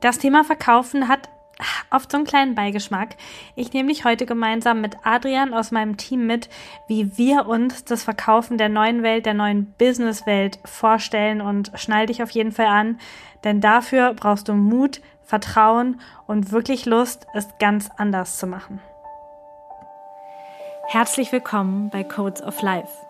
Das 0.00 0.18
Thema 0.18 0.44
Verkaufen 0.44 1.08
hat 1.08 1.28
oft 1.90 2.10
so 2.10 2.16
einen 2.16 2.26
kleinen 2.26 2.54
Beigeschmack. 2.54 3.16
Ich 3.54 3.74
nehme 3.74 3.90
dich 3.90 4.04
heute 4.04 4.24
gemeinsam 4.24 4.80
mit 4.80 4.96
Adrian 5.04 5.52
aus 5.52 5.72
meinem 5.72 5.98
Team 5.98 6.26
mit, 6.26 6.48
wie 6.86 7.18
wir 7.18 7.46
uns 7.46 7.84
das 7.84 8.02
Verkaufen 8.02 8.56
der 8.56 8.70
neuen 8.70 9.02
Welt, 9.02 9.26
der 9.26 9.34
neuen 9.34 9.74
Businesswelt 9.78 10.58
vorstellen 10.64 11.42
und 11.42 11.70
schnall 11.74 12.06
dich 12.06 12.22
auf 12.22 12.30
jeden 12.30 12.52
Fall 12.52 12.66
an, 12.66 12.98
denn 13.44 13.60
dafür 13.60 14.14
brauchst 14.14 14.48
du 14.48 14.54
Mut, 14.54 15.02
Vertrauen 15.22 16.00
und 16.26 16.50
wirklich 16.50 16.86
Lust, 16.86 17.26
es 17.34 17.46
ganz 17.58 17.90
anders 17.98 18.38
zu 18.38 18.46
machen. 18.46 18.80
Herzlich 20.88 21.30
willkommen 21.30 21.90
bei 21.90 22.04
Codes 22.04 22.42
of 22.42 22.62
Life. 22.62 23.09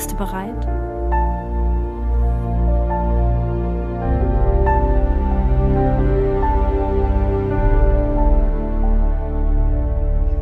Bist 0.00 0.12
du 0.12 0.16
bereit? 0.16 0.66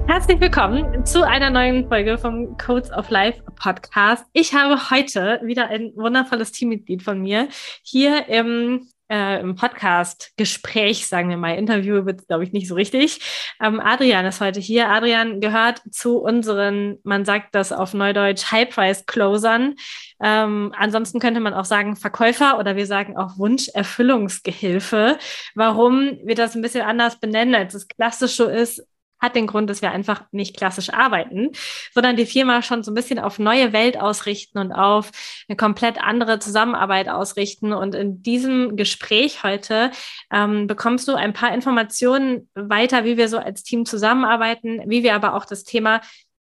Herzlich 0.06 0.40
willkommen 0.40 1.04
zu 1.04 1.26
einer 1.26 1.50
neuen 1.50 1.88
Folge 1.88 2.18
vom 2.18 2.56
Codes 2.56 2.92
of 2.92 3.10
Life 3.10 3.42
Podcast. 3.56 4.24
Ich 4.32 4.54
habe 4.54 4.90
heute 4.90 5.40
wieder 5.42 5.66
ein 5.66 5.90
wundervolles 5.96 6.52
Teammitglied 6.52 7.02
von 7.02 7.20
mir 7.20 7.48
hier 7.82 8.28
im 8.28 8.86
äh, 9.10 9.40
im 9.40 9.54
Podcast-Gespräch, 9.54 11.06
sagen 11.06 11.28
wir 11.30 11.36
mal, 11.36 11.56
Interview 11.56 12.04
wird 12.04 12.26
glaube 12.26 12.44
ich, 12.44 12.52
nicht 12.52 12.68
so 12.68 12.74
richtig. 12.74 13.20
Ähm, 13.62 13.80
Adrian 13.80 14.26
ist 14.26 14.40
heute 14.40 14.60
hier. 14.60 14.88
Adrian 14.88 15.40
gehört 15.40 15.82
zu 15.90 16.18
unseren, 16.18 16.98
man 17.04 17.24
sagt 17.24 17.54
das 17.54 17.72
auf 17.72 17.94
Neudeutsch, 17.94 18.50
High-Price-Closern. 18.52 19.74
Ähm, 20.22 20.74
ansonsten 20.76 21.20
könnte 21.20 21.40
man 21.40 21.54
auch 21.54 21.64
sagen 21.64 21.96
Verkäufer 21.96 22.58
oder 22.58 22.76
wir 22.76 22.86
sagen 22.86 23.16
auch 23.16 23.38
Wunscherfüllungsgehilfe. 23.38 25.18
Warum 25.54 26.18
wir 26.24 26.34
das 26.34 26.54
ein 26.54 26.62
bisschen 26.62 26.84
anders 26.84 27.18
benennen, 27.20 27.54
als 27.54 27.74
es 27.74 27.88
klassisch 27.88 28.36
so 28.36 28.46
ist, 28.46 28.86
hat 29.20 29.34
den 29.34 29.46
Grund, 29.46 29.68
dass 29.68 29.82
wir 29.82 29.90
einfach 29.90 30.22
nicht 30.30 30.56
klassisch 30.56 30.92
arbeiten, 30.92 31.50
sondern 31.92 32.16
die 32.16 32.26
Firma 32.26 32.62
schon 32.62 32.82
so 32.82 32.90
ein 32.90 32.94
bisschen 32.94 33.18
auf 33.18 33.38
neue 33.38 33.72
Welt 33.72 34.00
ausrichten 34.00 34.58
und 34.58 34.72
auf 34.72 35.10
eine 35.48 35.56
komplett 35.56 36.00
andere 36.00 36.38
Zusammenarbeit 36.38 37.08
ausrichten. 37.08 37.72
Und 37.72 37.94
in 37.94 38.22
diesem 38.22 38.76
Gespräch 38.76 39.42
heute 39.42 39.90
ähm, 40.32 40.66
bekommst 40.66 41.08
du 41.08 41.14
ein 41.14 41.32
paar 41.32 41.52
Informationen 41.52 42.48
weiter, 42.54 43.04
wie 43.04 43.16
wir 43.16 43.28
so 43.28 43.38
als 43.38 43.62
Team 43.62 43.86
zusammenarbeiten, 43.86 44.82
wie 44.86 45.02
wir 45.02 45.14
aber 45.14 45.34
auch 45.34 45.44
das 45.44 45.64
Thema 45.64 46.00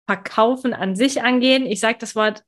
Verkaufen 0.06 0.74
an 0.74 0.96
sich 0.96 1.22
angehen. 1.22 1.66
Ich 1.66 1.80
sage 1.80 1.96
das 1.98 2.14
Wort 2.14 2.42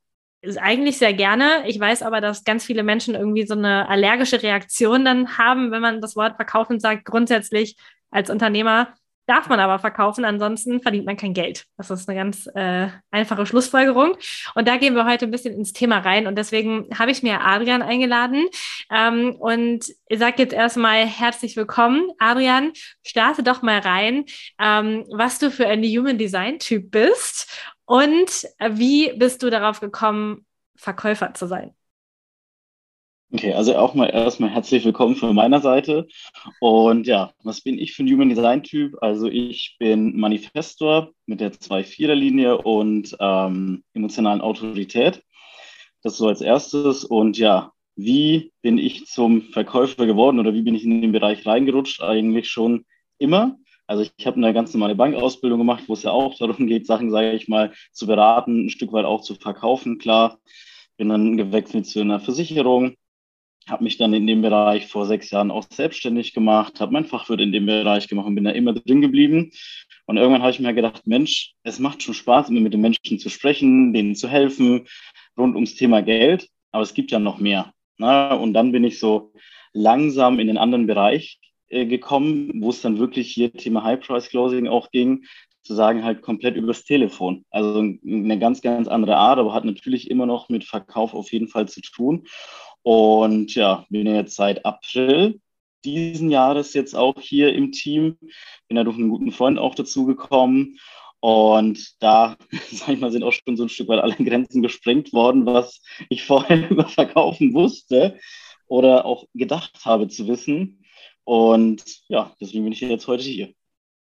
eigentlich 0.61 0.99
sehr 0.99 1.15
gerne. 1.15 1.67
Ich 1.67 1.81
weiß 1.81 2.03
aber, 2.03 2.21
dass 2.21 2.45
ganz 2.45 2.65
viele 2.65 2.83
Menschen 2.83 3.15
irgendwie 3.15 3.47
so 3.47 3.55
eine 3.55 3.89
allergische 3.89 4.43
Reaktion 4.43 5.05
dann 5.05 5.39
haben, 5.39 5.71
wenn 5.71 5.83
man 5.83 6.01
das 6.01 6.15
Wort 6.17 6.37
verkaufen 6.37 6.79
sagt. 6.79 7.05
Grundsätzlich 7.05 7.77
als 8.11 8.31
Unternehmer 8.31 8.95
darf 9.27 9.49
man 9.49 9.61
aber 9.61 9.79
verkaufen, 9.79 10.25
ansonsten 10.25 10.81
verdient 10.81 11.07
man 11.07 11.17
kein 11.17 11.35
Geld. 11.35 11.67
Das 11.77 11.91
ist 11.91 12.09
eine 12.09 12.19
ganz 12.19 12.49
äh, 12.55 12.89
einfache 13.11 13.47
Schlussfolgerung. 13.47 14.17
Und 14.55 14.69
da 14.69 14.77
gehen 14.77 14.95
wir 14.95 15.05
heute 15.05 15.27
ein 15.27 15.31
bisschen 15.31 15.55
ins 15.55 15.73
Thema 15.73 15.99
rein. 15.99 16.27
Und 16.27 16.37
deswegen 16.37 16.89
habe 16.99 17.11
ich 17.11 17.23
mir 17.23 17.41
Adrian 17.41 17.83
eingeladen. 17.83 18.47
Ähm, 18.91 19.35
und 19.37 19.87
ich 20.09 20.19
sage 20.19 20.37
jetzt 20.39 20.55
erstmal 20.55 21.07
herzlich 21.07 21.57
willkommen. 21.57 22.11
Adrian, 22.19 22.73
starte 23.03 23.43
doch 23.43 23.63
mal 23.63 23.81
rein, 23.81 24.25
ähm, 24.61 25.05
was 25.11 25.39
du 25.39 25.51
für 25.51 25.67
ein 25.67 25.83
Human 25.83 26.19
Design 26.19 26.59
Typ 26.59 26.91
bist 26.91 27.51
und 27.85 28.49
wie 28.69 29.13
bist 29.17 29.43
du 29.43 29.51
darauf 29.51 29.81
gekommen, 29.81 30.45
Verkäufer 30.77 31.35
zu 31.35 31.47
sein? 31.47 31.75
Okay, 33.33 33.53
also 33.55 33.77
auch 33.77 33.95
mal 33.95 34.07
erstmal 34.07 34.51
herzlich 34.51 34.85
willkommen 34.85 35.17
von 35.17 35.35
meiner 35.35 35.61
Seite. 35.61 36.07
Und 36.61 37.09
ja, 37.09 37.33
was 37.43 37.61
bin 37.61 37.77
ich 37.77 37.93
für 37.93 38.05
ein 38.05 38.09
Human 38.09 38.29
Design 38.29 38.63
Typ? 38.63 38.97
Also 39.03 39.27
ich 39.27 39.75
bin 39.81 40.17
Manifestor 40.17 41.11
mit 41.27 41.41
der 41.41 41.53
2-4er-Linie 41.53 42.59
und 42.59 43.17
ähm, 43.19 43.83
emotionalen 43.95 44.41
Autorität. 44.41 45.25
Das 46.03 46.17
so 46.19 46.29
als 46.29 46.41
erstes. 46.41 47.05
Und 47.05 47.37
ja, 47.37 47.73
wie 47.97 48.53
bin 48.63 48.79
ich 48.79 49.07
zum 49.07 49.43
Verkäufer 49.43 50.07
geworden 50.07 50.39
oder 50.39 50.55
wie 50.55 50.63
bin 50.63 50.77
ich 50.77 50.85
in 50.85 51.03
den 51.03 51.11
Bereich 51.11 51.45
reingerutscht? 51.45 52.03
Eigentlich 52.03 52.49
schon 52.49 52.85
immer. 53.19 53.57
Also 53.89 54.05
ich 54.17 54.25
habe 54.25 54.37
eine 54.37 54.55
ganz 54.55 54.73
normale 54.73 54.95
Bankausbildung 54.95 55.59
gemacht, 55.59 55.85
wo 55.89 55.95
es 55.95 56.05
ja 56.05 56.13
auch 56.13 56.39
darum 56.39 56.69
geht, 56.69 56.87
Sachen, 56.87 57.11
sage 57.11 57.33
ich 57.33 57.49
mal, 57.49 57.73
zu 57.91 58.07
beraten, 58.07 58.67
ein 58.67 58.71
Stück 58.71 58.93
weit 58.93 59.05
auch 59.05 59.23
zu 59.23 59.35
verkaufen, 59.35 59.99
klar. 59.99 60.39
Bin 60.97 61.09
dann 61.09 61.37
gewechselt 61.37 61.87
zu 61.87 62.01
einer 62.01 62.21
Versicherung, 62.21 62.95
habe 63.69 63.85
mich 63.85 63.99
dann 63.99 64.15
in 64.15 64.27
dem 64.27 64.43
Bereich 64.43 64.87
vor 64.87 65.07
sechs 65.07 65.31
Jahren 65.31 65.51
auch 65.51 65.65
selbstständig 65.69 66.35
gemacht, 66.35 66.81
habe 66.81 66.93
mein 66.93 67.05
Fachwirt 67.05 67.41
in 67.41 67.53
dem 67.53 67.67
Bereich 67.67 68.09
gemacht 68.09 68.27
und 68.27 68.35
bin 68.35 68.45
da 68.45 68.51
immer 68.51 68.73
drin 68.73 69.01
geblieben. 69.01 69.51
Und 70.07 70.19
irgendwann 70.19 70.43
habe 70.43 70.53
ich 70.53 70.61
mir 70.61 70.73
gedacht, 70.73 71.07
Mensch, 71.07 71.55
es 71.65 71.81
macht 71.81 72.03
schon 72.03 72.15
Spaß, 72.15 72.49
immer 72.49 72.61
mit 72.61 72.73
den 72.73 72.81
Menschen 72.81 73.19
zu 73.19 73.29
sprechen, 73.29 73.93
denen 73.93 74.15
zu 74.15 74.29
helfen, 74.29 74.87
rund 75.37 75.57
ums 75.57 75.75
Thema 75.75 76.01
Geld. 76.01 76.49
Aber 76.71 76.83
es 76.83 76.95
gibt 76.95 77.11
ja 77.11 77.19
noch 77.19 77.39
mehr. 77.39 77.73
Na? 77.99 78.35
Und 78.35 78.55
dann 78.55 78.71
bin 78.71 78.85
ich 78.85 79.01
so 79.01 79.33
langsam 79.73 80.39
in 80.39 80.47
den 80.47 80.59
anderen 80.59 80.87
Bereich 80.87 81.41
äh, 81.69 81.87
gekommen, 81.87 82.53
wo 82.63 82.71
es 82.71 82.83
dann 82.83 82.99
wirklich 82.99 83.33
hier 83.33 83.53
Thema 83.53 83.83
High 83.83 84.01
Price 84.01 84.29
Closing 84.29 84.69
auch 84.69 84.91
ging, 84.93 85.25
zu 85.67 85.75
sagen 85.75 86.05
halt 86.05 86.23
komplett 86.23 86.57
übers 86.57 86.85
Telefon. 86.85 87.45
Also 87.51 87.81
eine 87.81 88.39
ganz, 88.39 88.61
ganz 88.63 88.87
andere 88.87 89.17
Art, 89.17 89.41
aber 89.41 89.53
hat 89.53 89.65
natürlich 89.65 90.09
immer 90.09 90.27
noch 90.27 90.49
mit 90.49 90.65
Verkauf 90.65 91.13
auf 91.13 91.33
jeden 91.33 91.49
Fall 91.49 91.69
zu 91.69 91.81
tun. 91.81 92.27
Und 92.87 93.57
ja, 93.57 93.85
bin 93.91 94.07
jetzt 94.07 94.37
seit 94.37 94.65
April 94.65 95.41
diesen 95.85 96.31
Jahres 96.31 96.73
jetzt 96.73 96.95
auch 96.95 97.21
hier 97.21 97.53
im 97.53 97.73
Team. 97.73 98.17
Bin 98.69 98.77
da 98.77 98.85
durch 98.85 98.97
einen 98.97 99.09
guten 99.09 99.33
Freund 99.33 99.59
auch 99.59 99.75
dazu 99.75 100.07
gekommen. 100.07 100.79
Und 101.19 102.01
da, 102.01 102.37
sag 102.71 102.91
ich 102.91 103.01
mal, 103.01 103.11
sind 103.11 103.25
auch 103.25 103.33
schon 103.33 103.57
so 103.57 103.65
ein 103.65 103.71
Stück 103.71 103.89
weit 103.89 103.99
alle 103.99 104.15
Grenzen 104.15 104.63
gesprengt 104.63 105.13
worden, 105.13 105.47
was 105.47 105.83
ich 106.11 106.23
vorher 106.27 106.71
über 106.71 106.87
Verkaufen 106.87 107.55
wusste 107.55 108.21
oder 108.69 109.05
auch 109.05 109.25
gedacht 109.35 109.85
habe 109.85 110.07
zu 110.07 110.29
wissen. 110.29 110.85
Und 111.25 111.83
ja, 112.07 112.37
deswegen 112.41 112.63
bin 112.63 112.73
ich 112.73 112.83
jetzt 112.83 113.09
heute 113.09 113.25
hier. 113.25 113.53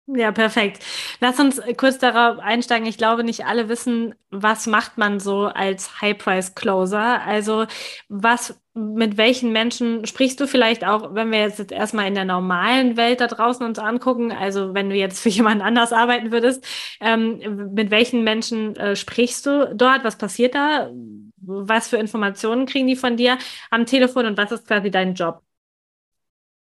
Ja, 0.08 0.30
perfekt. 0.30 0.84
Lass 1.20 1.40
uns 1.40 1.60
kurz 1.76 1.98
darauf 1.98 2.38
einsteigen. 2.38 2.86
Ich 2.86 2.96
glaube, 2.96 3.24
nicht 3.24 3.44
alle 3.44 3.68
wissen, 3.68 4.14
was 4.30 4.68
macht 4.68 4.98
man 4.98 5.18
so 5.18 5.46
als 5.46 6.00
High-Price-Closer? 6.00 7.22
Also 7.22 7.66
was, 8.08 8.56
mit 8.72 9.16
welchen 9.16 9.50
Menschen 9.50 10.06
sprichst 10.06 10.38
du 10.38 10.46
vielleicht 10.46 10.84
auch, 10.86 11.12
wenn 11.14 11.32
wir 11.32 11.40
jetzt, 11.40 11.72
erstmal 11.72 12.06
in 12.06 12.14
der 12.14 12.24
normalen 12.24 12.96
Welt 12.96 13.20
da 13.20 13.26
draußen 13.26 13.66
uns 13.66 13.80
angucken, 13.80 14.30
also 14.30 14.74
wenn 14.74 14.90
du 14.90 14.94
jetzt 14.96 15.18
für 15.20 15.28
jemanden 15.30 15.62
anders 15.62 15.92
arbeiten 15.92 16.30
würdest, 16.30 16.64
ähm, 17.00 17.72
mit 17.74 17.90
welchen 17.90 18.22
Menschen 18.22 18.76
äh, 18.76 18.94
sprichst 18.94 19.44
du 19.46 19.74
dort? 19.74 20.04
Was 20.04 20.16
passiert 20.18 20.54
da? 20.54 20.88
Was 21.38 21.88
für 21.88 21.96
Informationen 21.96 22.66
kriegen 22.66 22.86
die 22.86 22.96
von 22.96 23.16
dir 23.16 23.38
am 23.70 23.86
Telefon 23.86 24.26
und 24.26 24.36
was 24.38 24.52
ist 24.52 24.68
quasi 24.68 24.88
dein 24.90 25.14
Job? 25.14 25.42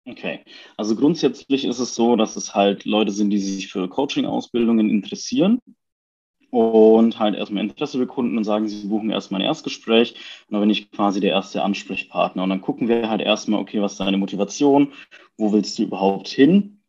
Okay, 0.09 0.39
also 0.75 0.95
grundsätzlich 0.95 1.65
ist 1.65 1.77
es 1.79 1.93
so, 1.93 2.15
dass 2.15 2.35
es 2.35 2.55
halt 2.55 2.85
Leute 2.85 3.11
sind, 3.11 3.29
die 3.29 3.37
sich 3.37 3.67
für 3.67 3.87
Coaching-Ausbildungen 3.87 4.89
interessieren 4.89 5.59
und 6.49 7.19
halt 7.19 7.35
erstmal 7.35 7.63
Interesse 7.63 7.99
bekunden 7.99 8.35
und 8.37 8.43
sagen, 8.43 8.67
sie 8.67 8.87
buchen 8.87 9.11
erstmal 9.11 9.41
ein 9.41 9.45
Erstgespräch 9.45 10.15
und 10.47 10.53
dann 10.53 10.61
bin 10.61 10.71
ich 10.71 10.89
quasi 10.89 11.19
der 11.19 11.31
erste 11.31 11.61
Ansprechpartner. 11.63 12.41
Und 12.43 12.49
dann 12.49 12.61
gucken 12.61 12.87
wir 12.87 13.07
halt 13.07 13.21
erstmal, 13.21 13.59
okay, 13.59 13.81
was 13.81 13.93
ist 13.93 13.99
deine 13.99 14.17
Motivation, 14.17 14.93
wo 15.37 15.53
willst 15.53 15.77
du 15.77 15.83
überhaupt 15.83 16.27
hin? 16.27 16.81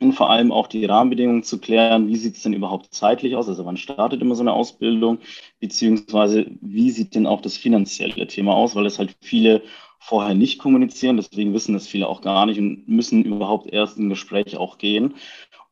Und 0.00 0.12
vor 0.12 0.28
allem 0.28 0.52
auch 0.52 0.66
die 0.66 0.84
Rahmenbedingungen 0.84 1.42
zu 1.42 1.58
klären, 1.58 2.08
wie 2.08 2.16
sieht 2.16 2.36
es 2.36 2.42
denn 2.42 2.52
überhaupt 2.52 2.92
zeitlich 2.92 3.34
aus, 3.36 3.48
also 3.48 3.64
wann 3.64 3.78
startet 3.78 4.20
immer 4.20 4.34
so 4.34 4.42
eine 4.42 4.52
Ausbildung, 4.52 5.20
beziehungsweise 5.58 6.46
wie 6.60 6.90
sieht 6.90 7.14
denn 7.14 7.26
auch 7.26 7.40
das 7.40 7.56
finanzielle 7.56 8.26
Thema 8.26 8.54
aus, 8.54 8.74
weil 8.74 8.84
es 8.84 8.98
halt 8.98 9.16
viele 9.22 9.62
vorher 10.06 10.34
nicht 10.34 10.58
kommunizieren, 10.58 11.16
deswegen 11.16 11.52
wissen 11.54 11.74
das 11.74 11.88
viele 11.88 12.08
auch 12.08 12.20
gar 12.22 12.46
nicht 12.46 12.58
und 12.58 12.88
müssen 12.88 13.24
überhaupt 13.24 13.72
erst 13.72 13.98
ein 13.98 14.08
Gespräch 14.08 14.56
auch 14.56 14.78
gehen. 14.78 15.14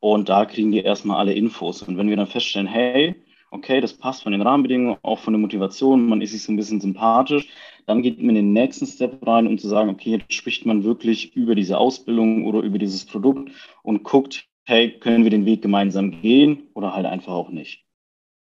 Und 0.01 0.29
da 0.29 0.45
kriegen 0.47 0.73
die 0.73 0.81
erstmal 0.81 1.19
alle 1.19 1.33
Infos. 1.35 1.83
Und 1.83 1.97
wenn 1.97 2.09
wir 2.09 2.17
dann 2.17 2.27
feststellen, 2.27 2.67
hey, 2.69 3.15
okay, 3.51 3.81
das 3.81 3.95
passt 3.97 4.23
von 4.23 4.33
den 4.33 4.43
Rahmenbedingungen, 4.43 4.99
auch 5.03 5.19
von 5.21 5.33
der 5.33 5.41
Motivation, 5.41 6.07
man 6.09 6.21
ist 6.21 6.33
sich 6.33 6.43
so 6.43 6.53
ein 6.53 6.57
bisschen 6.57 6.81
sympathisch, 6.81 7.49
Dann 7.87 8.03
geht 8.03 8.19
man 8.19 8.31
in 8.31 8.35
den 8.37 8.53
nächsten 8.53 8.87
Step 8.87 9.27
rein, 9.27 9.47
um 9.47 9.59
zu 9.59 9.69
sagen, 9.69 9.91
okay, 9.91 10.11
jetzt 10.11 10.33
spricht 10.33 10.67
man 10.67 10.85
wirklich 10.85 11.35
über 11.37 11.55
diese 11.55 11.79
Ausbildung 11.79 12.45
oder 12.47 12.61
über 12.61 12.79
dieses 12.79 13.05
Produkt 13.07 13.51
und 13.83 14.05
guckt, 14.05 14.47
hey, 14.65 14.99
können 14.99 15.25
wir 15.25 15.31
den 15.31 15.47
Weg 15.47 15.63
gemeinsam 15.63 16.21
gehen 16.23 16.69
oder 16.75 16.95
halt 16.95 17.07
einfach 17.07 17.33
auch 17.33 17.51
nicht. 17.51 17.84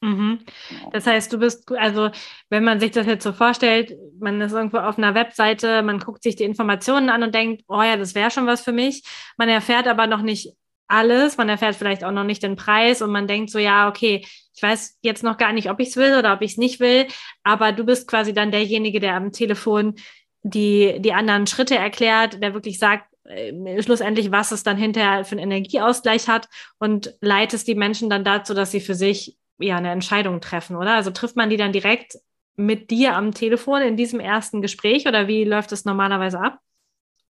Mhm. 0.03 0.41
Genau. 0.69 0.91
Das 0.91 1.07
heißt, 1.07 1.33
du 1.33 1.39
bist, 1.39 1.71
also 1.73 2.11
wenn 2.51 2.65
man 2.65 2.81
sich 2.81 2.91
das 2.91 3.07
jetzt 3.07 3.23
so 3.23 3.33
vorstellt, 3.33 3.95
man 4.19 4.41
ist 4.41 4.53
irgendwo 4.53 4.79
auf 4.79 4.99
einer 4.99 5.15
Webseite, 5.15 5.83
man 5.83 6.01
guckt 6.01 6.25
sich 6.25 6.35
die 6.35 6.45
Informationen 6.45 7.09
an 7.09 7.23
und 7.23 7.35
denkt, 7.35 7.63
oh 7.69 7.83
ja, 7.83 7.97
das 7.97 8.15
wäre 8.15 8.31
schon 8.31 8.47
was 8.47 8.63
für 8.63 8.73
mich. 8.73 9.05
Man 9.39 9.49
erfährt 9.49 9.87
aber 9.87 10.09
noch 10.09 10.23
nicht 10.23 10.55
alles, 10.89 11.37
man 11.37 11.49
erfährt 11.49 11.77
vielleicht 11.77 12.03
auch 12.05 12.11
noch 12.11 12.25
nicht 12.25 12.43
den 12.43 12.57
Preis 12.57 13.01
und 13.01 13.13
man 13.13 13.29
denkt 13.29 13.51
so, 13.51 13.59
ja, 13.59 13.89
okay, 13.89 14.27
ich 14.55 14.63
weiß 14.63 14.99
jetzt 15.03 15.23
noch 15.23 15.39
gar 15.39 15.53
nicht, 15.53 15.71
ob 15.71 15.81
ich 15.81 15.89
es 15.91 15.97
will 15.97 16.19
oder 16.19 16.35
ob 16.35 16.43
ich 16.43 16.53
es 16.53 16.59
nicht 16.59 16.81
will, 16.81 17.07
aber 17.45 17.73
du 17.73 17.85
bist 17.85 18.09
quasi 18.09 18.35
dann 18.35 18.51
derjenige, 18.51 19.01
der 19.01 19.15
am 19.15 19.33
Telefon 19.33 19.95
die, 20.43 20.97
die 20.99 21.13
anderen 21.13 21.47
Schritte 21.47 21.77
erklärt, 21.77 22.43
der 22.43 22.53
wirklich 22.53 22.79
sagt, 22.79 23.07
äh, 23.25 23.83
schlussendlich, 23.83 24.33
was 24.33 24.51
es 24.51 24.65
dann 24.65 24.77
hinterher 24.77 25.25
für 25.25 25.37
einen 25.37 25.51
Energieausgleich 25.53 26.29
hat 26.29 26.49
und 26.79 27.15
leitest 27.21 27.69
die 27.69 27.77
Menschen 27.77 28.11
dann 28.11 28.25
dazu, 28.25 28.53
dass 28.53 28.73
sie 28.73 28.81
für 28.81 28.97
sich 28.97 29.37
ja 29.59 29.77
eine 29.77 29.91
Entscheidung 29.91 30.41
treffen, 30.41 30.77
oder? 30.77 30.95
Also 30.95 31.11
trifft 31.11 31.37
man 31.37 31.51
die 31.51 31.57
dann 31.57 31.73
direkt 31.73 32.19
mit 32.57 32.91
dir 32.91 33.17
am 33.17 33.33
Telefon 33.33 33.83
in 33.83 33.97
diesem 33.97 34.21
ersten 34.21 34.63
Gespräch 34.63 35.07
oder 35.07 35.29
wie 35.29 35.45
läuft 35.45 35.73
es 35.73 35.85
normalerweise 35.85 36.41
ab? 36.41 36.59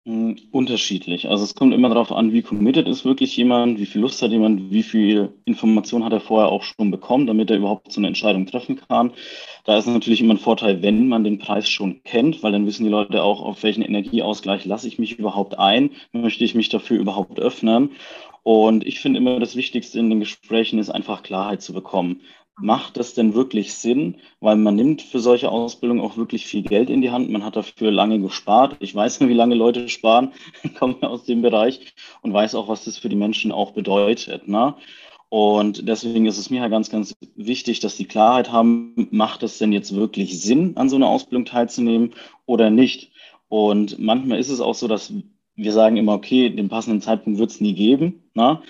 Hm, 0.05 0.37
unterschiedlich. 0.51 1.29
Also 1.29 1.45
es 1.45 1.55
kommt 1.55 1.73
immer 1.73 1.87
darauf 1.87 2.11
an, 2.11 2.33
wie 2.33 2.41
committed 2.41 2.89
ist 2.89 3.05
wirklich 3.05 3.37
jemand, 3.37 3.79
wie 3.79 3.85
viel 3.85 4.01
Lust 4.01 4.21
hat 4.21 4.31
jemand, 4.31 4.69
wie 4.69 4.83
viel 4.83 5.33
Information 5.45 6.03
hat 6.03 6.11
er 6.11 6.19
vorher 6.19 6.49
auch 6.49 6.63
schon 6.63 6.91
bekommen, 6.91 7.25
damit 7.25 7.49
er 7.49 7.55
überhaupt 7.57 7.89
so 7.89 8.01
eine 8.01 8.07
Entscheidung 8.07 8.45
treffen 8.45 8.81
kann. 8.89 9.13
Da 9.63 9.77
ist 9.77 9.87
natürlich 9.87 10.19
immer 10.19 10.33
ein 10.33 10.39
Vorteil, 10.39 10.81
wenn 10.81 11.07
man 11.07 11.23
den 11.23 11.39
Preis 11.39 11.69
schon 11.69 12.03
kennt, 12.03 12.43
weil 12.43 12.51
dann 12.51 12.65
wissen 12.65 12.83
die 12.83 12.89
Leute 12.89 13.23
auch, 13.23 13.41
auf 13.41 13.63
welchen 13.63 13.81
Energieausgleich 13.81 14.65
lasse 14.65 14.89
ich 14.89 14.99
mich 14.99 15.17
überhaupt 15.19 15.57
ein, 15.57 15.91
möchte 16.11 16.43
ich 16.43 16.53
mich 16.53 16.67
dafür 16.67 16.99
überhaupt 16.99 17.39
öffnen. 17.39 17.91
Und 18.43 18.85
ich 18.85 18.99
finde 18.99 19.19
immer, 19.19 19.39
das 19.39 19.55
Wichtigste 19.55 19.99
in 19.99 20.09
den 20.09 20.19
Gesprächen 20.19 20.77
ist 20.79 20.89
einfach 20.89 21.23
Klarheit 21.23 21.61
zu 21.61 21.73
bekommen. 21.73 22.21
Macht 22.59 22.97
das 22.97 23.15
denn 23.15 23.33
wirklich 23.33 23.73
Sinn? 23.73 24.17
Weil 24.39 24.57
man 24.57 24.75
nimmt 24.75 25.01
für 25.01 25.19
solche 25.19 25.49
Ausbildungen 25.49 26.01
auch 26.01 26.17
wirklich 26.17 26.45
viel 26.45 26.61
Geld 26.61 26.89
in 26.89 27.01
die 27.01 27.09
Hand. 27.09 27.29
Man 27.29 27.43
hat 27.43 27.55
dafür 27.55 27.89
lange 27.89 28.19
gespart. 28.19 28.75
Ich 28.79 28.93
weiß 28.93 29.21
nicht, 29.21 29.29
wie 29.29 29.33
lange 29.33 29.55
Leute 29.55 29.89
sparen, 29.89 30.33
komme 30.77 31.01
aus 31.01 31.23
dem 31.23 31.41
Bereich 31.41 31.93
und 32.21 32.33
weiß 32.33 32.55
auch, 32.55 32.67
was 32.67 32.85
das 32.85 32.97
für 32.97 33.09
die 33.09 33.15
Menschen 33.15 33.51
auch 33.51 33.71
bedeutet. 33.71 34.47
Ne? 34.47 34.75
Und 35.29 35.87
deswegen 35.87 36.27
ist 36.27 36.37
es 36.37 36.51
mir 36.51 36.61
halt 36.61 36.69
ganz, 36.69 36.91
ganz 36.91 37.15
wichtig, 37.35 37.79
dass 37.79 37.95
die 37.95 38.05
Klarheit 38.05 38.51
haben, 38.51 39.07
macht 39.09 39.41
es 39.41 39.57
denn 39.57 39.71
jetzt 39.71 39.95
wirklich 39.95 40.39
Sinn, 40.39 40.77
an 40.77 40.89
so 40.89 40.95
einer 40.95 41.07
Ausbildung 41.07 41.45
teilzunehmen 41.45 42.13
oder 42.45 42.69
nicht? 42.69 43.13
Und 43.47 43.97
manchmal 43.97 44.37
ist 44.37 44.49
es 44.49 44.61
auch 44.61 44.75
so, 44.75 44.87
dass 44.87 45.11
wir 45.55 45.71
sagen 45.71 45.97
immer, 45.97 46.13
okay, 46.13 46.49
den 46.49 46.69
passenden 46.69 47.01
Zeitpunkt 47.01 47.39
wird 47.39 47.51
es 47.51 47.61
nie 47.61 47.73
geben. 47.73 48.23
Ne? 48.33 48.61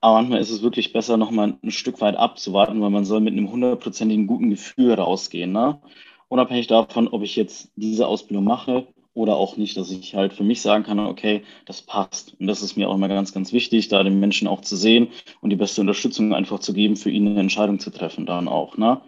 Aber 0.00 0.14
manchmal 0.16 0.40
ist 0.40 0.50
es 0.50 0.62
wirklich 0.62 0.92
besser, 0.92 1.16
nochmal 1.16 1.56
ein 1.62 1.70
Stück 1.70 2.00
weit 2.00 2.16
abzuwarten, 2.16 2.80
weil 2.80 2.90
man 2.90 3.04
soll 3.04 3.20
mit 3.20 3.32
einem 3.32 3.50
hundertprozentigen 3.50 4.26
guten 4.26 4.50
Gefühl 4.50 4.94
rausgehen. 4.94 5.52
Ne? 5.52 5.80
Unabhängig 6.28 6.66
davon, 6.66 7.08
ob 7.08 7.22
ich 7.22 7.36
jetzt 7.36 7.70
diese 7.76 8.06
Ausbildung 8.06 8.44
mache 8.44 8.86
oder 9.14 9.36
auch 9.36 9.56
nicht, 9.56 9.76
dass 9.76 9.90
ich 9.90 10.14
halt 10.14 10.32
für 10.32 10.44
mich 10.44 10.62
sagen 10.62 10.84
kann, 10.84 10.98
okay, 10.98 11.42
das 11.66 11.82
passt. 11.82 12.34
Und 12.40 12.46
das 12.46 12.62
ist 12.62 12.76
mir 12.76 12.88
auch 12.88 12.94
immer 12.94 13.08
ganz, 13.08 13.34
ganz 13.34 13.52
wichtig, 13.52 13.88
da 13.88 14.02
den 14.02 14.18
Menschen 14.18 14.48
auch 14.48 14.62
zu 14.62 14.74
sehen 14.74 15.08
und 15.40 15.50
die 15.50 15.56
beste 15.56 15.82
Unterstützung 15.82 16.34
einfach 16.34 16.60
zu 16.60 16.72
geben, 16.72 16.96
für 16.96 17.10
ihn 17.10 17.28
eine 17.28 17.40
Entscheidung 17.40 17.78
zu 17.78 17.90
treffen 17.90 18.24
dann 18.24 18.48
auch. 18.48 18.78
Ne? 18.78 19.02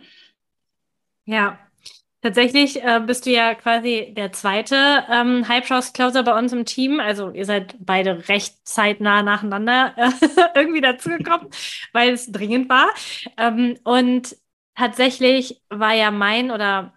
Ja, 1.24 1.58
Tatsächlich 2.24 2.82
äh, 2.82 3.02
bist 3.06 3.26
du 3.26 3.30
ja 3.30 3.54
quasi 3.54 4.14
der 4.16 4.32
zweite 4.32 5.04
ähm, 5.10 5.46
Hype-House-Closer 5.46 6.22
bei 6.22 6.38
uns 6.38 6.54
im 6.54 6.64
Team. 6.64 6.98
Also 6.98 7.30
ihr 7.30 7.44
seid 7.44 7.76
beide 7.78 8.28
recht 8.30 8.66
zeitnah 8.66 9.22
nacheinander 9.22 9.92
äh, 9.98 10.10
irgendwie 10.54 10.80
dazugekommen, 10.80 11.48
weil 11.92 12.14
es 12.14 12.32
dringend 12.32 12.70
war. 12.70 12.88
Ähm, 13.36 13.78
und 13.84 14.36
tatsächlich 14.74 15.60
war 15.68 15.92
ja 15.92 16.10
mein 16.10 16.50
oder 16.50 16.94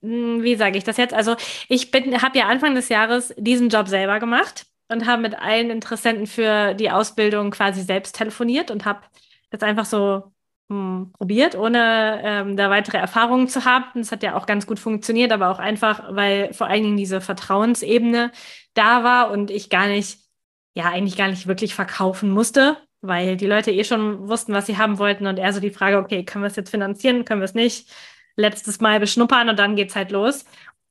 mh, 0.00 0.36
hm, 0.36 0.42
wie 0.42 0.56
sage 0.56 0.78
ich 0.78 0.84
das 0.84 0.96
jetzt? 0.96 1.14
Also 1.14 1.36
ich 1.68 1.90
bin, 1.90 2.22
habe 2.22 2.38
ja 2.38 2.46
Anfang 2.48 2.74
des 2.74 2.88
Jahres 2.88 3.34
diesen 3.36 3.68
Job 3.68 3.88
selber 3.88 4.20
gemacht 4.20 4.66
und 4.88 5.06
habe 5.06 5.22
mit 5.22 5.34
allen 5.38 5.70
Interessenten 5.70 6.26
für 6.26 6.74
die 6.74 6.90
Ausbildung 6.90 7.50
quasi 7.50 7.82
selbst 7.82 8.16
telefoniert 8.16 8.70
und 8.70 8.84
habe 8.84 9.02
jetzt 9.52 9.64
einfach 9.64 9.84
so 9.84 10.32
hm, 10.68 11.12
probiert, 11.16 11.56
ohne 11.56 12.20
ähm, 12.22 12.56
da 12.56 12.68
weitere 12.70 12.98
Erfahrungen 12.98 13.48
zu 13.48 13.64
haben. 13.64 13.86
Das 13.94 14.12
hat 14.12 14.22
ja 14.22 14.36
auch 14.36 14.46
ganz 14.46 14.66
gut 14.66 14.78
funktioniert, 14.78 15.32
aber 15.32 15.50
auch 15.50 15.58
einfach, 15.58 16.14
weil 16.14 16.52
vor 16.52 16.66
allen 16.66 16.82
Dingen 16.82 16.96
diese 16.96 17.20
Vertrauensebene 17.20 18.32
da 18.74 19.02
war 19.02 19.30
und 19.30 19.50
ich 19.50 19.70
gar 19.70 19.88
nicht, 19.88 20.18
ja, 20.74 20.84
eigentlich 20.86 21.16
gar 21.16 21.28
nicht 21.28 21.46
wirklich 21.46 21.74
verkaufen 21.74 22.30
musste, 22.30 22.76
weil 23.00 23.36
die 23.36 23.46
Leute 23.46 23.70
eh 23.70 23.84
schon 23.84 24.28
wussten, 24.28 24.52
was 24.52 24.66
sie 24.66 24.76
haben 24.78 24.98
wollten 24.98 25.26
und 25.26 25.38
eher 25.38 25.52
so 25.52 25.60
die 25.60 25.70
Frage, 25.70 25.98
okay, 25.98 26.24
können 26.24 26.44
wir 26.44 26.48
es 26.48 26.56
jetzt 26.56 26.70
finanzieren, 26.70 27.24
können 27.24 27.40
wir 27.40 27.46
es 27.46 27.54
nicht? 27.54 27.90
Letztes 28.36 28.80
Mal 28.80 29.00
beschnuppern 29.00 29.48
und 29.48 29.58
dann 29.58 29.74
geht's 29.76 29.96
halt 29.96 30.10
los. 30.10 30.44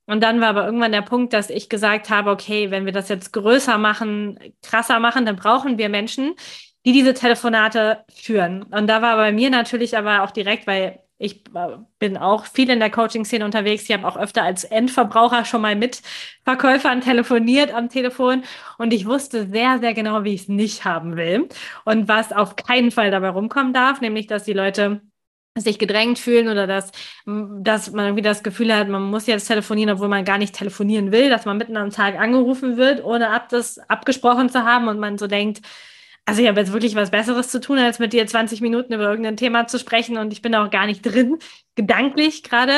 Und 0.08 0.22
dann 0.24 0.40
war 0.42 0.50
aber 0.50 0.66
irgendwann 0.66 0.94
der 0.94 1.02
Punkt, 1.02 1.34
dass 1.34 1.50
ich 1.50 1.70
gesagt 1.70 2.10
habe, 2.10 2.32
okay, 2.32 2.72
wenn 2.72 2.86
wir 2.86 2.94
das 2.94 3.10
jetzt 3.10 3.34
größer 3.34 3.78
machen, 3.78 4.40
krasser 4.64 5.00
machen, 5.00 5.26
dann 5.26 5.36
brauchen 5.36 5.78
wir 5.78 5.90
Menschen, 5.90 6.34
die 6.88 6.94
diese 6.94 7.14
Telefonate 7.14 8.06
führen. 8.16 8.64
Und 8.64 8.88
da 8.88 9.02
war 9.02 9.18
bei 9.18 9.34
mir 9.34 9.50
natürlich 9.50 9.98
aber 9.98 10.24
auch 10.24 10.32
direkt, 10.32 10.68
weil 10.68 11.00
ich 11.18 11.46
äh, 11.54 11.78
bin 12.00 12.16
auch 12.16 12.46
viel 12.46 12.70
in 12.70 12.80
der 12.80 12.90
Coaching-Szene 12.90 13.44
unterwegs. 13.44 13.84
Ich 13.84 13.92
habe 13.92 14.08
auch 14.08 14.16
öfter 14.16 14.44
als 14.44 14.64
Endverbraucher 14.64 15.44
schon 15.44 15.60
mal 15.62 15.76
mit 15.76 16.02
Verkäufern 16.46 17.02
telefoniert 17.02 17.74
am 17.74 17.90
Telefon 17.90 18.44
und 18.78 18.94
ich 18.94 19.06
wusste 19.06 19.48
sehr, 19.50 19.80
sehr 19.80 19.94
genau, 19.94 20.24
wie 20.24 20.34
ich 20.34 20.44
es 20.44 20.48
nicht 20.48 20.86
haben 20.86 21.18
will 21.18 21.50
und 21.84 22.08
was 22.08 22.32
auf 22.32 22.56
keinen 22.56 22.92
Fall 22.92 23.12
dabei 23.12 23.30
rumkommen 23.32 23.74
darf, 23.74 24.00
nämlich 24.00 24.28
dass 24.28 24.46
die 24.46 24.54
Leute 24.54 25.02
sich 25.58 25.80
gedrängt 25.80 26.20
fühlen 26.20 26.48
oder 26.48 26.68
dass, 26.68 26.94
dass 27.26 27.92
man 27.92 28.06
irgendwie 28.06 28.22
das 28.22 28.44
Gefühl 28.44 28.74
hat, 28.74 28.88
man 28.88 29.04
muss 29.04 29.28
jetzt 29.28 29.48
telefonieren, 29.48 29.90
obwohl 29.90 30.08
man 30.08 30.24
gar 30.24 30.38
nicht 30.38 30.56
telefonieren 30.56 31.12
will, 31.12 31.30
dass 31.30 31.44
man 31.44 31.58
mitten 31.58 31.76
am 31.76 31.90
Tag 31.90 32.18
angerufen 32.18 32.78
wird, 32.78 33.04
ohne 33.04 33.32
ab 33.32 33.50
das 33.50 33.78
abgesprochen 33.90 34.48
zu 34.48 34.64
haben 34.64 34.88
und 34.88 35.00
man 35.00 35.18
so 35.18 35.28
denkt, 35.28 35.62
also 36.28 36.42
ich 36.42 36.48
habe 36.50 36.60
jetzt 36.60 36.74
wirklich 36.74 36.94
was 36.96 37.10
Besseres 37.10 37.48
zu 37.50 37.62
tun, 37.62 37.80
als 37.80 38.00
mit 38.00 38.12
dir 38.12 38.28
20 38.28 38.60
Minuten 38.60 38.94
über 38.94 39.06
irgendein 39.06 39.38
Thema 39.38 39.66
zu 39.68 39.80
sprechen 39.80 40.18
und 40.18 40.34
ich 40.34 40.42
bin 40.42 40.54
auch 40.56 40.70
gar 40.70 40.86
nicht 40.86 41.02
drin, 41.02 41.38
gedanklich 41.76 42.44
gerade. 42.44 42.74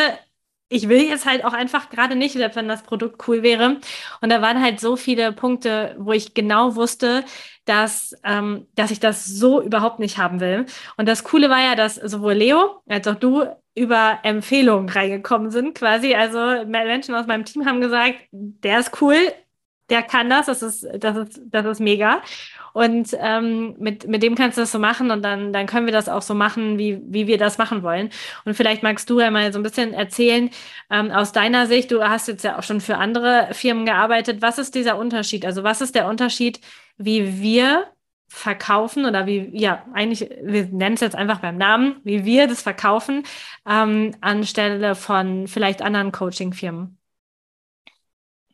Ich 0.72 0.88
will 0.88 1.02
jetzt 1.02 1.26
halt 1.26 1.44
auch 1.44 1.54
einfach 1.54 1.90
gerade 1.90 2.16
nicht, 2.16 2.34
selbst 2.34 2.56
wenn 2.56 2.68
das 2.68 2.84
Produkt 2.84 3.28
cool 3.28 3.42
wäre. 3.42 3.78
Und 4.22 4.30
da 4.30 4.44
waren 4.44 4.62
halt 4.62 4.80
so 4.80 4.96
viele 4.96 5.32
Punkte, 5.34 5.96
wo 5.98 6.12
ich 6.12 6.36
genau 6.36 6.76
wusste, 6.76 7.26
dass, 7.66 8.16
ähm, 8.24 8.68
dass 8.76 8.92
ich 8.92 9.00
das 9.00 9.26
so 9.26 9.64
überhaupt 9.64 9.98
nicht 9.98 10.20
haben 10.20 10.40
will. 10.42 10.68
Und 10.98 11.08
das 11.08 11.24
Coole 11.24 11.50
war 11.50 11.60
ja, 11.60 11.74
dass 11.74 11.96
sowohl 11.96 12.34
Leo 12.34 12.84
als 12.88 13.08
auch 13.08 13.16
du 13.16 13.46
über 13.74 14.20
Empfehlungen 14.22 14.90
reingekommen 14.90 15.50
sind, 15.50 15.74
quasi. 15.74 16.14
Also 16.14 16.38
Menschen 16.68 17.16
aus 17.16 17.26
meinem 17.26 17.46
Team 17.46 17.66
haben 17.66 17.82
gesagt, 17.82 18.16
der 18.32 18.80
ist 18.80 19.02
cool, 19.02 19.16
der 19.90 20.04
kann 20.04 20.30
das, 20.30 20.48
das 20.48 20.62
ist, 20.62 20.88
das 21.00 21.18
ist, 21.18 21.42
das 21.46 21.66
ist 21.66 21.80
mega. 21.80 22.22
Und 22.74 23.16
ähm, 23.20 23.76
mit, 23.80 24.08
mit 24.08 24.24
dem 24.24 24.36
kannst 24.36 24.58
du 24.58 24.62
das 24.62 24.72
so 24.72 24.80
machen 24.80 25.12
und 25.12 25.24
dann, 25.24 25.52
dann 25.54 25.66
können 25.66 25.86
wir 25.86 25.94
das 25.94 26.10
auch 26.10 26.22
so 26.22 26.34
machen, 26.36 26.78
wie, 26.78 27.02
wie 27.04 27.28
wir 27.28 27.38
das 27.38 27.58
machen 27.58 27.84
wollen. 27.84 28.10
Und 28.46 28.54
vielleicht 28.54 28.84
magst 28.84 29.10
du 29.10 29.20
ja 29.20 29.32
mal 29.32 29.52
so 29.52 29.60
ein 29.60 29.64
bisschen 29.64 29.94
erzählen, 29.94 30.50
ähm, 30.90 31.12
aus 31.12 31.32
deiner 31.32 31.68
Sicht, 31.68 31.92
du 31.92 32.04
hast 32.04 32.28
jetzt 32.28 32.44
ja 32.44 32.58
auch 32.58 32.64
schon 32.64 32.82
für 32.82 32.98
andere 32.98 33.50
Firmen 33.54 33.86
gearbeitet, 33.86 34.42
was 34.42 34.60
ist 34.60 34.76
dieser 34.76 34.98
Unterschied? 34.98 35.46
Also 35.46 35.64
was 35.64 35.82
ist 35.82 35.96
der 35.96 36.08
Unterschied, 36.08 36.62
wie 36.98 37.42
wir 37.42 37.88
verkaufen 38.28 39.06
oder 39.06 39.26
wie, 39.26 39.50
ja, 39.54 39.84
eigentlich, 39.94 40.30
wir 40.44 40.68
nennen 40.68 40.94
es 40.96 41.02
jetzt 41.02 41.16
einfach 41.16 41.40
beim 41.40 41.58
Namen, 41.58 41.96
wie 42.04 42.26
wir 42.26 42.48
das 42.48 42.62
verkaufen, 42.62 43.24
ähm, 43.68 44.16
anstelle 44.22 44.96
von 44.96 45.48
vielleicht 45.48 45.82
anderen 45.82 46.12
Coaching-Firmen? 46.12 46.99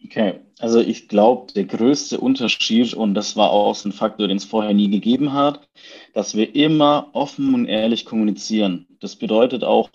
Okay, 0.06 0.42
also 0.60 0.80
ich 0.80 1.08
glaube, 1.08 1.52
der 1.54 1.66
größte 1.66 2.20
Unterschied, 2.20 2.94
und 2.94 3.16
das 3.16 3.36
war 3.36 3.50
auch 3.50 3.74
so 3.74 3.90
ein 3.90 3.92
Faktor, 3.92 4.28
den 4.28 4.38
es 4.38 4.46
vorher 4.46 4.74
nie 4.74 4.90
gegeben 4.90 5.34
hat, 5.34 5.68
dass 6.14 6.36
wir 6.36 6.54
immer 6.56 7.10
offen 7.14 7.56
und 7.56 7.66
ehrlich 7.66 8.06
kommunizieren. 8.06 8.86
Das 9.00 9.16
bedeutet 9.16 9.64
auch, 9.64 9.90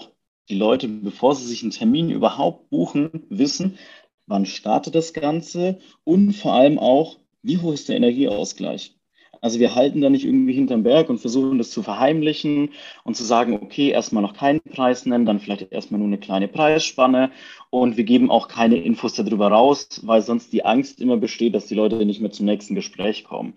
die 0.49 0.57
Leute, 0.57 0.89
bevor 0.89 1.37
sie 1.37 1.47
sich 1.47 1.63
einen 1.63 1.71
Termin 1.71 2.11
überhaupt 2.11 2.71
buchen, 2.71 3.25
wissen, 3.29 3.79
wann 4.27 4.47
startet 4.47 4.97
das 4.97 5.13
Ganze 5.13 5.79
und 6.03 6.33
vor 6.33 6.55
allem 6.55 6.81
auch, 6.81 7.19
wie 7.43 7.59
hoch 7.59 7.73
ist 7.73 7.89
der 7.89 7.97
Energieausgleich. 7.97 8.97
Also 9.41 9.59
wir 9.59 9.75
halten 9.75 10.01
da 10.01 10.11
nicht 10.11 10.25
irgendwie 10.25 10.53
hinterm 10.53 10.83
Berg 10.83 11.09
und 11.09 11.19
versuchen 11.19 11.59
das 11.59 11.71
zu 11.71 11.83
verheimlichen 11.83 12.71
und 13.05 13.17
zu 13.17 13.25
sagen, 13.25 13.55
okay, 13.55 13.89
erstmal 13.89 14.23
noch 14.23 14.35
keinen 14.35 14.61
Preis 14.61 15.07
nennen, 15.07 15.25
dann 15.25 15.41
vielleicht 15.41 15.73
erstmal 15.73 15.99
nur 15.99 16.09
eine 16.09 16.19
kleine 16.19 16.49
Preisspanne 16.49 17.31
und 17.71 17.97
wir 17.97 18.05
geben 18.05 18.31
auch 18.31 18.49
keine 18.49 18.77
Infos 18.77 19.15
darüber 19.15 19.49
raus, 19.49 20.01
weil 20.05 20.21
sonst 20.21 20.53
die 20.53 20.65
Angst 20.65 21.01
immer 21.01 21.17
besteht, 21.17 21.55
dass 21.55 21.67
die 21.67 21.75
Leute 21.75 22.05
nicht 22.05 22.21
mehr 22.21 22.33
zum 22.33 22.47
nächsten 22.47 22.75
Gespräch 22.75 23.25
kommen. 23.25 23.55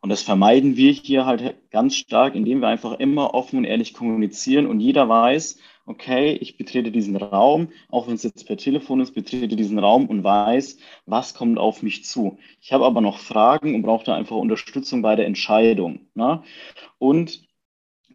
Und 0.00 0.10
das 0.10 0.22
vermeiden 0.22 0.76
wir 0.76 0.92
hier 0.92 1.26
halt 1.26 1.56
ganz 1.70 1.96
stark, 1.96 2.34
indem 2.34 2.60
wir 2.60 2.68
einfach 2.68 2.98
immer 3.00 3.34
offen 3.34 3.58
und 3.58 3.64
ehrlich 3.64 3.94
kommunizieren 3.94 4.66
und 4.66 4.80
jeder 4.80 5.08
weiß, 5.08 5.58
okay, 5.88 6.32
ich 6.32 6.56
betrete 6.56 6.92
diesen 6.92 7.16
Raum, 7.16 7.68
auch 7.88 8.06
wenn 8.06 8.14
es 8.14 8.22
jetzt 8.22 8.46
per 8.46 8.56
Telefon 8.56 9.00
ist, 9.00 9.14
betrete 9.14 9.56
diesen 9.56 9.78
Raum 9.78 10.06
und 10.06 10.22
weiß, 10.22 10.78
was 11.06 11.34
kommt 11.34 11.58
auf 11.58 11.82
mich 11.82 12.04
zu. 12.04 12.38
Ich 12.60 12.72
habe 12.72 12.84
aber 12.84 13.00
noch 13.00 13.18
Fragen 13.18 13.74
und 13.74 13.82
brauche 13.82 14.04
da 14.04 14.14
einfach 14.14 14.36
Unterstützung 14.36 15.02
bei 15.02 15.16
der 15.16 15.26
Entscheidung. 15.26 16.00
Ne? 16.14 16.42
Und 16.98 17.48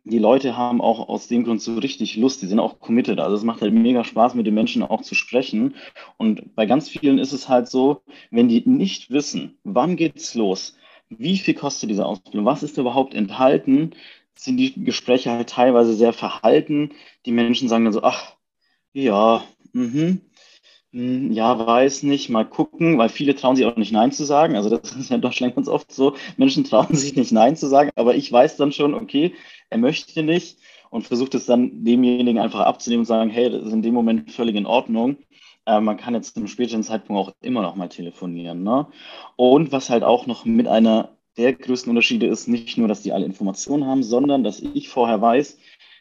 die 0.06 0.20
Leute 0.20 0.58
haben 0.58 0.82
auch 0.82 1.08
aus 1.08 1.28
dem 1.28 1.46
Grund 1.46 1.62
so 1.62 1.76
richtig 1.76 2.18
Lust, 2.18 2.42
die 2.42 2.48
sind 2.48 2.60
auch 2.60 2.80
committed. 2.80 3.20
Also 3.20 3.38
es 3.38 3.44
macht 3.44 3.62
halt 3.62 3.74
mega 3.74 4.04
Spaß, 4.04 4.36
mit 4.36 4.46
den 4.46 4.54
Menschen 4.54 4.84
auch 4.84 5.02
zu 5.02 5.16
sprechen. 5.16 5.76
Und 6.18 6.56
bei 6.56 6.66
ganz 6.66 6.90
vielen 6.90 7.20
ist 7.20 7.32
es 7.32 7.50
halt 7.50 7.68
so, 7.70 8.02
wenn 8.30 8.50
die 8.50 8.68
nicht 8.68 9.12
wissen, 9.12 9.58
wann 9.64 9.96
geht's 9.96 10.36
los, 10.36 10.76
wie 11.10 11.38
viel 11.38 11.54
kostet 11.54 11.90
diese 11.90 12.06
Ausbildung, 12.06 12.46
was 12.46 12.64
ist 12.64 12.78
überhaupt 12.78 13.14
enthalten, 13.14 13.92
sind 14.36 14.58
die 14.58 14.84
Gespräche 14.84 15.32
halt 15.32 15.50
teilweise 15.50 15.94
sehr 15.94 16.14
verhalten. 16.14 16.92
Die 17.26 17.32
Menschen 17.32 17.70
sagen 17.70 17.86
dann 17.86 17.94
so, 17.94 18.04
ach, 18.04 18.36
ja, 18.94 19.44
mhm, 19.74 20.22
hm, 20.94 21.32
ja, 21.32 21.66
weiß 21.66 22.04
nicht, 22.04 22.30
mal 22.30 22.46
gucken, 22.48 23.00
weil 23.00 23.10
viele 23.10 23.36
trauen 23.36 23.56
sich 23.56 23.66
auch 23.66 23.76
nicht 23.78 23.92
Nein 23.92 24.12
zu 24.12 24.26
sagen. 24.26 24.56
Also 24.56 24.70
das 24.70 24.92
ist 24.96 25.10
ja 25.10 25.16
in 25.16 25.22
Deutschland 25.22 25.56
ganz 25.56 25.68
oft 25.68 25.92
so, 25.92 26.16
Menschen 26.38 26.64
trauen 26.64 26.96
sich 26.96 27.16
nicht 27.16 27.32
Nein 27.32 27.56
zu 27.56 27.68
sagen, 27.68 27.90
aber 27.96 28.16
ich 28.16 28.32
weiß 28.32 28.58
dann 28.58 28.72
schon, 28.72 28.94
okay, 28.94 29.34
er 29.70 29.80
möchte 29.80 30.22
nicht 30.24 30.60
und 30.92 31.08
versucht 31.08 31.34
es 31.34 31.48
dann 31.48 31.84
demjenigen 31.84 32.38
einfach 32.40 32.60
abzunehmen 32.62 33.02
und 33.02 33.06
sagen, 33.08 33.32
hey, 33.32 33.50
das 33.50 33.64
ist 33.64 33.74
in 33.74 33.82
dem 33.82 33.96
Moment 33.96 34.32
völlig 34.32 34.56
in 34.56 34.68
Ordnung. 34.68 35.18
Äh, 35.66 35.80
man 35.80 35.98
kann 35.98 36.14
jetzt 36.14 36.36
zu 36.36 36.40
einem 36.40 36.48
späteren 36.48 36.84
Zeitpunkt 36.84 37.20
auch 37.20 37.34
immer 37.42 37.64
noch 37.64 37.76
mal 37.76 37.90
telefonieren. 37.90 38.62
Ne? 38.64 38.88
Und 39.36 39.72
was 39.72 39.90
halt 39.90 40.04
auch 40.04 40.28
noch 40.28 40.46
mit 40.46 40.68
einer 40.68 41.18
der 41.38 41.54
größten 41.54 41.90
Unterschiede 41.90 42.28
ist, 42.28 42.48
nicht 42.48 42.78
nur, 42.78 42.88
dass 42.88 43.02
die 43.02 43.12
alle 43.12 43.26
Informationen 43.26 43.86
haben, 43.86 44.04
sondern 44.04 44.44
dass 44.44 44.60
ich 44.60 44.90
vorher 44.90 45.22
weiß, 45.22 45.58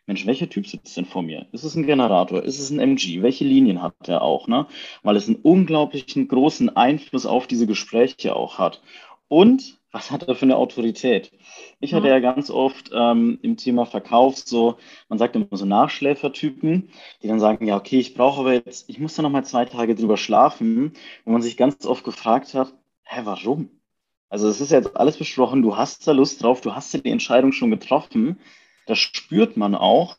Mensch, 0.07 0.27
welcher 0.27 0.51
Typ 0.51 0.67
sitzt 0.67 0.97
denn 0.97 1.05
vor 1.05 1.23
mir? 1.23 1.47
Ist 1.53 1.63
es 1.63 1.77
ein 1.77 1.87
Generator? 1.87 2.43
Ist 2.43 2.59
es 2.59 2.71
ein 2.71 2.81
MG? 2.81 3.23
Welche 3.23 3.45
Linien 3.45 3.83
hat 3.83 3.95
der 4.09 4.23
auch? 4.23 4.49
Ne? 4.49 4.67
Weil 5.05 5.17
es 5.17 5.29
einen 5.29 5.37
unglaublichen 5.37 6.27
großen 6.27 6.75
Einfluss 6.77 7.25
auf 7.25 7.47
diese 7.47 7.69
Gespräche 7.69 8.35
auch 8.35 8.59
hat. 8.59 8.83
Und 9.29 9.79
was 9.93 10.11
hat 10.11 10.25
er 10.27 10.35
für 10.35 10.47
eine 10.47 10.57
Autorität? 10.57 11.31
Ich 11.79 11.95
hatte 11.95 12.07
mhm. 12.07 12.13
ja 12.13 12.19
ganz 12.21 12.51
oft 12.51 12.91
ähm, 12.93 13.39
im 13.43 13.57
Thema 13.57 13.87
Verkauf 13.87 14.39
so, 14.39 14.77
man 15.09 15.19
sagt 15.19 15.37
immer 15.37 15.47
so 15.53 15.67
Nachschläfertypen, 15.67 16.91
die 17.23 17.29
dann 17.29 17.41
sagen, 17.41 17.67
ja, 17.67 17.77
okay, 17.77 18.01
ich 18.01 18.15
brauche 18.15 18.41
aber 18.41 18.55
jetzt, 18.55 18.89
ich 18.89 18.99
muss 18.99 19.15
da 19.15 19.23
noch 19.23 19.31
mal 19.31 19.45
zwei 19.45 19.67
Tage 19.67 19.95
drüber 19.95 20.17
schlafen, 20.17 20.95
wo 21.25 21.33
man 21.33 21.43
sich 21.43 21.57
ganz 21.57 21.87
oft 21.87 22.05
gefragt 22.05 22.55
hat, 22.55 22.75
hä, 23.05 23.21
warum? 23.25 23.71
Also 24.33 24.49
es 24.49 24.61
ist 24.61 24.71
jetzt 24.71 24.97
alles 24.97 25.19
besprochen, 25.19 25.63
du 25.63 25.77
hast 25.77 26.07
da 26.09 26.13
Lust 26.13 26.43
drauf, 26.43 26.63
du 26.63 26.75
hast 26.75 26.93
die 26.95 27.11
Entscheidung 27.11 27.53
schon 27.53 27.71
getroffen 27.71 28.39
das 28.87 28.99
spürt 28.99 29.57
man 29.57 29.75
auch. 29.75 30.17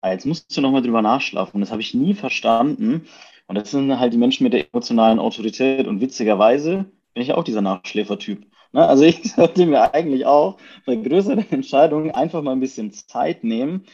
Ah, 0.00 0.12
jetzt 0.12 0.26
musst 0.26 0.56
du 0.56 0.60
nochmal 0.60 0.82
drüber 0.82 1.02
nachschlafen. 1.02 1.54
Und 1.54 1.60
das 1.60 1.70
habe 1.70 1.82
ich 1.82 1.94
nie 1.94 2.14
verstanden. 2.14 3.06
Und 3.46 3.56
das 3.56 3.70
sind 3.70 3.98
halt 3.98 4.12
die 4.12 4.18
Menschen 4.18 4.44
mit 4.44 4.52
der 4.52 4.66
emotionalen 4.68 5.18
Autorität. 5.18 5.86
Und 5.86 6.00
witzigerweise 6.00 6.86
bin 7.14 7.22
ich 7.22 7.32
auch 7.32 7.44
dieser 7.44 7.62
Nachschläfertyp. 7.62 8.46
Ne? 8.72 8.86
Also 8.86 9.04
ich 9.04 9.32
sollte 9.32 9.66
mir 9.66 9.94
eigentlich 9.94 10.26
auch 10.26 10.58
bei 10.86 10.96
größeren 10.96 11.50
Entscheidungen 11.50 12.10
einfach 12.12 12.42
mal 12.42 12.52
ein 12.52 12.60
bisschen 12.60 12.92
Zeit 12.92 13.44
nehmen. 13.44 13.84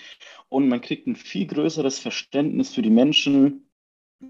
Und 0.49 0.68
man 0.68 0.80
kriegt 0.80 1.06
ein 1.06 1.16
viel 1.16 1.47
größeres 1.47 1.99
Verständnis 1.99 2.75
für 2.75 2.83
die 2.83 2.90
Menschen, 2.90 3.63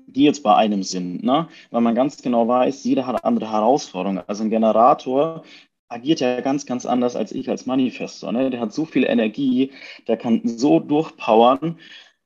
die 0.06 0.24
jetzt 0.24 0.42
bei 0.42 0.54
einem 0.54 0.82
sind. 0.82 1.22
Ne? 1.22 1.48
Weil 1.70 1.80
man 1.80 1.94
ganz 1.94 2.22
genau 2.22 2.46
weiß, 2.48 2.84
jeder 2.84 3.06
hat 3.06 3.24
andere 3.24 3.50
Herausforderungen. 3.50 4.22
Also 4.26 4.44
ein 4.44 4.50
Generator 4.50 5.44
agiert 5.88 6.20
ja 6.20 6.40
ganz, 6.40 6.66
ganz 6.66 6.86
anders 6.86 7.16
als 7.16 7.32
ich 7.32 7.48
als 7.50 7.66
Manifestor. 7.66 8.32
Ne? 8.32 8.50
Der 8.50 8.60
hat 8.60 8.72
so 8.72 8.84
viel 8.84 9.04
Energie, 9.04 9.72
der 10.08 10.16
kann 10.16 10.42
so 10.44 10.80
durchpowern, 10.80 11.78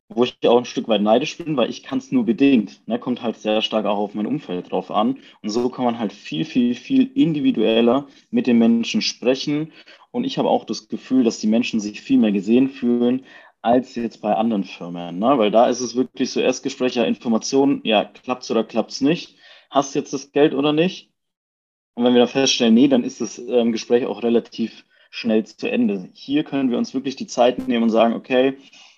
wo 0.08 0.25
ich 0.25 0.37
auch 0.46 0.58
ein 0.58 0.64
Stück 0.64 0.88
weit 0.88 1.02
neidisch 1.02 1.37
bin, 1.37 1.56
weil 1.56 1.68
ich 1.68 1.82
kann 1.82 1.98
es 1.98 2.10
nur 2.12 2.25
bedingt. 2.25 2.80
Ne? 2.87 2.98
Kommt 2.98 3.22
halt 3.22 3.37
sehr 3.37 3.60
stark 3.60 3.84
auch 3.84 3.98
auf 3.98 4.14
mein 4.14 4.26
Umfeld 4.26 4.70
drauf 4.70 4.90
an. 4.90 5.18
Und 5.42 5.50
so 5.50 5.68
kann 5.68 5.84
man 5.84 5.98
halt 5.98 6.12
viel, 6.12 6.44
viel, 6.44 6.75
viel 6.75 7.10
individueller 7.14 8.06
mit 8.30 8.46
den 8.46 8.58
Menschen 8.58 9.02
sprechen. 9.02 9.72
Und 10.10 10.25
ich 10.25 10.38
habe 10.38 10.48
auch 10.48 10.64
das 10.64 10.88
Gefühl, 10.88 11.25
dass 11.25 11.38
die 11.38 11.46
Menschen 11.46 11.80
sich 11.80 12.00
viel 12.00 12.18
mehr 12.18 12.32
gesehen 12.32 12.70
fühlen, 12.70 13.25
als 13.62 13.94
jetzt 13.94 14.20
bei 14.20 14.34
anderen 14.34 14.64
Firmen. 14.64 15.18
Ne? 15.18 15.38
Weil 15.38 15.50
da 15.50 15.68
ist 15.68 15.80
es 15.80 15.96
wirklich 15.96 16.30
so 16.30 16.40
Erstgespräch, 16.40 16.94
ja, 16.94 17.04
Informationen, 17.04 17.80
ja, 17.84 18.04
klappt's 18.04 18.50
oder 18.50 18.64
klappt's 18.64 19.00
nicht? 19.00 19.36
Hast 19.70 19.94
du 19.94 19.98
jetzt 19.98 20.12
das 20.12 20.32
Geld 20.32 20.54
oder 20.54 20.72
nicht? 20.72 21.12
Und 21.94 22.04
wenn 22.04 22.14
wir 22.14 22.20
dann 22.20 22.28
feststellen, 22.28 22.74
nee, 22.74 22.88
dann 22.88 23.04
ist 23.04 23.20
das 23.20 23.38
ähm, 23.38 23.72
Gespräch 23.72 24.06
auch 24.06 24.22
relativ 24.22 24.84
schnell 25.10 25.44
zu 25.44 25.70
Ende. 25.70 26.08
Hier 26.12 26.44
können 26.44 26.70
wir 26.70 26.78
uns 26.78 26.94
wirklich 26.94 27.16
die 27.16 27.26
Zeit 27.26 27.66
nehmen 27.66 27.82
und 27.84 27.90
sagen, 27.90 28.14
okay, 28.14 28.56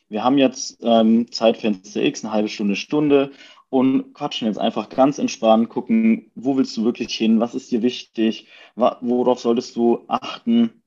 wir 0.08 0.24
haben 0.24 0.38
jetzt 0.38 0.78
ähm, 0.82 1.30
Zeitfenster 1.32 2.02
X, 2.02 2.24
eine 2.24 2.32
halbe 2.32 2.48
Stunde, 2.48 2.76
Stunde 2.76 3.30
und 3.70 4.12
quatschen 4.12 4.48
jetzt 4.48 4.58
einfach 4.58 4.88
ganz 4.88 5.18
entspannt, 5.18 5.68
gucken, 5.68 6.30
wo 6.34 6.56
willst 6.56 6.76
du 6.76 6.84
wirklich 6.84 7.14
hin, 7.14 7.40
was 7.40 7.54
ist 7.54 7.70
dir 7.70 7.82
wichtig, 7.82 8.48
worauf 8.74 9.38
solltest 9.38 9.76
du 9.76 10.04
achten, 10.08 10.79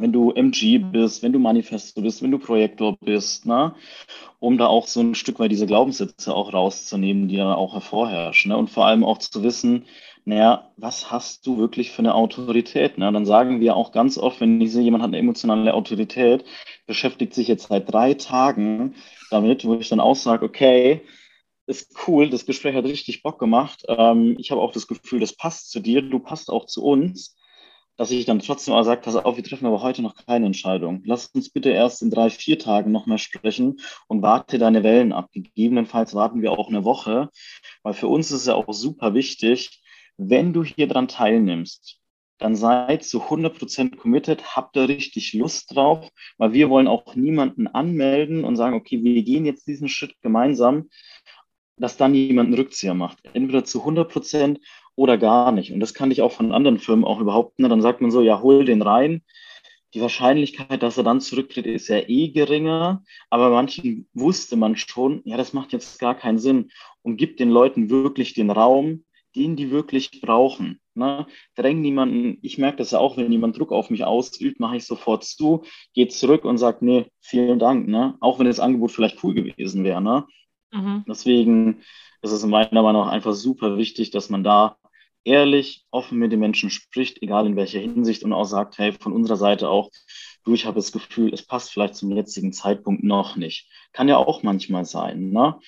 wenn 0.00 0.12
du 0.12 0.32
MG 0.32 0.78
bist, 0.78 1.22
wenn 1.22 1.32
du 1.32 1.38
Manifesto 1.38 2.00
bist, 2.02 2.22
wenn 2.22 2.30
du 2.30 2.38
Projektor 2.38 2.96
bist, 3.00 3.46
ne? 3.46 3.74
um 4.38 4.58
da 4.58 4.66
auch 4.66 4.86
so 4.86 5.00
ein 5.00 5.14
Stück 5.14 5.38
weit 5.38 5.50
diese 5.50 5.66
Glaubenssätze 5.66 6.34
auch 6.34 6.52
rauszunehmen, 6.52 7.28
die 7.28 7.36
dann 7.36 7.52
auch 7.52 7.74
hervorherrschen. 7.74 8.50
Ne? 8.50 8.56
Und 8.56 8.70
vor 8.70 8.86
allem 8.86 9.04
auch 9.04 9.18
zu 9.18 9.42
wissen, 9.42 9.84
naja, 10.24 10.70
was 10.76 11.10
hast 11.10 11.46
du 11.46 11.58
wirklich 11.58 11.90
für 11.90 12.00
eine 12.00 12.14
Autorität? 12.14 12.98
Ne? 12.98 13.10
Dann 13.12 13.26
sagen 13.26 13.60
wir 13.60 13.76
auch 13.76 13.92
ganz 13.92 14.18
oft, 14.18 14.40
wenn 14.40 14.60
ich 14.60 14.72
sehe, 14.72 14.82
jemand 14.82 15.02
hat 15.02 15.08
eine 15.08 15.18
emotionale 15.18 15.74
Autorität, 15.74 16.44
beschäftigt 16.86 17.34
sich 17.34 17.48
jetzt 17.48 17.68
seit 17.68 17.92
drei 17.92 18.14
Tagen 18.14 18.94
damit, 19.30 19.64
wo 19.64 19.74
ich 19.74 19.88
dann 19.88 20.00
auch 20.00 20.16
sage, 20.16 20.44
okay, 20.44 21.02
ist 21.66 21.96
cool, 22.06 22.28
das 22.28 22.46
Gespräch 22.46 22.74
hat 22.74 22.84
richtig 22.84 23.22
Bock 23.22 23.38
gemacht. 23.38 23.84
Ähm, 23.88 24.36
ich 24.38 24.50
habe 24.50 24.60
auch 24.60 24.72
das 24.72 24.88
Gefühl, 24.88 25.20
das 25.20 25.36
passt 25.36 25.70
zu 25.70 25.80
dir, 25.80 26.02
du 26.02 26.18
passt 26.18 26.50
auch 26.50 26.66
zu 26.66 26.84
uns, 26.84 27.36
dass 28.00 28.10
ich 28.10 28.24
dann 28.24 28.38
trotzdem 28.38 28.72
auch 28.72 28.82
sage, 28.82 29.02
pass 29.02 29.14
auf, 29.14 29.36
wir 29.36 29.44
treffen 29.44 29.66
aber 29.66 29.82
heute 29.82 30.00
noch 30.00 30.14
keine 30.14 30.46
Entscheidung. 30.46 31.02
Lass 31.04 31.26
uns 31.34 31.50
bitte 31.50 31.68
erst 31.68 32.00
in 32.00 32.10
drei, 32.10 32.30
vier 32.30 32.58
Tagen 32.58 32.92
nochmal 32.92 33.18
sprechen 33.18 33.78
und 34.08 34.22
warte 34.22 34.56
deine 34.56 34.82
Wellen 34.82 35.12
ab. 35.12 35.28
Gegebenenfalls 35.34 36.14
warten 36.14 36.40
wir 36.40 36.52
auch 36.52 36.70
eine 36.70 36.84
Woche, 36.84 37.28
weil 37.82 37.92
für 37.92 38.08
uns 38.08 38.30
ist 38.30 38.46
ja 38.46 38.54
auch 38.54 38.72
super 38.72 39.12
wichtig, 39.12 39.82
wenn 40.16 40.54
du 40.54 40.64
hier 40.64 40.88
dran 40.88 41.08
teilnimmst, 41.08 41.98
dann 42.38 42.56
seid 42.56 43.04
zu 43.04 43.24
100% 43.24 43.96
committed, 43.96 44.56
habt 44.56 44.76
da 44.76 44.86
richtig 44.86 45.34
Lust 45.34 45.76
drauf, 45.76 46.08
weil 46.38 46.54
wir 46.54 46.70
wollen 46.70 46.88
auch 46.88 47.14
niemanden 47.16 47.66
anmelden 47.66 48.44
und 48.44 48.56
sagen, 48.56 48.76
okay, 48.76 49.04
wir 49.04 49.22
gehen 49.24 49.44
jetzt 49.44 49.66
diesen 49.66 49.90
Schritt 49.90 50.18
gemeinsam, 50.22 50.88
dass 51.76 51.98
dann 51.98 52.14
jemand 52.14 52.46
einen 52.46 52.58
Rückzieher 52.58 52.94
macht. 52.94 53.18
Entweder 53.34 53.64
zu 53.64 53.84
100% 53.84 54.58
oder 55.00 55.16
gar 55.16 55.50
nicht. 55.50 55.72
Und 55.72 55.80
das 55.80 55.94
kann 55.94 56.10
ich 56.10 56.20
auch 56.20 56.30
von 56.30 56.52
anderen 56.52 56.78
Firmen 56.78 57.06
auch 57.06 57.24
behaupten. 57.24 57.66
Dann 57.66 57.80
sagt 57.80 58.02
man 58.02 58.10
so, 58.10 58.20
ja, 58.20 58.42
hol 58.42 58.66
den 58.66 58.82
rein. 58.82 59.22
Die 59.94 60.02
Wahrscheinlichkeit, 60.02 60.82
dass 60.82 60.98
er 60.98 61.04
dann 61.04 61.22
zurücktritt, 61.22 61.64
ist 61.64 61.88
ja 61.88 62.06
eh 62.06 62.28
geringer. 62.28 63.02
Aber 63.30 63.48
manchen 63.48 64.10
wusste 64.12 64.56
man 64.56 64.76
schon, 64.76 65.22
ja, 65.24 65.38
das 65.38 65.54
macht 65.54 65.72
jetzt 65.72 65.98
gar 66.00 66.14
keinen 66.14 66.38
Sinn 66.38 66.70
und 67.00 67.16
gibt 67.16 67.40
den 67.40 67.48
Leuten 67.48 67.88
wirklich 67.88 68.34
den 68.34 68.50
Raum, 68.50 69.06
den 69.34 69.56
die 69.56 69.70
wirklich 69.70 70.20
brauchen. 70.20 70.80
Ne? 70.94 71.26
Dräng 71.54 71.80
niemanden, 71.80 72.36
ich 72.42 72.58
merke 72.58 72.76
das 72.76 72.90
ja 72.90 72.98
auch, 72.98 73.16
wenn 73.16 73.32
jemand 73.32 73.58
Druck 73.58 73.72
auf 73.72 73.88
mich 73.88 74.04
ausübt, 74.04 74.60
mache 74.60 74.76
ich 74.76 74.84
sofort 74.84 75.24
zu, 75.24 75.62
geht 75.94 76.12
zurück 76.12 76.44
und 76.44 76.58
sagt, 76.58 76.82
nee, 76.82 77.06
vielen 77.20 77.58
Dank, 77.58 77.88
ne? 77.88 78.18
auch 78.20 78.38
wenn 78.38 78.46
das 78.46 78.60
Angebot 78.60 78.90
vielleicht 78.90 79.24
cool 79.24 79.32
gewesen 79.32 79.82
wäre. 79.82 80.02
Ne? 80.02 80.26
Mhm. 80.72 81.04
Deswegen 81.08 81.80
ist 82.20 82.32
es 82.32 82.44
in 82.44 82.50
meiner 82.50 82.82
Meinung 82.82 83.06
nach 83.06 83.12
einfach 83.12 83.32
super 83.32 83.78
wichtig, 83.78 84.10
dass 84.10 84.28
man 84.28 84.44
da 84.44 84.76
ehrlich, 85.24 85.84
offen 85.90 86.18
mit 86.18 86.32
den 86.32 86.40
Menschen 86.40 86.70
spricht, 86.70 87.22
egal 87.22 87.46
in 87.46 87.56
welcher 87.56 87.80
Hinsicht 87.80 88.22
und 88.22 88.32
auch 88.32 88.44
sagt, 88.44 88.78
hey, 88.78 88.92
von 88.92 89.12
unserer 89.12 89.36
Seite 89.36 89.68
auch, 89.68 89.90
du, 90.44 90.54
ich 90.54 90.66
habe 90.66 90.76
das 90.76 90.92
Gefühl, 90.92 91.32
es 91.32 91.46
passt 91.46 91.70
vielleicht 91.70 91.94
zum 91.94 92.12
jetzigen 92.12 92.52
Zeitpunkt 92.52 93.04
noch 93.04 93.36
nicht. 93.36 93.68
Kann 93.92 94.08
ja 94.08 94.16
auch 94.16 94.42
manchmal 94.42 94.84
sein. 94.84 95.30
Ne? 95.30 95.58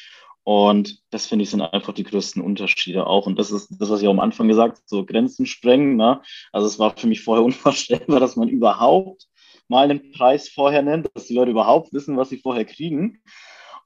Und 0.44 1.00
das 1.10 1.26
finde 1.26 1.44
ich 1.44 1.50
sind 1.50 1.62
einfach 1.62 1.92
die 1.92 2.04
größten 2.04 2.42
Unterschiede 2.42 3.06
auch. 3.06 3.26
Und 3.26 3.38
das 3.38 3.50
ist 3.50 3.68
das, 3.78 3.90
was 3.90 4.02
ich 4.02 4.08
auch 4.08 4.12
am 4.12 4.20
Anfang 4.20 4.48
gesagt 4.48 4.76
habe, 4.76 4.86
so 4.86 5.04
Grenzen 5.04 5.46
sprengen. 5.46 5.96
Ne? 5.96 6.20
Also 6.52 6.66
es 6.66 6.78
war 6.78 6.96
für 6.96 7.06
mich 7.06 7.22
vorher 7.22 7.44
unvorstellbar, 7.44 8.20
dass 8.20 8.36
man 8.36 8.48
überhaupt 8.48 9.28
mal 9.68 9.84
einen 9.84 10.12
Preis 10.12 10.48
vorher 10.48 10.82
nennt, 10.82 11.08
dass 11.14 11.26
die 11.26 11.34
Leute 11.34 11.50
überhaupt 11.50 11.92
wissen, 11.92 12.16
was 12.16 12.28
sie 12.28 12.38
vorher 12.38 12.64
kriegen. 12.64 13.22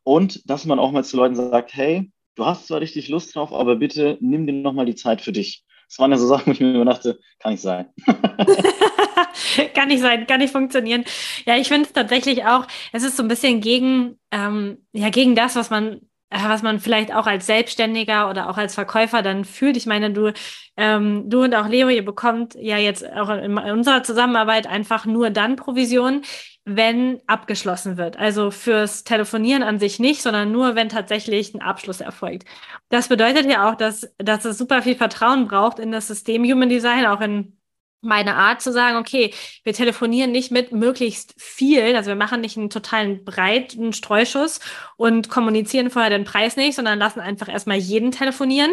Und 0.03 0.49
dass 0.49 0.65
man 0.65 0.79
auch 0.79 0.93
mal 0.93 1.05
zu 1.05 1.17
Leuten 1.17 1.35
sagt, 1.35 1.75
hey, 1.75 2.11
du 2.37 2.47
hast 2.47 2.69
zwar 2.69 2.81
richtig 2.81 3.09
Lust 3.09 3.35
drauf, 3.35 3.53
aber 3.53 3.77
bitte 3.77 4.17
nimm 4.21 4.47
dir 4.47 4.53
nochmal 4.53 4.87
die 4.87 4.95
Zeit 4.95 5.21
für 5.21 5.33
dich. 5.33 5.65
Das 5.89 5.99
waren 5.99 6.11
ja 6.11 6.19
so 6.19 6.27
Sachen, 6.27 6.47
wo 6.47 6.51
ich 6.53 6.61
mir 6.61 6.75
immer 6.75 6.85
dachte, 6.85 7.19
kann 7.39 7.53
nicht 7.53 7.63
sein. 7.63 7.87
kann 9.75 9.89
nicht 9.89 10.01
sein, 10.01 10.27
kann 10.27 10.41
nicht 10.41 10.53
funktionieren. 10.53 11.05
Ja, 11.45 11.57
ich 11.57 11.69
finde 11.69 11.87
es 11.87 11.93
tatsächlich 11.93 12.45
auch, 12.45 12.67
es 12.93 13.03
ist 13.03 13.17
so 13.17 13.23
ein 13.23 13.29
bisschen 13.29 13.61
gegen, 13.61 14.19
ähm, 14.31 14.87
ja, 14.93 15.11
gegen 15.11 15.35
das, 15.35 15.57
was 15.57 15.71
man 15.71 16.01
äh, 16.31 16.49
was 16.49 16.63
man 16.63 16.81
vielleicht 16.81 17.15
auch 17.15 17.27
als 17.27 17.47
Selbstständiger 17.47 18.29
oder 18.29 18.51
auch 18.51 18.57
als 18.57 18.75
Verkäufer 18.75 19.23
dann 19.23 19.45
fühlt. 19.45 19.77
Ich 19.77 19.87
meine, 19.87 20.11
du, 20.13 20.33
ähm, 20.77 21.31
du 21.31 21.45
und 21.45 21.55
auch 21.55 21.69
Leo, 21.69 21.89
ihr 21.89 22.05
bekommt 22.05 22.55
ja 22.57 22.79
jetzt 22.79 23.09
auch 23.13 23.31
in, 23.31 23.57
unserer 23.59 24.03
Zusammenarbeit 24.03 24.67
einfach 24.67 25.07
nur 25.07 25.31
dann 25.31 25.57
Provision, 25.57 26.23
wenn 26.67 27.21
abgeschlossen 27.29 27.97
wird. 27.97 28.19
Also 28.19 28.51
fürs 28.51 29.05
Telefonieren 29.05 29.63
an 29.63 29.79
sich 29.79 30.01
nicht, 30.01 30.21
sondern 30.21 30.51
nur, 30.51 30.75
wenn 30.75 30.89
tatsächlich 30.89 31.55
ein 31.55 31.63
Abschluss 31.63 32.01
erfolgt. 32.01 32.47
Das 32.89 33.09
bedeutet 33.09 33.47
ja 33.47 33.71
auch, 33.71 33.77
dass, 33.77 34.13
dass 34.19 34.45
es 34.45 34.59
super 34.59 34.83
viel 34.83 34.97
Vertrauen 34.97 35.47
braucht 35.47 35.79
in 35.79 35.93
das 35.93 36.09
System 36.09 36.45
Human 36.45 36.69
Design, 36.69 37.07
auch 37.07 37.21
in 37.21 37.57
meine 38.01 38.37
Art 38.37 38.63
zu 38.63 38.73
sagen, 38.73 38.97
okay, 38.97 39.33
wir 39.65 39.73
telefonieren 39.73 40.33
nicht 40.33 40.51
mit 40.51 40.73
möglichst 40.73 41.35
viel, 41.39 41.97
also 41.97 42.09
wir 42.09 42.17
machen 42.17 42.41
nicht 42.41 42.57
einen 42.57 42.71
totalen 42.71 43.25
breiten 43.25 43.93
Streuschuss 43.93 44.61
und 44.97 45.29
kommunizieren 45.29 45.91
vorher 45.91 46.11
den 46.11 46.25
Preis 46.25 46.57
nicht, 46.57 46.77
sondern 46.77 46.99
lassen 46.99 47.21
einfach 47.21 47.49
erstmal 47.49 47.79
jeden 47.79 48.13
telefonieren. 48.13 48.73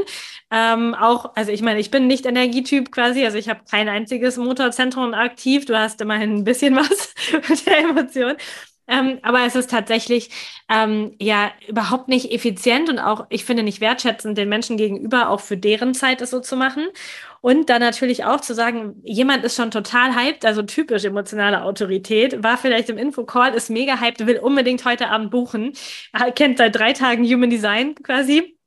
Ähm, 0.52 0.94
auch, 0.94 1.36
also 1.36 1.52
ich 1.52 1.62
meine, 1.62 1.80
ich 1.80 1.92
bin 1.92 2.08
nicht 2.08 2.26
Energietyp 2.26 2.92
quasi, 2.92 3.26
also 3.26 3.38
ich 3.38 3.50
habe 3.50 3.62
kein 3.70 3.90
einziges 3.90 4.38
Motorzentrum 4.38 5.14
aktiv, 5.14 5.66
du 5.66 5.78
hast 5.78 6.02
immerhin 6.02 6.36
ein 6.36 6.44
bisschen 6.44 6.76
was 6.76 7.14
mit 7.50 7.66
der 7.66 7.80
Emotion. 7.80 8.36
Ähm, 8.88 9.20
aber 9.22 9.46
es 9.46 9.56
ist 9.56 9.70
tatsächlich 9.70 10.30
ähm, 10.70 11.16
ja 11.20 11.52
überhaupt 11.68 12.10
nicht 12.10 12.32
effizient 12.32 12.90
und 12.90 13.00
auch, 13.00 13.26
ich 13.30 13.46
finde, 13.46 13.64
nicht 13.64 13.80
wertschätzend 13.80 14.38
den 14.38 14.50
Menschen 14.50 14.76
gegenüber, 14.76 15.30
auch 15.30 15.40
für 15.40 15.56
deren 15.58 15.94
Zeit 15.94 16.22
es 16.22 16.32
so 16.32 16.42
zu 16.42 16.58
machen. 16.58 16.88
Und 17.42 17.70
dann 17.70 17.82
natürlich 17.82 18.26
auch 18.26 18.42
zu 18.42 18.54
sagen, 18.54 19.02
jemand 19.04 19.44
ist 19.44 19.56
schon 19.56 19.72
total 19.72 20.16
hyped, 20.16 20.46
also 20.46 20.64
typisch 20.64 21.06
emotionale 21.06 21.64
Autorität, 21.64 22.44
war 22.44 22.58
vielleicht 22.58 22.90
im 22.90 22.98
Infocall, 22.98 23.54
ist 23.54 23.70
mega 23.70 24.00
hyped, 24.00 24.26
will 24.26 24.40
unbedingt 24.40 24.86
heute 24.86 25.10
Abend 25.10 25.32
buchen, 25.32 25.74
kennt 26.36 26.58
seit 26.58 26.76
drei 26.76 26.94
Tagen 26.94 27.26
Human 27.26 27.50
Design 27.50 27.96
quasi. 27.96 28.58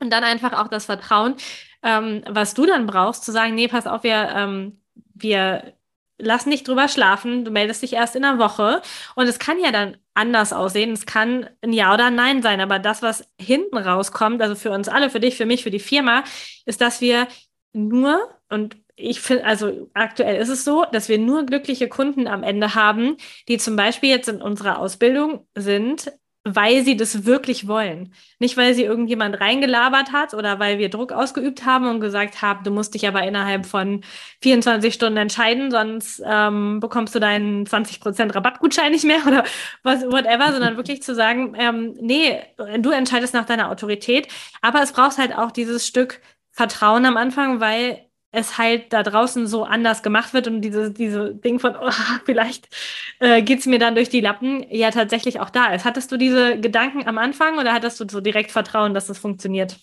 Und 0.00 0.10
dann 0.10 0.24
einfach 0.24 0.52
auch 0.54 0.68
das 0.68 0.86
Vertrauen, 0.86 1.34
ähm, 1.82 2.22
was 2.28 2.54
du 2.54 2.66
dann 2.66 2.86
brauchst, 2.86 3.24
zu 3.24 3.32
sagen, 3.32 3.54
nee, 3.54 3.68
pass 3.68 3.86
auf, 3.86 4.02
wir, 4.02 4.30
ähm, 4.34 4.80
wir 5.14 5.74
lass 6.20 6.46
nicht 6.46 6.66
drüber 6.68 6.88
schlafen, 6.88 7.44
du 7.44 7.50
meldest 7.50 7.82
dich 7.82 7.92
erst 7.94 8.16
in 8.16 8.24
einer 8.24 8.38
Woche. 8.38 8.82
Und 9.14 9.26
es 9.26 9.38
kann 9.38 9.58
ja 9.58 9.72
dann 9.72 9.96
anders 10.14 10.52
aussehen. 10.52 10.92
Es 10.92 11.06
kann 11.06 11.48
ein 11.62 11.72
Ja 11.72 11.94
oder 11.94 12.06
ein 12.06 12.14
Nein 12.14 12.42
sein. 12.42 12.60
Aber 12.60 12.78
das, 12.78 13.02
was 13.02 13.28
hinten 13.40 13.78
rauskommt, 13.78 14.42
also 14.42 14.54
für 14.54 14.70
uns 14.70 14.88
alle, 14.88 15.10
für 15.10 15.20
dich, 15.20 15.36
für 15.36 15.46
mich, 15.46 15.62
für 15.62 15.70
die 15.70 15.78
Firma, 15.78 16.24
ist, 16.66 16.80
dass 16.80 17.00
wir 17.00 17.28
nur, 17.72 18.28
und 18.48 18.76
ich 18.96 19.20
finde, 19.20 19.44
also 19.44 19.90
aktuell 19.94 20.40
ist 20.40 20.48
es 20.48 20.64
so, 20.64 20.84
dass 20.92 21.08
wir 21.08 21.18
nur 21.18 21.46
glückliche 21.46 21.88
Kunden 21.88 22.26
am 22.26 22.42
Ende 22.42 22.74
haben, 22.74 23.16
die 23.48 23.58
zum 23.58 23.76
Beispiel 23.76 24.10
jetzt 24.10 24.28
in 24.28 24.42
unserer 24.42 24.78
Ausbildung 24.78 25.46
sind, 25.54 26.12
weil 26.44 26.84
sie 26.84 26.96
das 26.96 27.26
wirklich 27.26 27.68
wollen. 27.68 28.14
Nicht, 28.38 28.56
weil 28.56 28.74
sie 28.74 28.84
irgendjemand 28.84 29.40
reingelabert 29.40 30.12
hat 30.12 30.32
oder 30.32 30.58
weil 30.58 30.78
wir 30.78 30.88
Druck 30.88 31.12
ausgeübt 31.12 31.66
haben 31.66 31.86
und 31.86 32.00
gesagt 32.00 32.40
haben, 32.40 32.64
du 32.64 32.70
musst 32.70 32.94
dich 32.94 33.06
aber 33.06 33.22
innerhalb 33.24 33.66
von 33.66 34.02
24 34.42 34.94
Stunden 34.94 35.18
entscheiden, 35.18 35.70
sonst 35.70 36.22
ähm, 36.24 36.80
bekommst 36.80 37.14
du 37.14 37.20
deinen 37.20 37.66
20% 37.66 38.34
Rabattgutschein 38.34 38.90
nicht 38.92 39.04
mehr 39.04 39.20
oder 39.26 39.44
was, 39.82 40.02
whatever, 40.04 40.52
sondern 40.52 40.76
wirklich 40.76 41.02
zu 41.02 41.14
sagen, 41.14 41.54
ähm, 41.58 41.94
nee, 42.00 42.40
du 42.78 42.90
entscheidest 42.90 43.34
nach 43.34 43.44
deiner 43.44 43.70
Autorität. 43.70 44.28
Aber 44.62 44.82
es 44.82 44.92
braucht 44.92 45.18
halt 45.18 45.36
auch 45.36 45.50
dieses 45.50 45.86
Stück 45.86 46.20
Vertrauen 46.52 47.06
am 47.06 47.16
Anfang, 47.16 47.60
weil 47.60 48.09
es 48.32 48.58
halt 48.58 48.92
da 48.92 49.02
draußen 49.02 49.46
so 49.46 49.64
anders 49.64 50.02
gemacht 50.02 50.34
wird 50.34 50.46
und 50.46 50.60
diese, 50.62 50.90
diese 50.92 51.34
Ding 51.34 51.58
von, 51.58 51.74
oh, 51.76 51.90
vielleicht 52.24 52.68
äh, 53.20 53.42
geht 53.42 53.60
es 53.60 53.66
mir 53.66 53.78
dann 53.78 53.94
durch 53.94 54.08
die 54.08 54.20
Lappen, 54.20 54.64
ja 54.70 54.90
tatsächlich 54.90 55.40
auch 55.40 55.50
da 55.50 55.74
ist. 55.74 55.84
Hattest 55.84 56.12
du 56.12 56.16
diese 56.16 56.58
Gedanken 56.60 57.06
am 57.06 57.18
Anfang 57.18 57.58
oder 57.58 57.72
hattest 57.72 58.00
du 58.00 58.08
so 58.08 58.20
direkt 58.20 58.50
Vertrauen, 58.50 58.94
dass 58.94 59.08
das 59.08 59.18
funktioniert? 59.18 59.78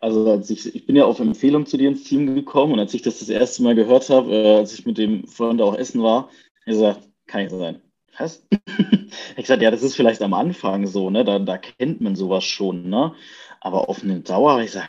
Also 0.00 0.28
als 0.28 0.50
ich, 0.50 0.74
ich 0.74 0.84
bin 0.86 0.96
ja 0.96 1.04
auf 1.04 1.20
Empfehlung 1.20 1.64
zu 1.64 1.76
dir 1.76 1.88
ins 1.88 2.02
Team 2.04 2.34
gekommen 2.34 2.72
und 2.72 2.80
als 2.80 2.92
ich 2.92 3.02
das 3.02 3.20
das 3.20 3.28
erste 3.28 3.62
Mal 3.62 3.76
gehört 3.76 4.10
habe, 4.10 4.32
äh, 4.32 4.56
als 4.56 4.74
ich 4.74 4.84
mit 4.84 4.98
dem 4.98 5.26
Freund 5.28 5.62
auch 5.62 5.76
essen 5.76 6.02
war, 6.02 6.28
ich 6.60 6.72
gesagt, 6.72 7.08
kann 7.26 7.42
nicht 7.42 7.52
sein. 7.52 7.80
Was? 8.18 8.46
ich 9.36 9.36
gesagt, 9.36 9.62
ja, 9.62 9.70
das 9.70 9.82
ist 9.82 9.94
vielleicht 9.94 10.22
am 10.22 10.34
Anfang 10.34 10.86
so, 10.86 11.08
ne? 11.08 11.24
Da, 11.24 11.38
da 11.38 11.56
kennt 11.56 12.00
man 12.00 12.16
sowas 12.16 12.44
schon, 12.44 12.90
ne? 12.90 13.14
Aber 13.60 13.88
auf 13.88 14.02
eine 14.02 14.20
Dauer 14.20 14.60
ich 14.60 14.76
oh, 14.76 14.80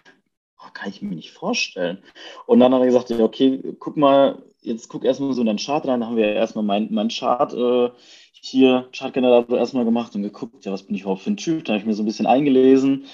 kann 0.73 0.89
ich 0.89 1.01
mir 1.01 1.15
nicht 1.15 1.31
vorstellen. 1.31 1.99
Und 2.45 2.59
dann 2.59 2.73
hat 2.73 2.81
er 2.81 2.87
gesagt, 2.87 3.09
ja, 3.09 3.19
okay, 3.19 3.61
guck 3.79 3.97
mal, 3.97 4.41
jetzt 4.61 4.89
guck 4.89 5.03
erstmal 5.03 5.33
so 5.33 5.41
in 5.41 5.47
deinen 5.47 5.57
Chart 5.57 5.85
rein. 5.87 5.99
Da 5.99 6.07
haben 6.07 6.17
wir 6.17 6.33
erstmal 6.33 6.63
meinen 6.63 6.93
mein 6.93 7.09
Chart 7.09 7.53
äh, 7.53 7.89
hier, 8.33 8.89
Chartgenerator 8.91 9.57
erstmal 9.57 9.85
gemacht 9.85 10.15
und 10.15 10.23
geguckt, 10.23 10.65
ja, 10.65 10.71
was 10.71 10.83
bin 10.83 10.95
ich 10.95 11.01
überhaupt 11.01 11.21
für 11.21 11.31
ein 11.31 11.37
Typ? 11.37 11.65
Da 11.65 11.73
habe 11.73 11.79
ich 11.79 11.85
mir 11.85 11.93
so 11.93 12.03
ein 12.03 12.07
bisschen 12.07 12.25
eingelesen. 12.25 13.05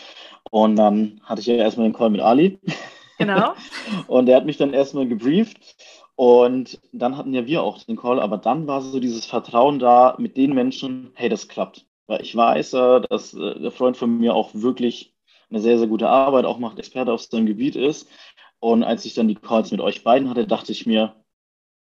Und 0.52 0.76
dann 0.76 1.22
hatte 1.24 1.41
ich 1.41 1.48
ja 1.48 1.56
erstmal 1.56 1.88
den 1.88 1.93
Call 1.93 2.10
mit 2.10 2.22
Ali. 2.22 2.60
Genau. 3.17 3.54
und 4.08 4.26
der 4.26 4.38
hat 4.38 4.45
mich 4.45 4.58
dann 4.58 4.74
erstmal 4.74 5.08
gebrieft. 5.08 5.58
Und 6.15 6.80
dann 6.91 7.15
hatten 7.15 7.34
ja 7.34 7.45
wir 7.45 7.63
auch 7.63 7.82
den 7.84 7.95
Call, 7.95 8.19
aber 8.19 8.38
dann 8.38 8.67
war 8.67 8.82
so 8.82 9.00
dieses 9.00 9.26
Vertrauen 9.26 9.80
da 9.80 10.15
mit 10.17 10.36
den 10.36 10.54
Menschen, 10.54 11.12
hey, 11.13 11.30
das 11.30 11.48
klappt. 11.48 11.86
Weil 12.08 12.22
ich 12.22 12.36
weiß, 12.36 12.72
dass 12.72 13.34
äh, 13.34 13.60
der 13.60 13.72
Freund 13.72 13.95
von 13.95 14.17
mir 14.17 14.34
auch 14.34 14.50
wirklich 14.54 15.13
eine 15.50 15.60
sehr, 15.62 15.78
sehr 15.78 15.88
gute 15.88 16.10
Arbeit 16.10 16.46
auch 16.46 16.60
macht, 16.60 16.80
Experte 16.80 17.14
auf 17.14 17.22
seinem 17.22 17.46
Gebiet 17.46 17.76
ist. 17.76 18.10
Und 18.60 18.84
als 18.84 19.06
ich 19.06 19.14
dann 19.14 19.28
die 19.28 19.36
Calls 19.36 19.72
mit 19.72 19.82
euch 19.82 20.04
beiden 20.04 20.30
hatte, 20.30 20.46
dachte 20.46 20.72
ich 20.72 20.86
mir, 20.86 21.16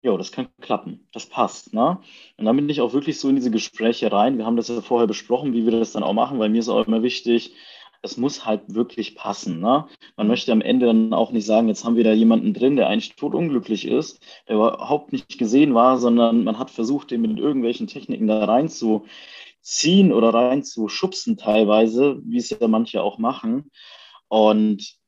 jo, 0.03 0.17
das 0.17 0.31
kann 0.31 0.49
klappen, 0.61 1.07
das 1.13 1.27
passt. 1.27 1.73
Ne? 1.73 1.99
Und 2.37 2.45
dann 2.45 2.55
bin 2.55 2.69
ich 2.69 2.81
auch 2.81 2.93
wirklich 2.93 3.19
so 3.19 3.29
in 3.29 3.35
diese 3.35 3.51
Gespräche 3.51 4.11
rein. 4.11 4.37
Wir 4.37 4.45
haben 4.45 4.57
das 4.57 4.67
ja 4.67 4.81
vorher 4.81 5.07
besprochen, 5.07 5.53
wie 5.53 5.65
wir 5.65 5.71
das 5.71 5.91
dann 5.91 6.03
auch 6.03 6.13
machen, 6.13 6.39
weil 6.39 6.49
mir 6.49 6.59
ist 6.59 6.69
auch 6.69 6.85
immer 6.87 7.03
wichtig, 7.03 7.53
es 8.03 8.17
muss 8.17 8.45
halt 8.45 8.73
wirklich 8.73 9.15
passen. 9.15 9.59
Ne? 9.59 9.85
Man 10.15 10.27
möchte 10.27 10.51
am 10.51 10.61
Ende 10.61 10.87
dann 10.87 11.13
auch 11.13 11.31
nicht 11.31 11.45
sagen, 11.45 11.67
jetzt 11.67 11.85
haben 11.85 11.95
wir 11.95 12.03
da 12.03 12.13
jemanden 12.13 12.53
drin, 12.53 12.75
der 12.75 12.87
eigentlich 12.87 13.15
totunglücklich 13.15 13.85
ist, 13.85 14.19
der 14.47 14.55
überhaupt 14.55 15.11
nicht 15.11 15.37
gesehen 15.37 15.75
war, 15.75 15.97
sondern 15.99 16.43
man 16.43 16.57
hat 16.57 16.71
versucht, 16.71 17.11
den 17.11 17.21
mit 17.21 17.37
irgendwelchen 17.37 17.87
Techniken 17.87 18.27
da 18.27 18.43
rein 18.45 18.69
zu, 18.69 19.05
ziehen 19.61 20.11
oder 20.11 20.33
rein 20.33 20.63
zu 20.63 20.87
schubsen 20.87 21.37
teilweise, 21.37 22.19
wie 22.23 22.37
es 22.37 22.49
ja 22.49 22.67
manche 22.67 23.01
auch 23.01 23.17
machen. 23.17 23.71
Und 24.27 24.99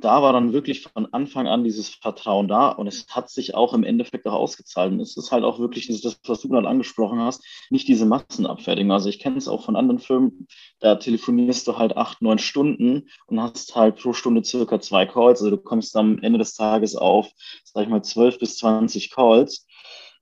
da 0.00 0.22
war 0.22 0.32
dann 0.32 0.52
wirklich 0.52 0.82
von 0.82 1.12
Anfang 1.12 1.48
an 1.48 1.64
dieses 1.64 1.88
Vertrauen 1.88 2.46
da 2.46 2.68
und 2.68 2.86
es 2.86 3.08
hat 3.08 3.30
sich 3.30 3.56
auch 3.56 3.74
im 3.74 3.82
Endeffekt 3.82 4.26
auch 4.28 4.32
ausgezahlt. 4.32 4.92
Und 4.92 5.00
es 5.00 5.16
ist 5.16 5.32
halt 5.32 5.42
auch 5.42 5.58
wirklich 5.58 5.88
das, 5.88 6.20
was 6.24 6.40
du 6.40 6.48
gerade 6.48 6.68
angesprochen 6.68 7.18
hast, 7.18 7.44
nicht 7.68 7.88
diese 7.88 8.06
Massenabfertigung. 8.06 8.92
Also 8.92 9.08
ich 9.08 9.18
kenne 9.18 9.38
es 9.38 9.48
auch 9.48 9.64
von 9.64 9.74
anderen 9.74 9.98
Firmen, 9.98 10.46
da 10.78 10.94
telefonierst 10.94 11.66
du 11.66 11.78
halt 11.78 11.96
acht, 11.96 12.22
neun 12.22 12.38
Stunden 12.38 13.08
und 13.26 13.40
hast 13.40 13.74
halt 13.74 13.96
pro 13.96 14.12
Stunde 14.12 14.44
circa 14.44 14.80
zwei 14.80 15.04
Calls. 15.04 15.40
Also 15.40 15.50
du 15.50 15.58
kommst 15.58 15.96
am 15.96 16.20
Ende 16.20 16.38
des 16.38 16.54
Tages 16.54 16.94
auf, 16.94 17.28
sag 17.64 17.82
ich 17.82 17.88
mal, 17.88 18.02
zwölf 18.02 18.38
bis 18.38 18.56
zwanzig 18.56 19.10
Calls. 19.10 19.66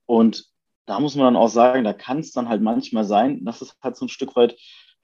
Und 0.06 0.46
da 0.86 1.00
muss 1.00 1.16
man 1.16 1.26
dann 1.26 1.36
auch 1.36 1.48
sagen, 1.48 1.84
da 1.84 1.92
kann 1.92 2.20
es 2.20 2.32
dann 2.32 2.48
halt 2.48 2.62
manchmal 2.62 3.04
sein, 3.04 3.44
dass 3.44 3.60
es 3.60 3.76
halt 3.82 3.96
so 3.96 4.06
ein 4.06 4.10
Stück 4.10 4.36
weit 4.36 4.56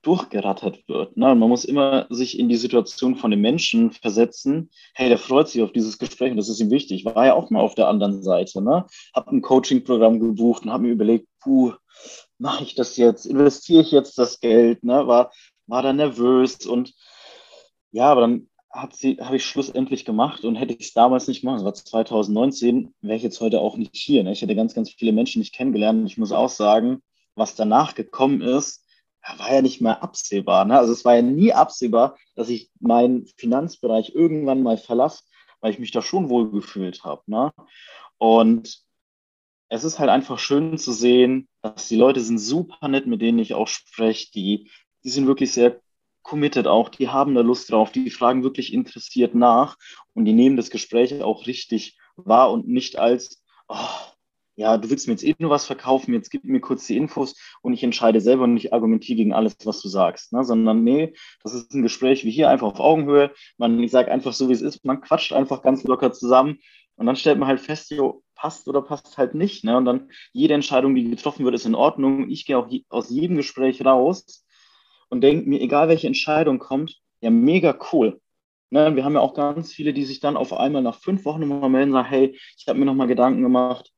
durchgerattert 0.03 0.89
wird. 0.89 1.17
Ne? 1.17 1.35
man 1.35 1.49
muss 1.49 1.65
immer 1.65 2.07
sich 2.11 2.39
in 2.39 2.49
die 2.49 2.57
Situation 2.57 3.17
von 3.17 3.31
dem 3.31 3.41
Menschen 3.41 3.93
versetzen. 3.93 4.71
Hey, 4.95 5.09
der 5.09 5.19
freut 5.19 5.49
sich 5.49 5.63
auf 5.63 5.73
dieses 5.73 5.99
Gespräch 5.99 6.33
und 6.33 6.37
das 6.37 6.49
ist 6.49 6.61
ihm 6.61 6.71
wichtig. 6.71 7.05
War 7.05 7.27
ja 7.27 7.35
auch 7.35 7.51
mal 7.51 7.61
auf 7.61 7.77
der 7.77 7.89
anderen 7.89 8.23
Seite. 8.23 8.63
Ne? 8.63 8.87
Hab 9.15 9.29
ein 9.29 9.43
Coaching-Programm 9.43 10.19
gebucht 10.19 10.65
und 10.65 10.73
habe 10.73 10.85
mir 10.85 10.93
überlegt, 10.93 11.29
puh, 11.41 11.73
mache 12.39 12.65
ich 12.65 12.75
das 12.75 12.97
jetzt? 12.97 13.27
Investiere 13.27 13.83
ich 13.83 13.93
jetzt 13.93 14.19
das 14.19 14.41
Geld? 14.41 14.83
Ne? 14.83 15.07
War, 15.07 15.31
war 15.67 15.83
da 15.83 15.93
nervös 15.93 16.67
und 16.67 16.95
ja, 17.93 18.07
aber 18.07 18.23
dann 18.23 18.49
hat 18.73 18.97
sie, 18.97 19.19
habe 19.21 19.37
ich 19.37 19.45
schlussendlich 19.45 20.05
gemacht 20.05 20.45
und 20.45 20.57
hätte 20.57 20.75
ich 20.75 20.87
es 20.87 20.93
damals 20.95 21.29
nicht 21.29 21.43
gemacht, 21.43 21.59
das 21.59 21.65
war 21.65 21.75
2019, 21.75 22.95
wäre 23.03 23.17
ich 23.17 23.23
jetzt 23.23 23.41
heute 23.41 23.61
auch 23.61 23.77
nicht 23.77 23.95
hier. 23.95 24.25
Ne? 24.25 24.33
Ich 24.33 24.41
hätte 24.41 24.57
ganz, 24.57 24.75
ganz 24.75 24.91
viele 24.91 25.13
Menschen 25.13 25.41
nicht 25.41 25.55
kennengelernt. 25.55 26.07
Ich 26.07 26.17
muss 26.17 26.33
auch 26.33 26.49
sagen, 26.49 27.03
was 27.35 27.55
danach 27.55 27.95
gekommen 27.95 28.41
ist, 28.41 28.87
war 29.39 29.53
ja 29.53 29.63
nicht 29.63 29.81
mehr 29.83 30.03
absehbar. 30.03 30.65
Ne? 30.65 30.79
Also 30.79 30.93
es 30.93 31.05
war 31.05 31.15
ja 31.15 31.23
nie 31.23 31.53
absehbar, 31.53 32.17
dass 32.35 32.49
ich 32.49 32.71
meinen 32.81 33.27
Finanzbereich 33.37 34.15
irgendwann 34.15 34.63
mal 34.63 34.79
verlasse, 34.79 35.23
weil 35.61 35.73
ich 35.73 35.79
mich 35.79 35.91
da 35.91 36.01
schon 36.01 36.31
wohl 36.31 36.51
gefühlt 36.51 37.05
habe. 37.05 37.23
Ne? 37.27 37.53
Und 38.17 38.83
es 39.69 39.85
ist 39.85 39.99
halt 39.99 40.11
einfach 40.11 40.39
schön 40.39 40.79
zu 40.79 40.93
sehen, 40.93 41.47
dass 41.61 41.89
die 41.89 41.97
Leute 41.97 42.21
sind 42.21 42.39
super 42.39 42.89
nett, 42.89 43.07
mit 43.07 43.21
denen 43.21 43.39
ich 43.39 43.55
auch 43.55 43.69
spreche. 43.69 44.33
Die, 44.33 44.71
die 45.05 45.11
sind 45.11 45.27
wirklich 45.27 45.53
sehr 45.53 45.82
committed 46.23 46.67
auch, 46.67 46.89
die 46.89 47.09
haben 47.09 47.35
da 47.35 47.41
Lust 47.41 47.71
drauf, 47.71 47.93
die 47.93 48.11
fragen 48.11 48.43
wirklich 48.43 48.73
interessiert 48.73 49.35
nach 49.35 49.77
und 50.15 50.25
die 50.25 50.33
nehmen 50.33 50.57
das 50.57 50.71
Gespräch 50.71 51.23
auch 51.23 51.47
richtig 51.47 51.99
wahr 52.17 52.51
und 52.53 52.69
nicht 52.69 52.99
als, 52.99 53.43
oh, 53.69 53.77
ja, 54.55 54.77
du 54.77 54.91
willst 54.91 55.07
mir 55.07 55.15
jetzt 55.15 55.25
eh 55.25 55.35
was 55.39 55.67
verkaufen, 55.67 56.13
jetzt 56.13 56.31
gib 56.31 56.45
mir 56.45 56.61
kurz 56.61 56.87
die 56.87 56.97
Infos 56.97 57.35
und 57.63 57.73
ich 57.73 57.83
entscheide 57.83 58.21
selber 58.21 58.45
und 58.45 58.57
ich 58.57 58.73
argumentiere 58.73 59.17
gegen 59.17 59.33
alles, 59.33 59.57
was 59.65 59.81
du 59.81 59.89
sagst, 59.89 60.33
ne? 60.33 60.45
sondern 60.45 60.85
nee, 60.85 61.15
das 61.43 61.55
ist 61.55 61.73
ein 61.73 61.83
Gespräch 61.83 62.25
wie 62.25 62.31
hier, 62.31 62.51
einfach 62.51 62.67
auf 62.69 62.81
Augenhöhe, 62.81 63.33
man, 63.57 63.83
ich 63.83 63.91
sage 63.91 64.11
einfach 64.11 64.33
so, 64.33 64.49
wie 64.49 64.53
es 64.53 64.63
ist, 64.63 64.85
man 64.85 65.01
quatscht 65.01 65.33
einfach 65.33 65.63
ganz 65.63 65.85
locker 65.85 66.13
zusammen 66.13 66.59
und 66.97 67.07
dann 67.07 67.17
stellt 67.17 67.39
man 67.39 67.49
halt 67.49 67.61
fest, 67.61 67.91
jo, 67.91 68.23
passt 68.35 68.69
oder 68.69 68.83
passt 68.83 69.17
halt 69.17 69.35
nicht, 69.35 69.65
ne? 69.65 69.77
und 69.77 69.87
dann 69.87 70.11
jede 70.33 70.55
Entscheidung, 70.55 70.95
die 70.95 71.09
getroffen 71.09 71.45
wird, 71.45 71.55
ist 71.55 71.67
in 71.67 71.75
Ordnung, 71.75 72.29
ich 72.29 72.45
gehe 72.45 72.59
auch 72.59 72.69
aus 72.91 73.09
jedem 73.09 73.39
Gespräch 73.39 73.85
raus 73.85 74.45
und 75.13 75.21
denke 75.21 75.47
mir, 75.47 75.61
egal 75.61 75.89
welche 75.89 76.07
Entscheidung 76.07 76.59
kommt, 76.59 76.99
ja, 77.21 77.29
mega 77.29 77.79
cool. 77.93 78.19
Ne, 78.71 78.97
wir 78.97 79.05
haben 79.05 79.13
ja 79.13 79.21
auch 79.21 79.35
ganz 79.35 79.71
viele, 79.71 79.93
die 79.93 80.07
sich 80.07 80.21
dann 80.21 80.39
auf 80.39 80.55
einmal 80.55 80.81
nach 80.81 80.99
fünf 80.99 81.27
Wochen 81.27 81.47
nochmal 81.47 81.69
melden 81.69 81.91
und 81.91 81.97
sagen, 81.97 82.09
hey, 82.09 82.39
ich 82.57 82.67
habe 82.67 82.79
mir 82.79 82.87
nochmal 82.87 83.09
Gedanken 83.09 83.43
gemacht, 83.43 83.93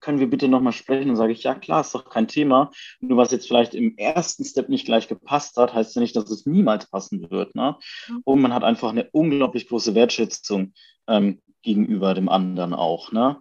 können 0.00 0.20
wir 0.20 0.30
bitte 0.30 0.48
nochmal 0.48 0.72
sprechen? 0.72 1.10
Und 1.10 1.16
sage 1.16 1.34
ich, 1.34 1.42
ja 1.42 1.54
klar, 1.54 1.82
ist 1.82 1.94
doch 1.94 2.08
kein 2.08 2.28
Thema. 2.28 2.70
Nur 3.00 3.18
was 3.18 3.30
jetzt 3.30 3.46
vielleicht 3.46 3.74
im 3.74 3.94
ersten 3.98 4.46
Step 4.46 4.70
nicht 4.70 4.86
gleich 4.86 5.06
gepasst 5.06 5.58
hat, 5.58 5.74
heißt 5.74 5.94
ja 5.96 6.00
nicht, 6.00 6.16
dass 6.16 6.30
es 6.30 6.46
niemals 6.46 6.88
passen 6.88 7.30
wird. 7.30 7.54
Ne? 7.54 7.76
Mhm. 8.08 8.22
Und 8.24 8.40
man 8.40 8.54
hat 8.54 8.64
einfach 8.64 8.88
eine 8.88 9.10
unglaublich 9.12 9.68
große 9.68 9.94
Wertschätzung 9.94 10.72
ähm, 11.08 11.42
gegenüber 11.60 12.14
dem 12.14 12.30
anderen 12.30 12.72
auch. 12.72 13.12
Ne? 13.12 13.36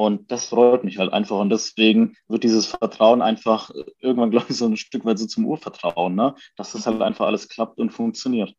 Und 0.00 0.32
das 0.32 0.46
freut 0.46 0.82
mich 0.82 0.96
halt 0.96 1.12
einfach. 1.12 1.38
Und 1.38 1.50
deswegen 1.50 2.16
wird 2.26 2.42
dieses 2.42 2.64
Vertrauen 2.64 3.20
einfach 3.20 3.70
irgendwann, 3.98 4.30
glaube 4.30 4.46
ich, 4.48 4.56
so 4.56 4.64
ein 4.64 4.78
Stück 4.78 5.04
weit 5.04 5.18
so 5.18 5.26
zum 5.26 5.44
Urvertrauen, 5.44 6.14
ne? 6.14 6.34
dass 6.56 6.72
das 6.72 6.86
halt 6.86 7.02
einfach 7.02 7.26
alles 7.26 7.50
klappt 7.50 7.78
und 7.78 7.90
funktioniert. 7.90 8.54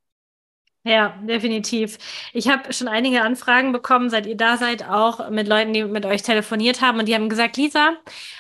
Ja, 0.84 1.10
definitiv. 1.22 2.00
Ich 2.34 2.50
habe 2.50 2.74
schon 2.74 2.88
einige 2.88 3.22
Anfragen 3.22 3.72
bekommen, 3.72 4.10
seit 4.10 4.26
ihr 4.26 4.36
da 4.36 4.58
seid, 4.58 4.84
auch 4.90 5.30
mit 5.30 5.48
Leuten, 5.48 5.74
die 5.74 5.84
mit 5.84 6.08
euch 6.08 6.24
telefoniert 6.24 6.82
haben 6.82 6.98
und 6.98 7.08
die 7.08 7.14
haben 7.14 7.30
gesagt, 7.30 7.56
Lisa, 7.56 7.98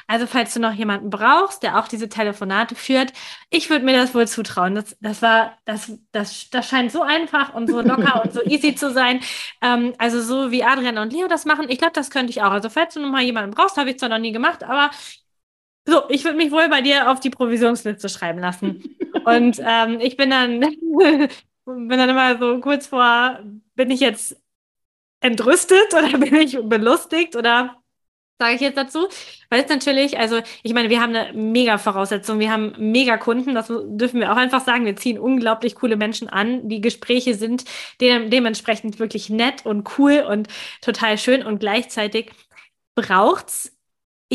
also 0.07 0.25
falls 0.25 0.51
du 0.55 0.59
noch 0.59 0.73
jemanden 0.73 1.11
brauchst, 1.11 1.61
der 1.61 1.77
auch 1.77 1.87
diese 1.87 2.09
Telefonate 2.09 2.73
führt, 2.73 3.13
ich 3.51 3.69
würde 3.69 3.85
mir 3.85 3.93
das 3.93 4.15
wohl 4.15 4.27
zutrauen. 4.27 4.73
Das, 4.73 4.97
das 5.01 5.21
war, 5.21 5.55
das, 5.65 5.91
das, 6.11 6.49
das 6.49 6.67
scheint 6.67 6.91
so 6.91 7.03
einfach 7.03 7.53
und 7.53 7.69
so 7.69 7.79
locker 7.79 8.23
und 8.23 8.33
so 8.33 8.41
easy 8.45 8.73
zu 8.73 8.91
sein. 8.91 9.19
Ähm, 9.61 9.93
also 9.99 10.19
so 10.19 10.49
wie 10.49 10.63
Adrian 10.63 10.97
und 10.97 11.13
Leo 11.13 11.27
das 11.27 11.45
machen, 11.45 11.69
ich 11.69 11.77
glaube, 11.77 11.93
das 11.93 12.09
könnte 12.09 12.31
ich 12.31 12.41
auch. 12.41 12.51
Also 12.51 12.69
falls 12.71 12.95
du 12.95 13.01
noch 13.01 13.11
mal 13.11 13.21
jemanden 13.21 13.51
brauchst, 13.51 13.77
habe 13.77 13.91
ich 13.91 13.99
zwar 13.99 14.09
noch 14.09 14.17
nie 14.17 14.31
gemacht, 14.31 14.63
aber 14.63 14.89
so, 15.87 16.03
ich 16.09 16.23
würde 16.23 16.37
mich 16.37 16.51
wohl 16.51 16.69
bei 16.69 16.81
dir 16.81 17.09
auf 17.11 17.19
die 17.19 17.29
Provisionsliste 17.29 18.09
schreiben 18.09 18.39
lassen. 18.39 18.97
Und 19.25 19.59
ähm, 19.63 19.99
ich 19.99 20.17
bin 20.17 20.29
dann 20.31 20.65
bin 21.65 21.89
dann 21.89 22.09
immer 22.09 22.37
so 22.37 22.59
kurz 22.59 22.87
vor, 22.87 23.39
bin 23.75 23.91
ich 23.91 23.99
jetzt 23.99 24.35
entrüstet 25.21 25.93
oder 25.93 26.17
bin 26.17 26.35
ich 26.35 26.57
belustigt 26.63 27.35
oder 27.35 27.81
sage 28.39 28.55
ich 28.55 28.61
jetzt 28.61 28.77
dazu? 28.77 29.07
Weil 29.49 29.63
es 29.63 29.69
natürlich, 29.69 30.17
also 30.17 30.41
ich 30.63 30.73
meine, 30.73 30.89
wir 30.89 31.01
haben 31.01 31.15
eine 31.15 31.33
mega 31.33 31.77
Voraussetzung, 31.77 32.39
wir 32.39 32.51
haben 32.51 32.73
mega 32.77 33.17
Kunden, 33.17 33.53
das 33.53 33.67
dürfen 33.67 34.19
wir 34.19 34.31
auch 34.31 34.37
einfach 34.37 34.63
sagen. 34.65 34.85
Wir 34.85 34.95
ziehen 34.95 35.19
unglaublich 35.19 35.75
coole 35.75 35.95
Menschen 35.95 36.27
an. 36.29 36.67
Die 36.67 36.81
Gespräche 36.81 37.35
sind 37.35 37.65
de 38.01 38.29
dementsprechend 38.29 38.99
wirklich 38.99 39.29
nett 39.29 39.65
und 39.65 39.97
cool 39.99 40.25
und 40.27 40.47
total 40.81 41.17
schön 41.17 41.43
und 41.45 41.59
gleichzeitig 41.59 42.31
braucht 42.95 43.49
es 43.49 43.77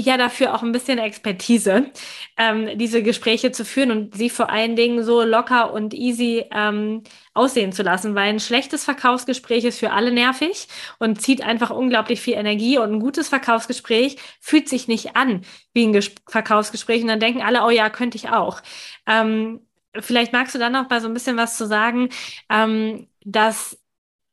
ja 0.04 0.18
dafür 0.18 0.54
auch 0.54 0.62
ein 0.62 0.72
bisschen 0.72 0.98
Expertise, 0.98 1.90
ähm, 2.36 2.76
diese 2.78 3.02
Gespräche 3.02 3.52
zu 3.52 3.64
führen 3.64 3.90
und 3.90 4.14
sie 4.14 4.28
vor 4.28 4.50
allen 4.50 4.76
Dingen 4.76 5.02
so 5.02 5.22
locker 5.22 5.72
und 5.72 5.94
easy 5.94 6.44
ähm, 6.52 7.02
aussehen 7.32 7.72
zu 7.72 7.82
lassen, 7.82 8.14
weil 8.14 8.28
ein 8.28 8.40
schlechtes 8.40 8.84
Verkaufsgespräch 8.84 9.64
ist 9.64 9.78
für 9.78 9.92
alle 9.92 10.12
nervig 10.12 10.68
und 10.98 11.20
zieht 11.22 11.42
einfach 11.42 11.70
unglaublich 11.70 12.20
viel 12.20 12.34
Energie 12.34 12.78
und 12.78 12.92
ein 12.92 13.00
gutes 13.00 13.28
Verkaufsgespräch 13.28 14.16
fühlt 14.40 14.68
sich 14.68 14.88
nicht 14.88 15.16
an 15.16 15.42
wie 15.72 15.86
ein 15.86 15.92
Ges 15.92 16.10
Verkaufsgespräch 16.28 17.02
und 17.02 17.08
dann 17.08 17.20
denken 17.20 17.42
alle, 17.42 17.64
oh 17.64 17.70
ja, 17.70 17.88
könnte 17.90 18.16
ich 18.16 18.28
auch. 18.28 18.60
Ähm, 19.06 19.60
vielleicht 19.98 20.32
magst 20.32 20.54
du 20.54 20.58
dann 20.58 20.72
noch 20.72 20.90
mal 20.90 21.00
so 21.00 21.08
ein 21.08 21.14
bisschen 21.14 21.36
was 21.36 21.56
zu 21.56 21.66
sagen, 21.66 22.10
ähm, 22.50 23.08
dass 23.24 23.78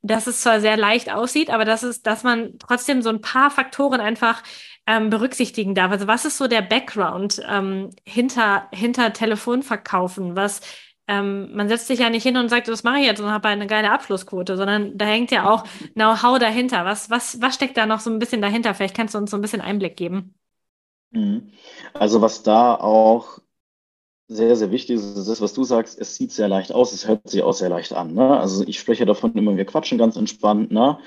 dass 0.03 0.27
es 0.27 0.41
zwar 0.41 0.59
sehr 0.59 0.75
leicht 0.77 1.09
aussieht, 1.11 1.49
aber 1.49 1.63
dass 1.65 1.81
es, 1.81 2.01
dass 2.03 2.23
man 2.23 2.59
trotzdem 2.59 3.01
so 3.01 3.09
ein 3.09 3.21
paar 3.21 3.49
Faktoren 3.49 4.01
einfach 4.01 4.43
ähm, 4.87 5.09
berücksichtigen 5.09 5.75
darf. 5.75 5.91
Also 5.91 6.07
was 6.07 6.25
ist 6.25 6.37
so 6.37 6.47
der 6.47 6.61
Background 6.61 7.41
ähm, 7.47 7.89
hinter, 8.05 8.67
hinter 8.71 9.13
Telefonverkaufen? 9.13 10.35
Was 10.35 10.61
ähm, 11.07 11.53
man 11.53 11.67
setzt 11.67 11.87
sich 11.87 11.99
ja 11.99 12.09
nicht 12.09 12.23
hin 12.23 12.37
und 12.37 12.49
sagt, 12.49 12.67
das 12.67 12.83
mache 12.83 12.99
ich 12.99 13.05
jetzt 13.05 13.19
und 13.19 13.29
habe 13.29 13.49
eine 13.49 13.67
geile 13.67 13.91
Abschlussquote, 13.91 14.55
sondern 14.55 14.97
da 14.97 15.05
hängt 15.05 15.31
ja 15.31 15.49
auch 15.49 15.65
Know-how 15.93 16.39
dahinter. 16.39 16.85
Was, 16.85 17.09
was, 17.09 17.41
was 17.41 17.55
steckt 17.55 17.75
da 17.77 17.85
noch 17.85 17.99
so 17.99 18.09
ein 18.09 18.19
bisschen 18.19 18.41
dahinter? 18.41 18.73
Vielleicht 18.73 18.95
kannst 18.95 19.13
du 19.13 19.17
uns 19.17 19.31
so 19.31 19.37
ein 19.37 19.41
bisschen 19.41 19.61
Einblick 19.61 19.97
geben. 19.97 20.35
Mhm. 21.11 21.51
Also 21.93 22.21
was 22.21 22.43
da 22.43 22.75
auch 22.75 23.39
sehr, 24.27 24.55
sehr 24.55 24.71
wichtig 24.71 24.95
ist, 24.95 25.17
ist 25.17 25.27
das, 25.27 25.41
was 25.41 25.53
du 25.53 25.63
sagst, 25.65 25.99
es 25.99 26.15
sieht 26.15 26.31
sehr 26.31 26.47
leicht 26.47 26.71
aus, 26.71 26.93
es 26.93 27.07
hört 27.07 27.29
sich 27.29 27.43
auch 27.43 27.53
sehr 27.53 27.69
leicht 27.69 27.93
an. 27.93 28.13
Ne? 28.13 28.39
Also 28.39 28.63
ich 28.65 28.79
spreche 28.79 29.05
davon 29.05 29.33
immer, 29.33 29.57
wir 29.57 29.65
quatschen 29.65 29.97
ganz 29.97 30.15
entspannt, 30.15 30.71
ne? 30.71 30.97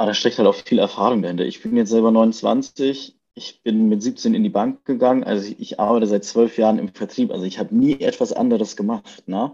Aber 0.00 0.12
da 0.12 0.14
steckt 0.14 0.38
halt 0.38 0.48
auch 0.48 0.54
viel 0.54 0.78
Erfahrung 0.78 1.20
dahinter. 1.20 1.44
Ich 1.44 1.62
bin 1.62 1.76
jetzt 1.76 1.90
selber 1.90 2.10
29, 2.10 3.18
ich 3.34 3.62
bin 3.62 3.90
mit 3.90 4.02
17 4.02 4.32
in 4.32 4.42
die 4.42 4.48
Bank 4.48 4.86
gegangen, 4.86 5.24
also 5.24 5.46
ich, 5.46 5.60
ich 5.60 5.78
arbeite 5.78 6.06
seit 6.06 6.24
zwölf 6.24 6.56
Jahren 6.56 6.78
im 6.78 6.88
Vertrieb, 6.88 7.30
also 7.30 7.44
ich 7.44 7.58
habe 7.58 7.76
nie 7.76 8.00
etwas 8.00 8.32
anderes 8.32 8.76
gemacht. 8.76 9.28
Ne? 9.28 9.52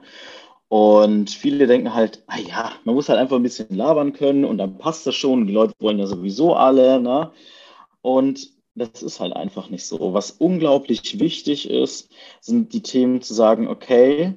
Und 0.69 1.31
viele 1.31 1.67
denken 1.67 1.95
halt, 1.95 2.23
ah 2.29 2.39
ja, 2.39 2.73
man 2.85 2.95
muss 2.95 3.09
halt 3.09 3.19
einfach 3.19 3.35
ein 3.35 3.43
bisschen 3.43 3.75
labern 3.75 4.13
können 4.13 4.45
und 4.45 4.59
dann 4.59 4.79
passt 4.79 5.05
das 5.09 5.17
schon. 5.17 5.49
Die 5.49 5.53
Leute 5.53 5.75
wollen 5.81 5.99
ja 5.99 6.07
sowieso 6.07 6.55
alle. 6.55 7.01
Ne? 7.01 7.33
Und 8.01 8.53
das 8.77 9.03
ist 9.03 9.19
halt 9.19 9.33
einfach 9.33 9.69
nicht 9.69 9.85
so. 9.85 10.15
Was 10.15 10.31
unglaublich 10.31 11.19
wichtig 11.19 11.69
ist, 11.69 12.09
sind 12.41 12.73
die 12.73 12.83
Themen 12.83 13.21
zu 13.21 13.35
sagen, 13.35 13.67
okay, 13.67 14.37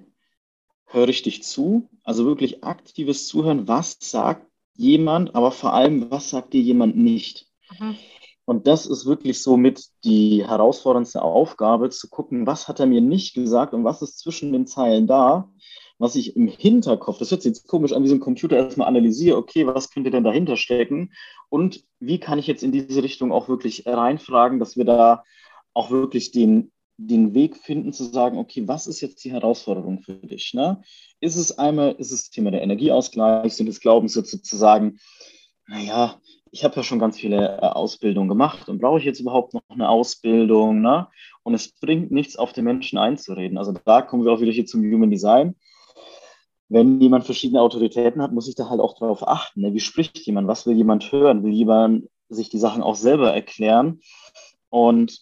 höre 0.87 1.09
ich 1.09 1.21
dich 1.21 1.43
zu? 1.43 1.87
Also 2.03 2.25
wirklich 2.25 2.63
aktives 2.63 3.27
Zuhören, 3.27 3.67
was 3.67 3.97
sagt 3.99 4.48
jemand, 4.79 5.35
aber 5.35 5.51
vor 5.51 5.73
allem, 5.73 6.09
was 6.09 6.29
sagt 6.29 6.53
dir 6.53 6.61
jemand 6.61 6.95
nicht? 6.95 7.47
Mhm. 7.79 7.97
Und 8.45 8.65
das 8.65 8.87
ist 8.87 9.05
wirklich 9.05 9.43
so 9.43 9.57
mit 9.57 9.83
die 10.03 10.43
herausforderndste 10.47 11.21
Aufgabe, 11.21 11.89
zu 11.89 12.09
gucken, 12.09 12.47
was 12.47 12.67
hat 12.67 12.79
er 12.79 12.87
mir 12.87 13.01
nicht 13.01 13.35
gesagt 13.35 13.73
und 13.73 13.83
was 13.83 14.01
ist 14.01 14.17
zwischen 14.17 14.51
den 14.51 14.65
Zeilen 14.65 15.05
da, 15.05 15.51
was 15.99 16.15
ich 16.15 16.35
im 16.35 16.47
Hinterkopf, 16.47 17.19
das 17.19 17.29
hört 17.29 17.43
sich 17.43 17.51
jetzt 17.51 17.67
komisch 17.67 17.91
an, 17.91 18.03
wie 18.03 18.07
so 18.07 18.15
ein 18.15 18.21
Computer 18.21 18.55
erstmal 18.55 18.87
analysiere, 18.87 19.37
okay, 19.37 19.67
was 19.67 19.91
könnte 19.91 20.09
denn 20.09 20.23
dahinter 20.23 20.55
stecken 20.55 21.11
und 21.49 21.83
wie 21.99 22.19
kann 22.19 22.39
ich 22.39 22.47
jetzt 22.47 22.63
in 22.63 22.71
diese 22.71 23.03
Richtung 23.03 23.31
auch 23.33 23.49
wirklich 23.49 23.85
reinfragen, 23.85 24.59
dass 24.59 24.77
wir 24.77 24.85
da 24.85 25.23
auch 25.73 25.91
wirklich 25.91 26.31
den, 26.31 26.71
den 27.01 27.33
Weg 27.33 27.57
finden 27.57 27.93
zu 27.93 28.03
sagen, 28.05 28.37
okay, 28.37 28.67
was 28.67 28.87
ist 28.87 29.01
jetzt 29.01 29.23
die 29.23 29.31
Herausforderung 29.31 30.01
für 30.01 30.15
dich? 30.15 30.53
Ne? 30.53 30.81
Ist 31.19 31.35
es 31.35 31.57
einmal, 31.57 31.93
ist 31.93 32.11
es 32.11 32.23
das 32.23 32.29
Thema 32.29 32.51
der 32.51 32.61
Energieausgleich, 32.61 33.53
sind 33.53 33.69
es 33.69 33.79
Glaubenssätze 33.79 34.41
zu 34.41 34.57
sagen, 34.57 34.99
naja, 35.67 36.19
ich 36.51 36.63
habe 36.63 36.75
ja 36.75 36.83
schon 36.83 36.99
ganz 36.99 37.19
viele 37.19 37.57
äh, 37.57 37.65
Ausbildungen 37.65 38.27
gemacht 38.27 38.69
und 38.69 38.81
brauche 38.81 38.99
ich 38.99 39.05
jetzt 39.05 39.19
überhaupt 39.19 39.53
noch 39.53 39.61
eine 39.69 39.87
Ausbildung? 39.87 40.81
Ne? 40.81 41.07
Und 41.43 41.53
es 41.53 41.71
bringt 41.71 42.11
nichts, 42.11 42.35
auf 42.35 42.53
den 42.53 42.65
Menschen 42.65 42.97
einzureden. 42.97 43.57
Also 43.57 43.73
da 43.85 44.01
kommen 44.01 44.25
wir 44.25 44.31
auch 44.31 44.41
wieder 44.41 44.51
hier 44.51 44.65
zum 44.65 44.81
Human 44.81 45.11
Design 45.11 45.55
wenn 46.69 47.01
jemand 47.01 47.25
verschiedene 47.25 47.61
Autoritäten 47.61 48.21
hat, 48.21 48.31
muss 48.31 48.47
ich 48.47 48.55
da 48.55 48.69
halt 48.69 48.79
auch 48.79 48.97
darauf 48.97 49.27
achten. 49.27 49.61
Ne? 49.61 49.73
Wie 49.73 49.79
spricht 49.79 50.19
jemand? 50.19 50.47
Was 50.47 50.67
will 50.67 50.75
jemand 50.75 51.11
hören? 51.11 51.43
Will 51.43 51.51
jemand 51.51 52.07
sich 52.29 52.49
die 52.49 52.59
Sachen 52.59 52.83
auch 52.83 52.95
selber 52.95 53.33
erklären? 53.33 54.01
Und 54.69 55.19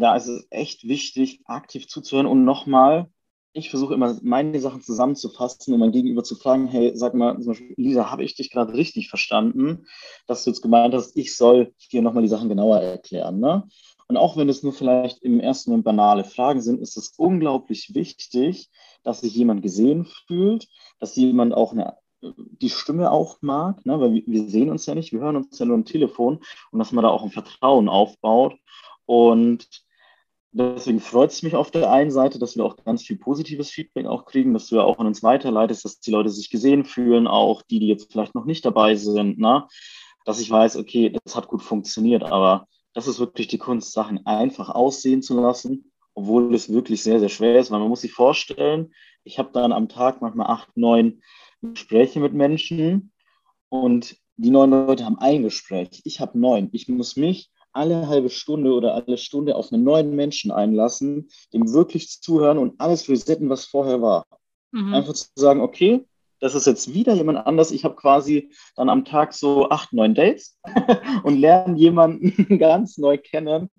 da 0.00 0.16
ist 0.16 0.26
es 0.26 0.46
echt 0.50 0.86
wichtig, 0.88 1.40
aktiv 1.44 1.88
zuzuhören 1.88 2.26
und 2.26 2.44
nochmal, 2.44 3.08
ich 3.52 3.70
versuche 3.70 3.94
immer, 3.94 4.16
meine 4.22 4.60
Sachen 4.60 4.80
zusammenzufassen 4.80 5.74
und 5.74 5.80
mein 5.80 5.92
Gegenüber 5.92 6.22
zu 6.22 6.36
fragen, 6.36 6.68
hey, 6.68 6.92
sag 6.94 7.14
mal, 7.14 7.36
zum 7.38 7.48
Beispiel, 7.48 7.74
Lisa, 7.76 8.10
habe 8.10 8.24
ich 8.24 8.34
dich 8.36 8.50
gerade 8.50 8.74
richtig 8.74 9.08
verstanden, 9.08 9.86
dass 10.26 10.44
du 10.44 10.50
jetzt 10.50 10.62
gemeint 10.62 10.94
hast, 10.94 11.16
ich 11.16 11.36
soll 11.36 11.74
hier 11.76 12.02
nochmal 12.02 12.22
die 12.22 12.28
Sachen 12.28 12.48
genauer 12.48 12.80
erklären. 12.80 13.40
Ne? 13.40 13.68
Und 14.10 14.16
auch 14.16 14.36
wenn 14.36 14.48
es 14.48 14.62
nur 14.62 14.72
vielleicht 14.72 15.22
im 15.22 15.40
ersten 15.40 15.70
Moment 15.70 15.84
banale 15.84 16.24
Fragen 16.24 16.60
sind, 16.60 16.80
ist 16.80 16.96
es 16.96 17.14
unglaublich 17.16 17.94
wichtig, 17.94 18.68
dass 19.02 19.20
sich 19.20 19.34
jemand 19.34 19.62
gesehen 19.62 20.06
fühlt, 20.26 20.68
dass 20.98 21.16
jemand 21.16 21.54
auch 21.54 21.72
eine, 21.72 21.96
die 22.20 22.70
Stimme 22.70 23.10
auch 23.10 23.38
mag, 23.40 23.84
ne? 23.86 24.00
weil 24.00 24.22
wir 24.26 24.48
sehen 24.48 24.70
uns 24.70 24.86
ja 24.86 24.94
nicht, 24.94 25.12
wir 25.12 25.20
hören 25.20 25.36
uns 25.36 25.58
ja 25.58 25.66
nur 25.66 25.76
am 25.76 25.84
Telefon 25.84 26.40
und 26.70 26.78
dass 26.78 26.92
man 26.92 27.02
da 27.02 27.10
auch 27.10 27.22
ein 27.22 27.30
Vertrauen 27.30 27.88
aufbaut. 27.88 28.56
Und 29.06 29.68
deswegen 30.52 31.00
freut 31.00 31.30
es 31.30 31.42
mich 31.42 31.54
auf 31.54 31.70
der 31.70 31.90
einen 31.90 32.10
Seite, 32.10 32.38
dass 32.38 32.56
wir 32.56 32.64
auch 32.64 32.76
ganz 32.84 33.02
viel 33.02 33.16
positives 33.16 33.70
Feedback 33.70 34.06
auch 34.06 34.24
kriegen, 34.24 34.52
dass 34.52 34.66
du 34.66 34.76
ja 34.76 34.82
auch 34.82 34.98
an 34.98 35.06
uns 35.06 35.22
weiterleitest, 35.22 35.84
dass 35.84 36.00
die 36.00 36.10
Leute 36.10 36.30
sich 36.30 36.50
gesehen 36.50 36.84
fühlen, 36.84 37.26
auch 37.26 37.62
die, 37.62 37.78
die 37.78 37.88
jetzt 37.88 38.12
vielleicht 38.12 38.34
noch 38.34 38.44
nicht 38.44 38.64
dabei 38.64 38.96
sind, 38.96 39.38
ne? 39.38 39.66
dass 40.24 40.40
ich 40.40 40.50
weiß, 40.50 40.76
okay, 40.76 41.10
das 41.24 41.36
hat 41.36 41.48
gut 41.48 41.62
funktioniert, 41.62 42.24
aber 42.24 42.66
das 42.92 43.06
ist 43.06 43.20
wirklich 43.20 43.48
die 43.48 43.58
Kunst, 43.58 43.92
Sachen 43.92 44.26
einfach 44.26 44.68
aussehen 44.68 45.22
zu 45.22 45.40
lassen, 45.40 45.92
obwohl 46.14 46.54
es 46.54 46.72
wirklich 46.72 47.02
sehr, 47.02 47.20
sehr 47.20 47.28
schwer 47.28 47.58
ist, 47.58 47.70
weil 47.70 47.80
man 47.80 47.88
muss 47.88 48.02
sich 48.02 48.12
vorstellen, 48.12 48.92
ich 49.24 49.38
habe 49.38 49.50
dann 49.52 49.72
am 49.72 49.88
Tag 49.88 50.20
manchmal 50.20 50.48
acht, 50.48 50.76
neun 50.76 51.22
Gespräche 51.62 52.20
mit 52.20 52.32
Menschen 52.32 53.12
und 53.68 54.16
die 54.36 54.50
neun 54.50 54.70
Leute 54.70 55.04
haben 55.04 55.18
ein 55.18 55.42
Gespräch. 55.42 56.00
Ich 56.04 56.20
habe 56.20 56.38
neun. 56.38 56.70
Ich 56.72 56.88
muss 56.88 57.16
mich 57.16 57.50
alle 57.72 58.08
halbe 58.08 58.30
Stunde 58.30 58.72
oder 58.72 58.94
alle 58.94 59.18
Stunde 59.18 59.56
auf 59.56 59.72
einen 59.72 59.84
neuen 59.84 60.14
Menschen 60.14 60.50
einlassen, 60.50 61.28
dem 61.52 61.72
wirklich 61.72 62.20
zuhören 62.20 62.58
und 62.58 62.80
alles 62.80 63.08
resetten, 63.08 63.48
was 63.48 63.66
vorher 63.66 64.02
war. 64.02 64.26
Mhm. 64.72 64.94
Einfach 64.94 65.14
zu 65.14 65.28
sagen, 65.34 65.60
okay, 65.60 66.04
das 66.40 66.54
ist 66.54 66.66
jetzt 66.66 66.94
wieder 66.94 67.14
jemand 67.14 67.46
anders. 67.46 67.70
Ich 67.70 67.84
habe 67.84 67.94
quasi 67.96 68.50
dann 68.74 68.88
am 68.88 69.04
Tag 69.04 69.34
so 69.34 69.68
acht, 69.68 69.92
neun 69.92 70.14
Dates 70.14 70.58
und 71.22 71.38
lerne 71.38 71.78
jemanden 71.78 72.58
ganz 72.58 72.98
neu 72.98 73.18
kennen 73.18 73.70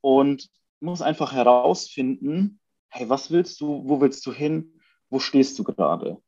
und 0.00 0.48
muss 0.80 1.02
einfach 1.02 1.32
herausfinden, 1.32 2.60
hey, 2.88 3.08
was 3.08 3.30
willst 3.30 3.60
du, 3.60 3.82
wo 3.86 4.00
willst 4.00 4.24
du 4.26 4.32
hin, 4.32 4.80
wo 5.10 5.18
stehst 5.18 5.58
du 5.58 5.64
gerade? 5.64 6.18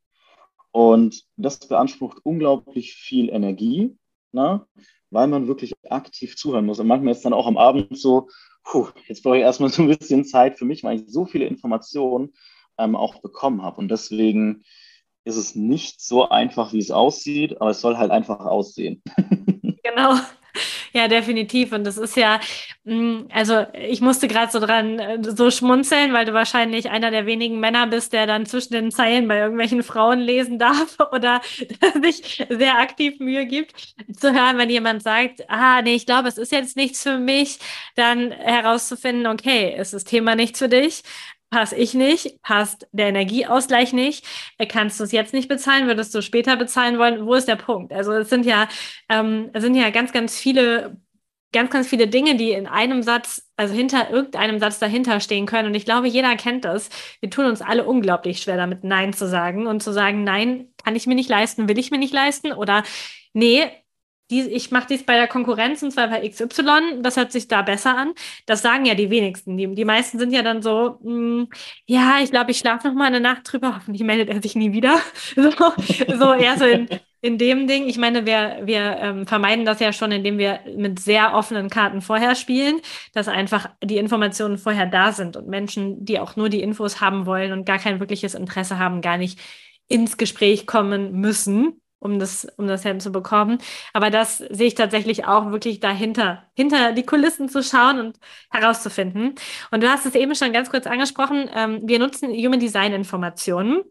Und 0.71 1.23
das 1.37 1.59
beansprucht 1.59 2.19
unglaublich 2.23 2.93
viel 2.93 3.29
Energie, 3.29 3.97
ne? 4.31 4.65
Weil 5.09 5.27
man 5.27 5.47
wirklich 5.47 5.73
aktiv 5.89 6.35
zuhören 6.35 6.65
muss. 6.65 6.79
Und 6.79 6.87
manchmal 6.87 7.13
ist 7.13 7.23
dann 7.23 7.33
auch 7.33 7.47
am 7.47 7.57
Abend 7.57 7.97
so, 7.97 8.29
puh, 8.63 8.87
jetzt 9.07 9.23
brauche 9.23 9.37
ich 9.37 9.43
erstmal 9.43 9.69
so 9.71 9.81
ein 9.83 9.87
bisschen 9.87 10.25
Zeit 10.25 10.57
für 10.57 10.65
mich, 10.65 10.83
weil 10.83 10.99
ich 10.99 11.03
so 11.07 11.25
viele 11.25 11.45
Informationen 11.45 12.33
ähm, 12.77 12.95
auch 12.95 13.21
bekommen 13.21 13.61
habe. 13.61 13.77
Und 13.77 13.89
deswegen 13.89 14.63
ist 15.23 15.35
es 15.37 15.55
nicht 15.55 16.01
so 16.01 16.29
einfach, 16.29 16.73
wie 16.73 16.79
es 16.79 16.91
aussieht, 16.91 17.59
aber 17.59 17.71
es 17.71 17.81
soll 17.81 17.97
halt 17.97 18.11
einfach 18.11 18.39
aussehen. 18.39 19.01
Genau. 19.83 20.15
Ja, 20.97 21.07
definitiv. 21.07 21.73
Und 21.73 21.83
das 21.83 21.95
ist 21.97 22.15
ja, 22.17 22.39
mm, 22.83 23.27
also 23.31 23.67
ich 23.73 24.01
musste 24.01 24.27
gerade 24.27 24.51
so 24.51 24.59
dran 24.59 24.97
äh, 24.97 25.19
so 25.21 25.51
schmunzeln, 25.51 26.11
weil 26.11 26.25
du 26.25 26.33
wahrscheinlich 26.33 26.89
einer 26.89 27.11
der 27.11 27.27
wenigen 27.27 27.59
Männer 27.59 27.85
bist, 27.85 28.13
der 28.13 28.25
dann 28.25 28.47
zwischen 28.47 28.73
den 28.73 28.89
Zeilen 28.91 29.27
bei 29.27 29.37
irgendwelchen 29.37 29.83
Frauen 29.83 30.19
lesen 30.19 30.57
darf 30.59 30.97
oder 31.11 31.39
sich 32.01 32.43
sehr 32.49 32.79
aktiv 32.79 33.19
Mühe 33.19 33.45
gibt, 33.45 33.75
zu 34.19 34.33
hören, 34.33 34.57
wenn 34.57 34.71
jemand 34.71 35.03
sagt, 35.03 35.47
ah, 35.49 35.83
nee, 35.83 35.93
ich 35.93 36.07
glaube, 36.07 36.29
es 36.29 36.39
ist 36.39 36.51
jetzt 36.51 36.75
nichts 36.75 37.03
für 37.03 37.19
mich, 37.19 37.59
dann 37.95 38.31
herauszufinden, 38.31 39.27
okay, 39.27 39.75
ist 39.79 39.93
das 39.93 40.03
Thema 40.03 40.33
nichts 40.35 40.57
für 40.57 40.69
dich? 40.69 41.03
Passe 41.49 41.75
ich 41.75 41.93
nicht, 41.93 42.41
passt 42.41 42.87
der 42.91 43.07
Energieausgleich 43.07 43.93
nicht, 43.93 44.25
äh, 44.57 44.65
kannst 44.65 44.99
du 44.99 45.03
es 45.03 45.11
jetzt 45.11 45.33
nicht 45.33 45.47
bezahlen, 45.47 45.87
würdest 45.87 46.13
du 46.13 46.21
später 46.21 46.55
bezahlen 46.57 46.99
wollen, 46.99 47.25
wo 47.25 47.33
ist 47.35 47.47
der 47.47 47.55
Punkt? 47.55 47.93
Also 47.93 48.11
es 48.13 48.29
sind 48.29 48.45
ja, 48.45 48.67
ähm, 49.09 49.49
es 49.53 49.63
sind 49.63 49.75
ja 49.75 49.89
ganz, 49.89 50.11
ganz 50.11 50.37
viele, 50.37 50.97
ganz, 51.53 51.71
ganz 51.71 51.87
viele 51.87 52.07
Dinge, 52.07 52.35
die 52.35 52.51
in 52.51 52.67
einem 52.67 53.01
Satz, 53.01 53.49
also 53.55 53.73
hinter 53.73 54.09
irgendeinem 54.09 54.59
Satz 54.59 54.79
dahinter 54.79 55.19
stehen 55.19 55.45
können. 55.45 55.69
Und 55.69 55.75
ich 55.75 55.85
glaube, 55.85 56.07
jeder 56.07 56.35
kennt 56.35 56.65
das. 56.65 56.89
Wir 57.21 57.29
tun 57.29 57.45
uns 57.45 57.61
alle 57.61 57.85
unglaublich 57.85 58.41
schwer 58.41 58.57
damit, 58.57 58.83
Nein 58.83 59.13
zu 59.13 59.27
sagen 59.27 59.67
und 59.67 59.81
zu 59.81 59.93
sagen, 59.93 60.23
nein, 60.23 60.67
kann 60.83 60.95
ich 60.95 61.07
mir 61.07 61.15
nicht 61.15 61.29
leisten, 61.29 61.69
will 61.69 61.79
ich 61.79 61.91
mir 61.91 61.99
nicht 61.99 62.13
leisten 62.13 62.51
oder 62.51 62.83
nee, 63.33 63.71
die, 64.29 64.41
ich 64.41 64.71
mache 64.71 64.87
dies 64.89 65.05
bei 65.05 65.15
der 65.15 65.27
Konkurrenz 65.27 65.81
und 65.83 65.91
zwar 65.91 66.09
bei 66.09 66.27
XY, 66.27 67.01
das 67.01 67.15
hört 67.17 67.31
sich 67.31 67.47
da 67.47 67.61
besser 67.61 67.97
an. 67.97 68.13
Das 68.45 68.61
sagen 68.61 68.85
ja 68.85 68.93
die 68.93 69.09
wenigsten. 69.09 69.57
Die, 69.57 69.73
die 69.73 69.85
meisten 69.85 70.19
sind 70.19 70.33
ja 70.33 70.41
dann 70.41 70.61
so, 70.61 70.99
mh, 71.01 71.11
hm, 71.11 71.49
ja, 71.85 72.19
ich 72.21 72.31
glaube, 72.31 72.51
ich 72.51 72.57
schlafe 72.57 72.87
noch 72.87 72.95
mal 72.95 73.05
eine 73.05 73.21
Nacht 73.21 73.51
drüber, 73.51 73.75
hoffentlich 73.75 74.03
meldet 74.03 74.29
er 74.29 74.41
sich 74.41 74.55
nie 74.55 74.73
wieder. 74.73 74.99
so, 75.35 75.51
so 76.17 76.33
eher 76.33 76.57
so 76.57 76.65
in, 76.65 76.89
in 77.21 77.37
dem 77.37 77.67
Ding. 77.67 77.87
Ich 77.87 77.97
meine, 77.97 78.25
wir, 78.25 78.59
wir 78.63 78.97
ähm, 78.99 79.27
vermeiden 79.27 79.65
das 79.65 79.79
ja 79.79 79.93
schon, 79.93 80.11
indem 80.11 80.37
wir 80.37 80.59
mit 80.75 80.99
sehr 80.99 81.33
offenen 81.33 81.69
Karten 81.69 82.01
vorher 82.01 82.35
spielen, 82.35 82.81
dass 83.13 83.29
einfach 83.29 83.69
die 83.81 83.97
Informationen 83.97 84.57
vorher 84.57 84.87
da 84.87 85.13
sind 85.13 85.37
und 85.37 85.47
Menschen, 85.47 86.03
die 86.03 86.19
auch 86.19 86.35
nur 86.35 86.49
die 86.49 86.61
Infos 86.61 86.99
haben 86.99 87.25
wollen 87.25 87.53
und 87.53 87.65
gar 87.65 87.79
kein 87.79 87.99
wirkliches 88.01 88.35
Interesse 88.35 88.77
haben, 88.77 89.01
gar 89.01 89.17
nicht 89.17 89.39
ins 89.87 90.17
Gespräch 90.17 90.67
kommen 90.67 91.13
müssen 91.13 91.79
um 91.99 92.19
das, 92.19 92.45
um 92.57 92.67
das 92.67 92.83
hinzubekommen. 92.83 93.59
Aber 93.93 94.09
das 94.09 94.37
sehe 94.37 94.67
ich 94.67 94.75
tatsächlich 94.75 95.25
auch 95.25 95.51
wirklich 95.51 95.79
dahinter, 95.79 96.43
hinter 96.55 96.93
die 96.93 97.03
Kulissen 97.05 97.49
zu 97.49 97.63
schauen 97.63 97.99
und 97.99 98.19
herauszufinden. 98.51 99.35
Und 99.71 99.83
du 99.83 99.89
hast 99.89 100.05
es 100.05 100.15
eben 100.15 100.35
schon 100.35 100.53
ganz 100.53 100.69
kurz 100.69 100.87
angesprochen. 100.87 101.49
Ähm, 101.53 101.81
wir 101.83 101.99
nutzen 101.99 102.31
Human 102.31 102.59
Design 102.59 102.93
Informationen. 102.93 103.83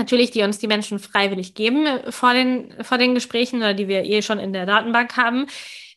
Natürlich, 0.00 0.30
die 0.30 0.42
uns 0.42 0.58
die 0.58 0.66
Menschen 0.66 0.98
freiwillig 0.98 1.54
geben 1.54 1.84
äh, 1.84 2.10
vor 2.10 2.32
den, 2.32 2.72
vor 2.82 2.96
den 2.96 3.14
Gesprächen 3.14 3.58
oder 3.58 3.74
die 3.74 3.86
wir 3.86 4.04
eh 4.04 4.22
schon 4.22 4.38
in 4.38 4.54
der 4.54 4.64
Datenbank 4.64 5.14
haben. 5.18 5.46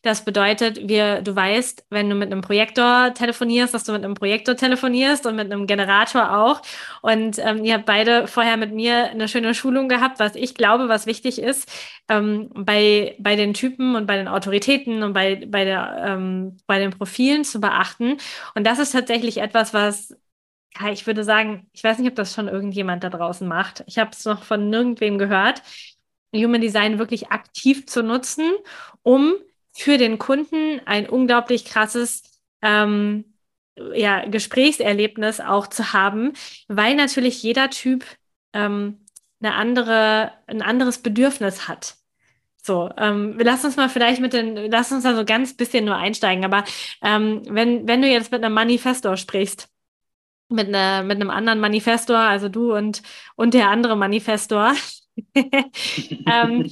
Das 0.02 0.26
bedeutet, 0.26 0.86
wir, 0.86 1.22
du 1.22 1.34
weißt, 1.34 1.86
wenn 1.88 2.10
du 2.10 2.14
mit 2.14 2.30
einem 2.30 2.42
Projektor 2.42 3.14
telefonierst, 3.14 3.72
dass 3.72 3.84
du 3.84 3.92
mit 3.92 4.04
einem 4.04 4.12
Projektor 4.12 4.54
telefonierst 4.54 5.24
und 5.24 5.36
mit 5.36 5.50
einem 5.50 5.66
Generator 5.66 6.36
auch. 6.36 6.60
Und 7.00 7.38
ähm, 7.38 7.64
ihr 7.64 7.72
habt 7.74 7.86
beide 7.86 8.26
vorher 8.26 8.58
mit 8.58 8.74
mir 8.74 9.06
eine 9.06 9.26
schöne 9.26 9.54
Schulung 9.54 9.88
gehabt, 9.88 10.20
was 10.20 10.36
ich 10.36 10.54
glaube, 10.54 10.90
was 10.90 11.06
wichtig 11.06 11.40
ist, 11.40 11.66
ähm, 12.10 12.50
bei, 12.54 13.16
bei 13.18 13.36
den 13.36 13.54
Typen 13.54 13.96
und 13.96 14.06
bei 14.06 14.18
den 14.18 14.28
Autoritäten 14.28 15.02
und 15.02 15.14
bei, 15.14 15.46
bei, 15.46 15.64
der, 15.64 16.04
ähm, 16.06 16.58
bei 16.66 16.78
den 16.78 16.90
Profilen 16.90 17.42
zu 17.44 17.58
beachten. 17.58 18.18
Und 18.54 18.66
das 18.66 18.78
ist 18.78 18.92
tatsächlich 18.92 19.38
etwas, 19.38 19.72
was 19.72 20.14
ja, 20.78 20.90
ich 20.90 21.06
würde 21.06 21.24
sagen, 21.24 21.68
ich 21.72 21.84
weiß 21.84 21.98
nicht, 21.98 22.08
ob 22.08 22.16
das 22.16 22.34
schon 22.34 22.48
irgendjemand 22.48 23.04
da 23.04 23.10
draußen 23.10 23.46
macht. 23.46 23.84
Ich 23.86 23.98
habe 23.98 24.10
es 24.12 24.24
noch 24.24 24.42
von 24.42 24.70
nirgendwem 24.70 25.18
gehört, 25.18 25.62
Human 26.34 26.60
Design 26.60 26.98
wirklich 26.98 27.30
aktiv 27.30 27.86
zu 27.86 28.02
nutzen, 28.02 28.50
um 29.02 29.34
für 29.72 29.98
den 29.98 30.18
Kunden 30.18 30.80
ein 30.84 31.08
unglaublich 31.08 31.64
krasses 31.64 32.22
ähm, 32.62 33.36
ja, 33.94 34.24
Gesprächserlebnis 34.26 35.40
auch 35.40 35.66
zu 35.66 35.92
haben, 35.92 36.32
weil 36.68 36.94
natürlich 36.94 37.42
jeder 37.42 37.70
Typ 37.70 38.04
ähm, 38.52 39.04
eine 39.40 39.54
andere, 39.54 40.32
ein 40.46 40.62
anderes 40.62 40.98
Bedürfnis 40.98 41.68
hat. 41.68 41.96
So, 42.62 42.90
ähm, 42.96 43.36
lass 43.38 43.64
uns 43.64 43.76
mal 43.76 43.90
vielleicht 43.90 44.20
mit 44.20 44.32
den, 44.32 44.70
lass 44.70 44.90
uns 44.90 45.04
da 45.04 45.14
so 45.14 45.24
ganz 45.24 45.54
bisschen 45.54 45.84
nur 45.84 45.96
einsteigen. 45.96 46.44
Aber 46.44 46.64
ähm, 47.02 47.42
wenn, 47.46 47.86
wenn 47.86 48.00
du 48.00 48.08
jetzt 48.08 48.32
mit 48.32 48.42
einem 48.42 48.54
Manifestor 48.54 49.16
sprichst, 49.16 49.68
mit, 50.54 50.68
einer, 50.68 51.02
mit 51.02 51.20
einem 51.20 51.30
anderen 51.30 51.60
Manifestor, 51.60 52.18
also 52.18 52.48
du 52.48 52.74
und, 52.74 53.02
und 53.36 53.54
der 53.54 53.70
andere 53.70 53.96
Manifestor, 53.96 54.74
ähm, 56.26 56.70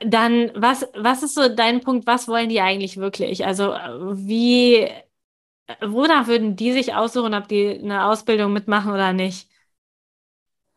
dann, 0.00 0.52
was, 0.54 0.86
was 0.94 1.22
ist 1.22 1.34
so 1.34 1.48
dein 1.48 1.80
Punkt? 1.80 2.06
Was 2.06 2.28
wollen 2.28 2.48
die 2.48 2.60
eigentlich 2.60 2.96
wirklich? 2.98 3.46
Also, 3.46 3.70
wie, 4.14 4.88
wonach 5.82 6.26
würden 6.26 6.56
die 6.56 6.72
sich 6.72 6.94
aussuchen, 6.94 7.34
ob 7.34 7.48
die 7.48 7.78
eine 7.78 8.06
Ausbildung 8.06 8.52
mitmachen 8.52 8.92
oder 8.92 9.12
nicht? 9.12 9.49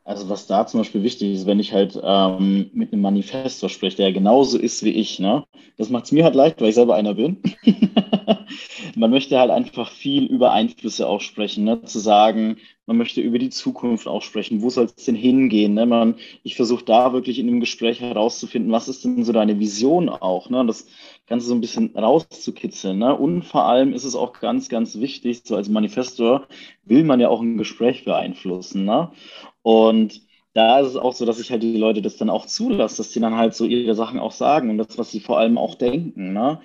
Also 0.05 0.27
was 0.27 0.47
da 0.47 0.67
zum 0.67 0.81
Beispiel 0.81 1.03
wichtig 1.03 1.33
ist, 1.33 1.45
wenn 1.45 1.59
ich 1.61 1.71
halt 1.71 1.97
ähm, 2.03 2.69
mit 2.73 2.91
einem 2.91 3.01
Manifestor 3.01 3.69
spreche, 3.69 3.97
der 3.97 4.11
genauso 4.11 4.57
ist 4.57 4.83
wie 4.83 4.91
ich, 4.91 5.19
ne? 5.19 5.45
Das 5.77 5.89
macht 5.89 6.05
es 6.05 6.11
mir 6.11 6.25
halt 6.25 6.35
leicht, 6.35 6.59
weil 6.59 6.69
ich 6.69 6.75
selber 6.75 6.95
einer 6.95 7.13
bin. 7.13 7.41
man 8.95 9.09
möchte 9.09 9.39
halt 9.39 9.49
einfach 9.49 9.89
viel 9.89 10.25
über 10.25 10.51
Einflüsse 10.51 11.07
auch 11.07 11.21
sprechen, 11.21 11.63
ne? 11.63 11.81
zu 11.83 11.99
sagen, 11.99 12.57
man 12.85 12.97
möchte 12.97 13.21
über 13.21 13.39
die 13.39 13.49
Zukunft 13.49 14.07
auch 14.07 14.21
sprechen, 14.21 14.61
wo 14.61 14.69
soll 14.69 14.85
es 14.85 15.05
denn 15.05 15.15
hingehen? 15.15 15.73
Ne? 15.73 15.85
Man, 15.85 16.15
ich 16.43 16.55
versuche 16.55 16.83
da 16.83 17.13
wirklich 17.13 17.39
in 17.39 17.47
dem 17.47 17.59
Gespräch 17.59 18.01
herauszufinden, 18.01 18.71
was 18.71 18.87
ist 18.87 19.05
denn 19.05 19.23
so 19.23 19.31
deine 19.31 19.59
Vision 19.59 20.09
auch, 20.09 20.49
ne? 20.49 20.65
das 20.65 20.85
Ganze 21.27 21.47
so 21.47 21.55
ein 21.55 21.61
bisschen 21.61 21.95
rauszukitzeln. 21.95 22.99
Ne? 22.99 23.15
Und 23.15 23.43
vor 23.43 23.65
allem 23.65 23.93
ist 23.93 24.03
es 24.03 24.15
auch 24.15 24.33
ganz, 24.33 24.69
ganz 24.69 24.99
wichtig, 24.99 25.41
so 25.45 25.55
als 25.55 25.69
Manifestor 25.69 26.47
will 26.83 27.03
man 27.03 27.19
ja 27.19 27.29
auch 27.29 27.41
ein 27.41 27.57
Gespräch 27.57 28.03
beeinflussen. 28.03 28.85
Ne? 28.85 29.11
Und 29.61 30.21
da 30.53 30.79
ist 30.79 30.89
es 30.89 30.95
auch 30.97 31.13
so, 31.13 31.25
dass 31.25 31.39
ich 31.39 31.49
halt 31.49 31.63
die 31.63 31.77
Leute 31.77 32.01
das 32.01 32.17
dann 32.17 32.29
auch 32.29 32.45
zulasse, 32.45 32.97
dass 32.97 33.11
die 33.11 33.19
dann 33.19 33.35
halt 33.35 33.55
so 33.55 33.65
ihre 33.65 33.95
Sachen 33.95 34.19
auch 34.19 34.31
sagen 34.31 34.69
und 34.69 34.77
das, 34.77 34.97
was 34.97 35.11
sie 35.11 35.19
vor 35.19 35.39
allem 35.39 35.57
auch 35.57 35.75
denken. 35.75 36.33
Ne? 36.33 36.59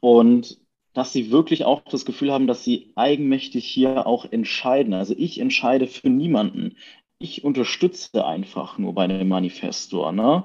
Und 0.00 0.58
dass 0.92 1.12
sie 1.12 1.30
wirklich 1.30 1.64
auch 1.64 1.82
das 1.82 2.04
Gefühl 2.04 2.32
haben, 2.32 2.46
dass 2.46 2.64
sie 2.64 2.90
eigenmächtig 2.96 3.64
hier 3.64 4.06
auch 4.06 4.24
entscheiden. 4.30 4.94
Also 4.94 5.14
ich 5.16 5.38
entscheide 5.38 5.86
für 5.86 6.08
niemanden. 6.08 6.76
Ich 7.22 7.44
unterstütze 7.44 8.24
einfach 8.24 8.78
nur 8.78 8.94
bei 8.94 9.06
dem 9.06 9.28
Manifestor. 9.28 10.10
Ne? 10.10 10.42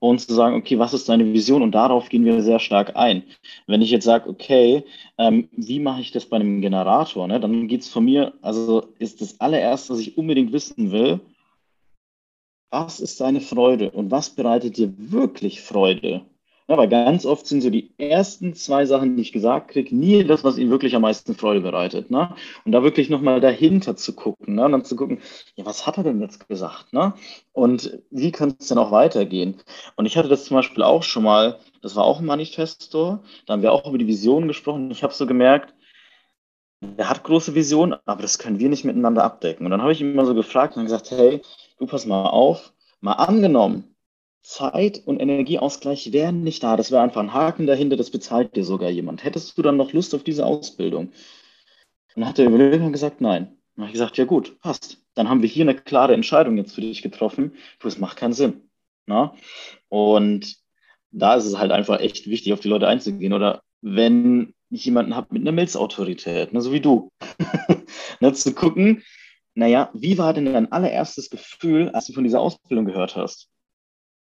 Und 0.00 0.20
zu 0.20 0.34
sagen, 0.34 0.54
okay, 0.54 0.78
was 0.78 0.92
ist 0.92 1.08
deine 1.08 1.32
Vision? 1.32 1.62
Und 1.62 1.72
darauf 1.72 2.10
gehen 2.10 2.26
wir 2.26 2.42
sehr 2.42 2.58
stark 2.58 2.94
ein. 2.94 3.22
Wenn 3.66 3.80
ich 3.80 3.90
jetzt 3.90 4.04
sage, 4.04 4.28
okay, 4.28 4.84
ähm, 5.16 5.48
wie 5.52 5.80
mache 5.80 6.02
ich 6.02 6.12
das 6.12 6.26
bei 6.26 6.36
einem 6.36 6.60
Generator? 6.60 7.26
Ne? 7.26 7.40
Dann 7.40 7.68
geht 7.68 7.80
es 7.80 7.88
von 7.88 8.04
mir, 8.04 8.34
also 8.42 8.92
ist 8.98 9.22
das 9.22 9.40
allererste, 9.40 9.94
was 9.94 10.00
ich 10.00 10.18
unbedingt 10.18 10.52
wissen 10.52 10.92
will, 10.92 11.20
was 12.70 13.00
ist 13.00 13.20
deine 13.20 13.40
Freude 13.40 13.90
und 13.90 14.10
was 14.10 14.30
bereitet 14.30 14.76
dir 14.76 14.92
wirklich 14.96 15.62
Freude? 15.62 16.26
Weil 16.76 16.88
ganz 16.88 17.26
oft 17.26 17.48
sind 17.48 17.62
so 17.62 17.70
die 17.70 17.90
ersten 17.98 18.54
zwei 18.54 18.86
Sachen, 18.86 19.16
die 19.16 19.22
ich 19.22 19.32
gesagt 19.32 19.72
kriege, 19.72 19.94
nie 19.94 20.22
das, 20.22 20.44
was 20.44 20.56
ihnen 20.56 20.70
wirklich 20.70 20.94
am 20.94 21.02
meisten 21.02 21.34
Freude 21.34 21.60
bereitet. 21.60 22.10
Ne? 22.10 22.34
Und 22.64 22.70
da 22.70 22.84
wirklich 22.84 23.10
nochmal 23.10 23.40
dahinter 23.40 23.96
zu 23.96 24.14
gucken, 24.14 24.54
ne? 24.54 24.66
und 24.66 24.72
dann 24.72 24.84
zu 24.84 24.94
gucken, 24.94 25.18
ja, 25.56 25.66
was 25.66 25.86
hat 25.86 25.96
er 25.96 26.04
denn 26.04 26.20
jetzt 26.20 26.48
gesagt? 26.48 26.92
Ne? 26.92 27.14
Und 27.52 28.00
wie 28.10 28.30
könnte 28.30 28.56
es 28.60 28.68
denn 28.68 28.78
auch 28.78 28.92
weitergehen? 28.92 29.56
Und 29.96 30.06
ich 30.06 30.16
hatte 30.16 30.28
das 30.28 30.44
zum 30.44 30.56
Beispiel 30.56 30.84
auch 30.84 31.02
schon 31.02 31.24
mal, 31.24 31.58
das 31.82 31.96
war 31.96 32.04
auch 32.04 32.20
ein 32.20 32.26
Manifesto, 32.26 33.18
da 33.46 33.54
haben 33.54 33.62
wir 33.62 33.72
auch 33.72 33.88
über 33.88 33.98
die 33.98 34.06
Vision 34.06 34.46
gesprochen. 34.46 34.92
Ich 34.92 35.02
habe 35.02 35.12
so 35.12 35.26
gemerkt, 35.26 35.74
er 36.96 37.10
hat 37.10 37.24
große 37.24 37.54
Visionen, 37.54 37.98
aber 38.06 38.22
das 38.22 38.38
können 38.38 38.60
wir 38.60 38.68
nicht 38.68 38.84
miteinander 38.84 39.24
abdecken. 39.24 39.66
Und 39.66 39.72
dann 39.72 39.82
habe 39.82 39.92
ich 39.92 40.00
ihn 40.00 40.12
immer 40.12 40.24
so 40.24 40.34
gefragt 40.34 40.76
und 40.76 40.84
gesagt, 40.84 41.10
hey, 41.10 41.42
du 41.78 41.86
pass 41.86 42.06
mal 42.06 42.28
auf, 42.28 42.72
mal 43.00 43.14
angenommen, 43.14 43.96
Zeit- 44.42 45.02
und 45.04 45.20
Energieausgleich 45.20 46.12
wären 46.12 46.42
nicht 46.42 46.62
da. 46.62 46.76
Das 46.76 46.90
wäre 46.90 47.02
einfach 47.02 47.20
ein 47.20 47.32
Haken 47.32 47.66
dahinter, 47.66 47.96
das 47.96 48.10
bezahlt 48.10 48.56
dir 48.56 48.64
sogar 48.64 48.90
jemand. 48.90 49.24
Hättest 49.24 49.56
du 49.56 49.62
dann 49.62 49.76
noch 49.76 49.92
Lust 49.92 50.14
auf 50.14 50.24
diese 50.24 50.46
Ausbildung? 50.46 51.12
Dann 52.14 52.26
hat 52.26 52.38
der 52.38 52.46
Überleger 52.46 52.90
gesagt, 52.90 53.20
nein. 53.20 53.56
Dann 53.74 53.84
habe 53.84 53.88
ich 53.88 53.92
gesagt, 53.92 54.16
ja 54.16 54.24
gut, 54.24 54.58
passt. 54.60 54.98
Dann 55.14 55.28
haben 55.28 55.42
wir 55.42 55.48
hier 55.48 55.64
eine 55.64 55.74
klare 55.74 56.14
Entscheidung 56.14 56.56
jetzt 56.56 56.74
für 56.74 56.80
dich 56.80 57.02
getroffen. 57.02 57.54
Du, 57.78 57.88
es 57.88 57.98
macht 57.98 58.16
keinen 58.16 58.32
Sinn. 58.32 58.68
Na? 59.06 59.34
Und 59.88 60.56
da 61.10 61.34
ist 61.34 61.44
es 61.44 61.58
halt 61.58 61.72
einfach 61.72 62.00
echt 62.00 62.28
wichtig, 62.28 62.52
auf 62.52 62.60
die 62.60 62.68
Leute 62.68 62.88
einzugehen. 62.88 63.32
Oder 63.32 63.62
wenn 63.80 64.54
ich 64.70 64.84
jemanden 64.84 65.16
habe 65.16 65.28
mit 65.30 65.42
einer 65.42 65.52
Milzautorität, 65.52 66.52
ne, 66.52 66.60
so 66.60 66.72
wie 66.72 66.80
du, 66.80 67.10
ne, 68.20 68.32
zu 68.32 68.54
gucken, 68.54 69.02
naja, 69.54 69.90
wie 69.94 70.16
war 70.16 70.32
denn 70.32 70.46
dein 70.46 70.70
allererstes 70.70 71.28
Gefühl, 71.28 71.90
als 71.90 72.06
du 72.06 72.12
von 72.12 72.24
dieser 72.24 72.40
Ausbildung 72.40 72.84
gehört 72.84 73.16
hast? 73.16 73.48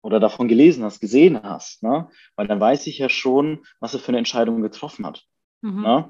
Oder 0.05 0.19
davon 0.19 0.47
gelesen 0.47 0.83
hast, 0.83 0.99
gesehen 0.99 1.41
hast, 1.41 1.81
ne? 1.81 2.09
Weil 2.35 2.45
dann 2.45 2.59
weiß 2.59 2.85
ich 2.85 2.99
ja 2.99 3.09
schon, 3.09 3.65
was 3.79 3.95
er 3.95 3.99
für 3.99 4.09
eine 4.09 4.19
Entscheidung 4.19 4.61
getroffen 4.61 5.03
hat. 5.03 5.25
Mhm. 5.61 5.81
Ne? 5.81 6.09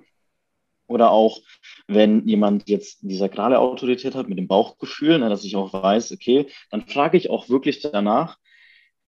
Oder 0.87 1.11
auch, 1.11 1.39
wenn 1.87 2.27
jemand 2.27 2.67
jetzt 2.67 2.99
die 3.03 3.15
sakrale 3.15 3.57
Autorität 3.57 4.13
hat 4.13 4.27
mit 4.27 4.37
dem 4.37 4.49
Bauchgefühl, 4.49 5.17
ne, 5.17 5.29
dass 5.29 5.45
ich 5.45 5.55
auch 5.55 5.71
weiß, 5.71 6.11
okay, 6.11 6.47
dann 6.71 6.85
frage 6.85 7.17
ich 7.17 7.29
auch 7.29 7.47
wirklich 7.47 7.79
danach, 7.79 8.37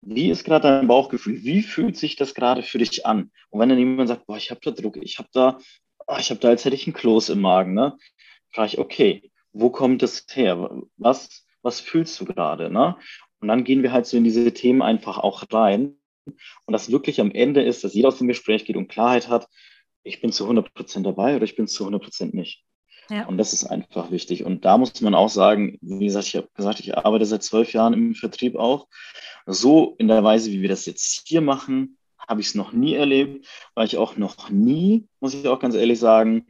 wie 0.02 0.28
ist 0.28 0.44
gerade 0.44 0.68
dein 0.68 0.88
Bauchgefühl? 0.88 1.42
Wie 1.42 1.62
fühlt 1.62 1.96
sich 1.96 2.16
das 2.16 2.34
gerade 2.34 2.62
für 2.62 2.76
dich 2.76 3.06
an? 3.06 3.30
Und 3.48 3.60
wenn 3.60 3.70
dann 3.70 3.78
jemand 3.78 4.08
sagt, 4.08 4.26
boah, 4.26 4.36
ich 4.36 4.50
habe 4.50 4.60
da 4.62 4.72
Druck, 4.72 4.98
ich 4.98 5.18
habe 5.18 5.30
da, 5.32 5.58
oh, 6.06 6.16
ich 6.18 6.28
habe 6.28 6.38
da, 6.40 6.48
als 6.48 6.66
hätte 6.66 6.76
ich 6.76 6.86
einen 6.86 6.94
Kloß 6.94 7.30
im 7.30 7.40
Magen, 7.40 7.72
ne? 7.72 7.96
Frage 8.52 8.68
ich, 8.68 8.78
okay, 8.78 9.32
wo 9.54 9.70
kommt 9.70 10.02
das 10.02 10.26
her? 10.30 10.70
Was, 10.98 11.46
was 11.62 11.80
fühlst 11.80 12.20
du 12.20 12.26
gerade, 12.26 12.70
ne? 12.70 12.96
Und 13.46 13.50
dann 13.50 13.62
gehen 13.62 13.84
wir 13.84 13.92
halt 13.92 14.06
so 14.06 14.16
in 14.16 14.24
diese 14.24 14.52
Themen 14.52 14.82
einfach 14.82 15.18
auch 15.18 15.44
rein. 15.52 15.94
Und 16.24 16.72
das 16.72 16.90
wirklich 16.90 17.20
am 17.20 17.30
Ende 17.30 17.62
ist, 17.62 17.84
dass 17.84 17.94
jeder 17.94 18.08
aus 18.08 18.18
dem 18.18 18.26
Gespräch 18.26 18.64
geht 18.64 18.74
und 18.74 18.88
Klarheit 18.88 19.28
hat, 19.28 19.46
ich 20.02 20.20
bin 20.20 20.32
zu 20.32 20.42
100 20.42 20.74
Prozent 20.74 21.06
dabei 21.06 21.36
oder 21.36 21.44
ich 21.44 21.54
bin 21.54 21.68
zu 21.68 21.84
100 21.84 22.02
Prozent 22.02 22.34
nicht. 22.34 22.64
Ja. 23.08 23.24
Und 23.26 23.38
das 23.38 23.52
ist 23.52 23.62
einfach 23.62 24.10
wichtig. 24.10 24.42
Und 24.42 24.64
da 24.64 24.78
muss 24.78 25.00
man 25.00 25.14
auch 25.14 25.28
sagen, 25.28 25.78
wie 25.80 26.06
gesagt, 26.06 26.26
ich 26.26 26.34
habe 26.34 26.48
gesagt, 26.56 26.80
ich 26.80 26.98
arbeite 26.98 27.24
seit 27.24 27.44
zwölf 27.44 27.72
Jahren 27.72 27.92
im 27.92 28.16
Vertrieb 28.16 28.56
auch. 28.56 28.88
So 29.46 29.94
in 29.98 30.08
der 30.08 30.24
Weise, 30.24 30.50
wie 30.50 30.60
wir 30.60 30.68
das 30.68 30.84
jetzt 30.84 31.28
hier 31.28 31.40
machen, 31.40 31.98
habe 32.26 32.40
ich 32.40 32.48
es 32.48 32.56
noch 32.56 32.72
nie 32.72 32.94
erlebt, 32.94 33.46
weil 33.76 33.86
ich 33.86 33.96
auch 33.96 34.16
noch 34.16 34.50
nie, 34.50 35.06
muss 35.20 35.34
ich 35.34 35.46
auch 35.46 35.60
ganz 35.60 35.76
ehrlich 35.76 36.00
sagen, 36.00 36.46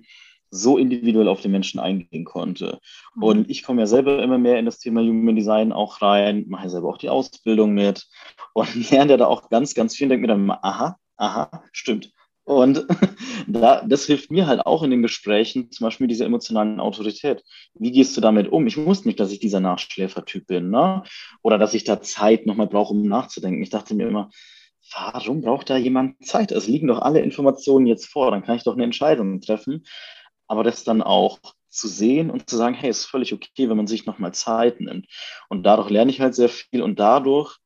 so 0.51 0.79
individuell 0.79 1.29
auf 1.29 1.41
den 1.41 1.53
Menschen 1.53 1.81
eingehen 1.81 2.25
konnte. 2.25 2.79
Mhm. 3.15 3.23
Und 3.23 3.51
ich 3.51 3.63
komme 3.63 3.83
ja 3.83 3.87
selber 3.87 4.23
immer 4.23 4.39
mehr 4.39 4.59
in 4.59 4.65
das 4.65 4.79
Thema 4.79 5.01
Human 5.01 5.37
Design 5.37 5.73
auch 5.73 6.03
rein, 6.03 6.45
mache 6.49 6.71
selber 6.71 6.89
auch 6.89 6.99
die 6.99 7.09
Ausbildung 7.09 7.75
mit 7.75 8.07
und 8.55 8.75
lerne 8.91 9.13
ja 9.13 9.17
da 9.17 9.27
auch 9.27 9.49
ganz, 9.49 9.75
ganz 9.75 9.97
viel 9.97 10.07
und 10.07 10.11
denke 10.11 10.23
mir 10.23 10.29
dann 10.29 10.45
immer, 10.45 10.65
aha, 10.65 10.99
aha, 11.17 11.63
stimmt. 11.73 12.13
Und 12.45 12.87
da, 13.49 13.83
das 13.85 14.07
hilft 14.07 14.31
mir 14.31 14.47
halt 14.47 14.65
auch 14.65 14.85
in 14.85 14.93
den 14.93 15.03
Gesprächen, 15.03 15.73
zum 15.73 15.85
Beispiel 15.85 16.07
diese 16.07 16.25
emotionalen 16.25 16.79
Autorität. 16.79 17.43
Wie 17.75 17.91
gehst 17.91 18.17
du 18.17 18.21
damit 18.21 18.49
um? 18.49 18.69
Ich 18.69 18.77
wusste 18.77 19.09
nicht, 19.09 19.19
dass 19.19 19.33
ich 19.33 19.41
dieser 19.41 19.59
Nachschläfertyp 19.59 20.47
bin, 20.47 20.71
ne? 20.71 21.03
Oder 21.43 21.59
dass 21.59 21.75
ich 21.75 21.83
da 21.83 22.01
Zeit 22.01 22.47
nochmal 22.47 22.69
brauche, 22.69 22.95
um 22.95 23.03
nachzudenken. 23.03 23.63
Ich 23.63 23.71
dachte 23.71 23.97
mir 23.97 24.07
immer, 24.07 24.31
warum 24.95 25.41
braucht 25.41 25.71
da 25.71 25.77
jemand 25.77 26.25
Zeit? 26.25 26.53
Es 26.53 26.69
liegen 26.69 26.87
doch 26.87 27.01
alle 27.01 27.21
Informationen 27.21 27.87
jetzt 27.87 28.07
vor, 28.07 28.31
dann 28.31 28.43
kann 28.43 28.57
ich 28.57 28.63
doch 28.63 28.75
eine 28.75 28.85
Entscheidung 28.85 29.41
treffen. 29.41 29.85
Aber 30.49 30.65
das 30.65 30.85
dann 30.85 31.03
auch 31.03 31.39
zu 31.69 31.89
sehen 31.89 32.31
und 32.31 32.49
zu 32.49 32.57
sagen, 32.57 32.75
hey, 32.75 32.91
ist 32.91 33.05
völlig 33.05 33.33
okay, 33.33 33.69
wenn 33.69 33.77
man 33.77 33.87
sich 33.87 34.07
nochmal 34.07 34.33
Zeit 34.33 34.81
nimmt. 34.81 35.07
Und 35.49 35.65
dadurch 35.65 35.91
lerne 35.91 36.11
ich 36.11 36.21
halt 36.21 36.35
sehr 36.35 36.49
viel 36.49 36.83
und 36.83 36.99
dadurch 36.99 37.59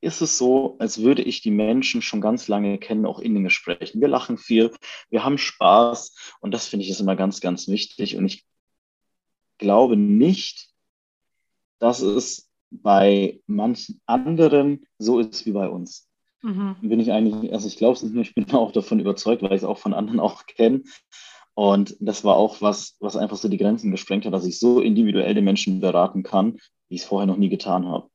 ist 0.00 0.20
es 0.20 0.36
so, 0.36 0.76
als 0.80 1.00
würde 1.00 1.22
ich 1.22 1.42
die 1.42 1.52
Menschen 1.52 2.02
schon 2.02 2.20
ganz 2.20 2.48
lange 2.48 2.76
kennen, 2.78 3.06
auch 3.06 3.20
in 3.20 3.34
den 3.34 3.44
Gesprächen. 3.44 4.00
Wir 4.00 4.08
lachen 4.08 4.36
viel, 4.36 4.72
wir 5.10 5.24
haben 5.24 5.38
Spaß 5.38 6.36
und 6.40 6.52
das 6.52 6.66
finde 6.66 6.84
ich 6.84 6.90
ist 6.90 7.00
immer 7.00 7.14
ganz, 7.14 7.40
ganz 7.40 7.68
wichtig. 7.68 8.16
Und 8.16 8.26
ich 8.26 8.44
glaube 9.58 9.96
nicht, 9.96 10.70
dass 11.78 12.00
es 12.00 12.50
bei 12.70 13.40
manchen 13.46 14.00
anderen 14.06 14.86
so 14.98 15.20
ist 15.20 15.46
wie 15.46 15.52
bei 15.52 15.68
uns. 15.68 16.08
Mhm. 16.42 16.76
Bin 16.82 16.98
ich 16.98 17.12
eigentlich, 17.12 17.52
also 17.52 17.68
ich 17.68 17.76
glaube 17.76 17.94
es 17.94 18.02
nicht 18.02 18.14
nur, 18.14 18.24
ich 18.24 18.34
bin 18.34 18.50
auch 18.52 18.72
davon 18.72 18.98
überzeugt, 18.98 19.42
weil 19.42 19.52
ich 19.52 19.58
es 19.58 19.64
auch 19.64 19.78
von 19.78 19.94
anderen 19.94 20.18
auch 20.18 20.46
kenne. 20.46 20.82
Und 21.54 21.94
das 22.00 22.24
war 22.24 22.36
auch 22.36 22.62
was, 22.62 22.96
was 23.00 23.16
einfach 23.16 23.36
so 23.36 23.48
die 23.48 23.58
Grenzen 23.58 23.90
gesprengt 23.90 24.24
hat, 24.24 24.32
dass 24.32 24.46
ich 24.46 24.58
so 24.58 24.80
individuell 24.80 25.34
den 25.34 25.44
Menschen 25.44 25.80
beraten 25.80 26.22
kann, 26.22 26.54
wie 26.88 26.94
ich 26.94 27.02
es 27.02 27.06
vorher 27.06 27.26
noch 27.26 27.36
nie 27.36 27.50
getan 27.50 27.86
habe. 27.86 28.08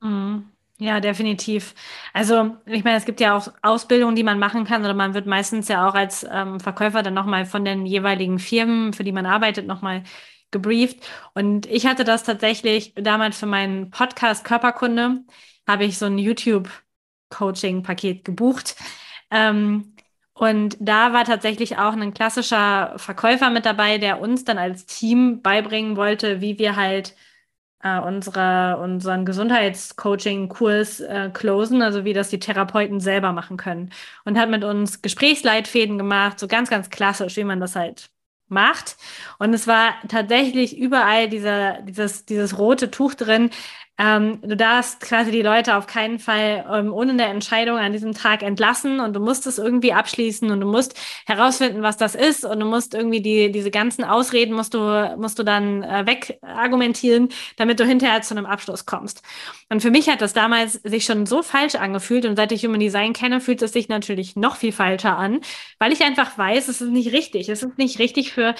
Mhm. 0.00 0.48
Ja, 0.78 1.00
definitiv. 1.00 1.74
Also, 2.12 2.56
ich 2.66 2.82
meine, 2.82 2.96
es 2.96 3.04
gibt 3.04 3.20
ja 3.20 3.36
auch 3.36 3.46
Ausbildungen, 3.62 4.16
die 4.16 4.24
man 4.24 4.40
machen 4.40 4.64
kann, 4.64 4.82
oder 4.82 4.94
man 4.94 5.14
wird 5.14 5.26
meistens 5.26 5.68
ja 5.68 5.88
auch 5.88 5.94
als 5.94 6.26
ähm, 6.28 6.58
Verkäufer 6.58 7.04
dann 7.04 7.14
nochmal 7.14 7.46
von 7.46 7.64
den 7.64 7.86
jeweiligen 7.86 8.40
Firmen, 8.40 8.92
für 8.92 9.04
die 9.04 9.12
man 9.12 9.24
arbeitet, 9.24 9.68
nochmal 9.68 10.02
gebrieft. 10.50 11.08
Und 11.34 11.66
ich 11.66 11.86
hatte 11.86 12.02
das 12.02 12.24
tatsächlich 12.24 12.94
damals 12.96 13.38
für 13.38 13.46
meinen 13.46 13.90
Podcast 13.90 14.44
Körperkunde, 14.44 15.20
habe 15.68 15.84
ich 15.84 15.98
so 15.98 16.06
ein 16.06 16.18
YouTube-Coaching-Paket 16.18 18.24
gebucht. 18.24 18.74
Ähm, 19.30 19.91
und 20.42 20.76
da 20.80 21.12
war 21.12 21.24
tatsächlich 21.24 21.78
auch 21.78 21.92
ein 21.92 22.14
klassischer 22.14 22.94
Verkäufer 22.96 23.48
mit 23.48 23.64
dabei, 23.64 23.98
der 23.98 24.20
uns 24.20 24.42
dann 24.42 24.58
als 24.58 24.86
Team 24.86 25.40
beibringen 25.40 25.96
wollte, 25.96 26.40
wie 26.40 26.58
wir 26.58 26.74
halt 26.74 27.14
äh, 27.80 28.00
unsere, 28.00 28.78
unseren 28.78 29.24
Gesundheitscoaching-Kurs 29.24 30.98
äh, 30.98 31.30
closen, 31.32 31.80
also 31.80 32.04
wie 32.04 32.12
das 32.12 32.28
die 32.30 32.40
Therapeuten 32.40 32.98
selber 32.98 33.30
machen 33.32 33.56
können. 33.56 33.92
Und 34.24 34.36
hat 34.36 34.50
mit 34.50 34.64
uns 34.64 35.00
Gesprächsleitfäden 35.00 35.96
gemacht, 35.96 36.40
so 36.40 36.48
ganz, 36.48 36.68
ganz 36.70 36.90
klassisch, 36.90 37.36
wie 37.36 37.44
man 37.44 37.60
das 37.60 37.76
halt 37.76 38.10
macht. 38.48 38.96
Und 39.38 39.54
es 39.54 39.68
war 39.68 39.94
tatsächlich 40.08 40.76
überall 40.76 41.28
dieser, 41.28 41.82
dieses, 41.82 42.26
dieses 42.26 42.58
rote 42.58 42.90
Tuch 42.90 43.14
drin. 43.14 43.50
Ähm, 43.98 44.40
du 44.42 44.56
darfst 44.56 45.00
quasi 45.00 45.30
die 45.30 45.42
Leute 45.42 45.76
auf 45.76 45.86
keinen 45.86 46.18
Fall 46.18 46.64
ähm, 46.72 46.94
ohne 46.94 47.12
eine 47.12 47.26
Entscheidung 47.26 47.76
an 47.76 47.92
diesem 47.92 48.14
Tag 48.14 48.42
entlassen 48.42 49.00
und 49.00 49.12
du 49.12 49.20
musst 49.20 49.46
es 49.46 49.58
irgendwie 49.58 49.92
abschließen 49.92 50.50
und 50.50 50.60
du 50.60 50.66
musst 50.66 50.98
herausfinden, 51.26 51.82
was 51.82 51.98
das 51.98 52.14
ist 52.14 52.44
und 52.44 52.58
du 52.58 52.66
musst 52.66 52.94
irgendwie 52.94 53.20
die, 53.20 53.52
diese 53.52 53.70
ganzen 53.70 54.02
Ausreden 54.02 54.54
musst 54.54 54.72
du, 54.72 55.14
musst 55.18 55.38
du 55.38 55.42
dann 55.42 55.82
äh, 55.82 56.06
wegargumentieren, 56.06 57.28
damit 57.58 57.80
du 57.80 57.84
hinterher 57.84 58.22
zu 58.22 58.34
einem 58.34 58.46
Abschluss 58.46 58.86
kommst. 58.86 59.22
Und 59.68 59.82
für 59.82 59.90
mich 59.90 60.08
hat 60.08 60.22
das 60.22 60.32
damals 60.32 60.74
sich 60.84 61.04
schon 61.04 61.26
so 61.26 61.42
falsch 61.42 61.74
angefühlt 61.74 62.24
und 62.24 62.36
seit 62.36 62.50
ich 62.52 62.64
Human 62.64 62.80
Design 62.80 63.12
kenne, 63.12 63.40
fühlt 63.40 63.60
es 63.60 63.72
sich 63.72 63.88
natürlich 63.88 64.36
noch 64.36 64.56
viel 64.56 64.72
falscher 64.72 65.18
an, 65.18 65.40
weil 65.78 65.92
ich 65.92 66.02
einfach 66.02 66.36
weiß, 66.38 66.68
es 66.68 66.80
ist 66.80 66.90
nicht 66.90 67.12
richtig. 67.12 67.50
Es 67.50 67.62
ist 67.62 67.76
nicht 67.76 67.98
richtig 67.98 68.32
für 68.32 68.54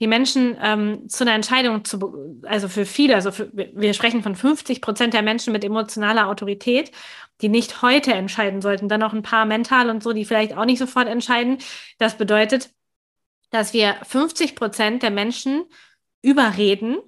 die 0.00 0.06
Menschen 0.06 0.56
ähm, 0.60 1.08
zu 1.08 1.24
einer 1.24 1.34
Entscheidung 1.34 1.84
zu, 1.84 2.40
also 2.42 2.68
für 2.68 2.84
viele, 2.84 3.14
also 3.14 3.32
für, 3.32 3.50
wir 3.52 3.94
sprechen 3.94 4.22
von 4.22 4.34
50 4.34 4.82
Prozent 4.82 5.14
der 5.14 5.22
Menschen 5.22 5.52
mit 5.52 5.64
emotionaler 5.64 6.28
Autorität, 6.28 6.92
die 7.40 7.48
nicht 7.48 7.82
heute 7.82 8.12
entscheiden 8.12 8.60
sollten, 8.60 8.88
dann 8.88 9.00
noch 9.00 9.12
ein 9.14 9.22
paar 9.22 9.46
mental 9.46 9.90
und 9.90 10.02
so, 10.02 10.12
die 10.12 10.24
vielleicht 10.24 10.56
auch 10.56 10.64
nicht 10.64 10.78
sofort 10.78 11.08
entscheiden. 11.08 11.58
Das 11.98 12.18
bedeutet, 12.18 12.70
dass 13.50 13.72
wir 13.72 13.96
50 14.02 14.54
Prozent 14.54 15.02
der 15.02 15.10
Menschen 15.10 15.64
überreden 16.22 16.98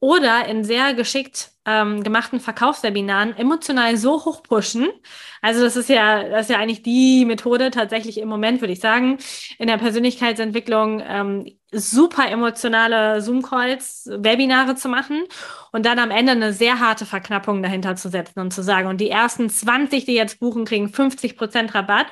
oder 0.00 0.46
in 0.46 0.64
sehr 0.64 0.94
geschickt 0.94 1.52
ähm, 1.66 2.02
gemachten 2.02 2.40
Verkaufswebinaren 2.40 3.36
emotional 3.36 3.96
so 3.98 4.24
hoch 4.24 4.42
pushen. 4.42 4.88
Also 5.42 5.62
das 5.62 5.76
ist 5.76 5.90
ja, 5.90 6.26
das 6.28 6.42
ist 6.42 6.50
ja 6.50 6.58
eigentlich 6.58 6.82
die 6.82 7.26
Methode 7.26 7.70
tatsächlich 7.70 8.18
im 8.18 8.28
Moment, 8.28 8.62
würde 8.62 8.72
ich 8.72 8.80
sagen, 8.80 9.18
in 9.58 9.66
der 9.66 9.76
Persönlichkeitsentwicklung 9.76 11.02
ähm, 11.06 11.46
super 11.70 12.28
emotionale 12.28 13.20
Zoom-Calls, 13.20 14.08
Webinare 14.10 14.74
zu 14.74 14.88
machen 14.88 15.22
und 15.70 15.84
dann 15.84 15.98
am 15.98 16.10
Ende 16.10 16.32
eine 16.32 16.54
sehr 16.54 16.80
harte 16.80 17.04
Verknappung 17.04 17.62
dahinter 17.62 17.94
zu 17.94 18.08
setzen 18.08 18.40
und 18.40 18.52
zu 18.52 18.62
sagen, 18.62 18.88
und 18.88 19.00
die 19.00 19.10
ersten 19.10 19.50
20, 19.50 20.06
die 20.06 20.14
jetzt 20.14 20.40
buchen, 20.40 20.64
kriegen 20.64 20.88
50 20.88 21.36
Prozent 21.36 21.74
Rabatt. 21.74 22.06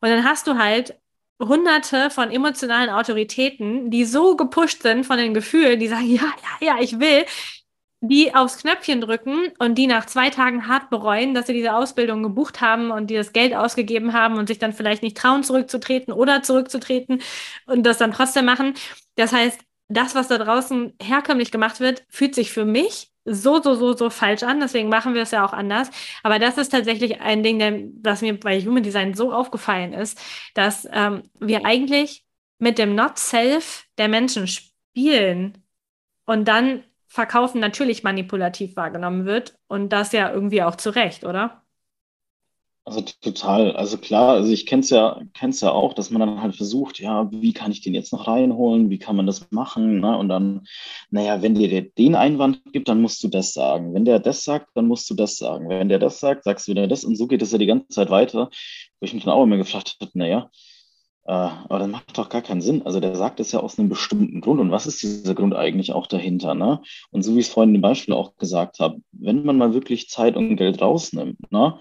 Und 0.00 0.10
dann 0.10 0.24
hast 0.24 0.46
du 0.46 0.58
halt 0.58 0.98
hunderte 1.40 2.10
von 2.10 2.30
emotionalen 2.30 2.90
Autoritäten, 2.90 3.90
die 3.90 4.04
so 4.04 4.36
gepusht 4.36 4.82
sind 4.82 5.04
von 5.04 5.18
den 5.18 5.34
Gefühlen, 5.34 5.80
die 5.80 5.88
sagen, 5.88 6.06
ja, 6.10 6.32
ja, 6.60 6.66
ja, 6.66 6.76
ich 6.80 6.98
will, 7.00 7.24
die 8.00 8.34
aufs 8.34 8.58
Knöpfchen 8.58 9.00
drücken 9.00 9.48
und 9.58 9.76
die 9.76 9.86
nach 9.86 10.06
zwei 10.06 10.28
Tagen 10.30 10.68
hart 10.68 10.90
bereuen, 10.90 11.34
dass 11.34 11.46
sie 11.46 11.54
diese 11.54 11.74
Ausbildung 11.74 12.22
gebucht 12.22 12.60
haben 12.60 12.90
und 12.90 13.08
die 13.08 13.14
das 13.14 13.32
Geld 13.32 13.54
ausgegeben 13.54 14.12
haben 14.12 14.36
und 14.36 14.46
sich 14.48 14.58
dann 14.58 14.74
vielleicht 14.74 15.02
nicht 15.02 15.16
trauen, 15.16 15.42
zurückzutreten 15.42 16.12
oder 16.12 16.42
zurückzutreten 16.42 17.22
und 17.66 17.84
das 17.84 17.98
dann 17.98 18.12
trotzdem 18.12 18.44
machen. 18.44 18.74
Das 19.16 19.32
heißt, 19.32 19.58
das, 19.88 20.14
was 20.14 20.28
da 20.28 20.38
draußen 20.38 20.94
herkömmlich 21.00 21.50
gemacht 21.50 21.80
wird, 21.80 22.04
fühlt 22.08 22.34
sich 22.34 22.52
für 22.52 22.64
mich 22.64 23.10
so, 23.24 23.60
so, 23.62 23.74
so, 23.74 23.96
so 23.96 24.10
falsch 24.10 24.42
an. 24.42 24.60
Deswegen 24.60 24.88
machen 24.88 25.14
wir 25.14 25.22
es 25.22 25.30
ja 25.30 25.44
auch 25.44 25.52
anders. 25.52 25.90
Aber 26.22 26.38
das 26.38 26.58
ist 26.58 26.70
tatsächlich 26.70 27.20
ein 27.20 27.42
Ding, 27.42 27.58
der, 27.58 27.80
was 28.02 28.22
mir 28.22 28.38
bei 28.38 28.60
Human 28.60 28.82
Design 28.82 29.14
so 29.14 29.32
aufgefallen 29.32 29.92
ist, 29.92 30.20
dass 30.54 30.88
ähm, 30.92 31.22
wir 31.40 31.64
eigentlich 31.64 32.24
mit 32.58 32.78
dem 32.78 32.94
Not-Self 32.94 33.86
der 33.98 34.08
Menschen 34.08 34.46
spielen 34.46 35.64
und 36.26 36.46
dann 36.48 36.84
Verkaufen 37.06 37.60
natürlich 37.60 38.02
manipulativ 38.02 38.76
wahrgenommen 38.76 39.24
wird. 39.24 39.56
Und 39.68 39.90
das 39.90 40.12
ja 40.12 40.32
irgendwie 40.32 40.62
auch 40.62 40.76
zu 40.76 40.90
Recht, 40.90 41.24
oder? 41.24 41.63
Also 42.86 43.00
total, 43.22 43.74
also 43.76 43.96
klar, 43.96 44.34
also 44.34 44.52
ich 44.52 44.66
kenne 44.66 44.80
es 44.80 44.90
ja, 44.90 45.18
kenn's 45.32 45.62
ja 45.62 45.70
auch, 45.72 45.94
dass 45.94 46.10
man 46.10 46.20
dann 46.20 46.42
halt 46.42 46.54
versucht, 46.54 47.00
ja, 47.00 47.30
wie 47.32 47.54
kann 47.54 47.72
ich 47.72 47.80
den 47.80 47.94
jetzt 47.94 48.12
noch 48.12 48.26
reinholen, 48.28 48.90
wie 48.90 48.98
kann 48.98 49.16
man 49.16 49.26
das 49.26 49.50
machen, 49.50 50.00
ne? 50.00 50.18
Und 50.18 50.28
dann, 50.28 50.66
naja, 51.10 51.40
wenn 51.40 51.54
dir 51.54 51.68
der 51.70 51.80
den 51.82 52.14
Einwand 52.14 52.60
gibt, 52.74 52.88
dann 52.88 53.00
musst 53.00 53.22
du 53.24 53.28
das 53.28 53.54
sagen. 53.54 53.94
Wenn 53.94 54.04
der 54.04 54.18
das 54.20 54.44
sagt, 54.44 54.68
dann 54.74 54.86
musst 54.86 55.08
du 55.08 55.14
das 55.14 55.36
sagen. 55.38 55.70
Wenn 55.70 55.88
der 55.88 55.98
das 55.98 56.20
sagt, 56.20 56.44
sagst 56.44 56.66
du 56.68 56.72
wieder 56.72 56.86
das 56.86 57.04
und 57.04 57.16
so 57.16 57.26
geht 57.26 57.40
es 57.40 57.52
ja 57.52 57.58
die 57.58 57.64
ganze 57.66 57.88
Zeit 57.88 58.10
weiter, 58.10 58.50
wo 59.00 59.06
ich 59.06 59.14
mich 59.14 59.24
dann 59.24 59.32
auch 59.32 59.44
immer 59.44 59.56
gefragt 59.56 59.96
habe, 60.02 60.10
naja, 60.14 60.50
Äh, 61.26 61.32
aber 61.32 61.78
das 61.78 61.88
macht 61.88 62.18
doch 62.18 62.28
gar 62.28 62.42
keinen 62.42 62.60
Sinn. 62.60 62.82
Also 62.84 63.00
der 63.00 63.16
sagt 63.16 63.40
es 63.40 63.52
ja 63.52 63.60
aus 63.60 63.78
einem 63.78 63.88
bestimmten 63.88 64.40
Grund. 64.42 64.60
Und 64.60 64.70
was 64.70 64.86
ist 64.86 65.02
dieser 65.02 65.34
Grund 65.34 65.54
eigentlich 65.54 65.92
auch 65.92 66.06
dahinter? 66.06 66.54
Ne? 66.54 66.82
Und 67.10 67.22
so 67.22 67.34
wie 67.34 67.40
ich 67.40 67.46
es 67.46 67.52
vorhin 67.52 67.74
im 67.74 67.80
Beispiel 67.80 68.14
auch 68.14 68.36
gesagt 68.36 68.78
habe, 68.80 68.98
wenn 69.12 69.44
man 69.44 69.56
mal 69.56 69.72
wirklich 69.74 70.08
Zeit 70.10 70.36
und 70.36 70.56
Geld 70.56 70.82
rausnimmt, 70.82 71.50
ne? 71.50 71.78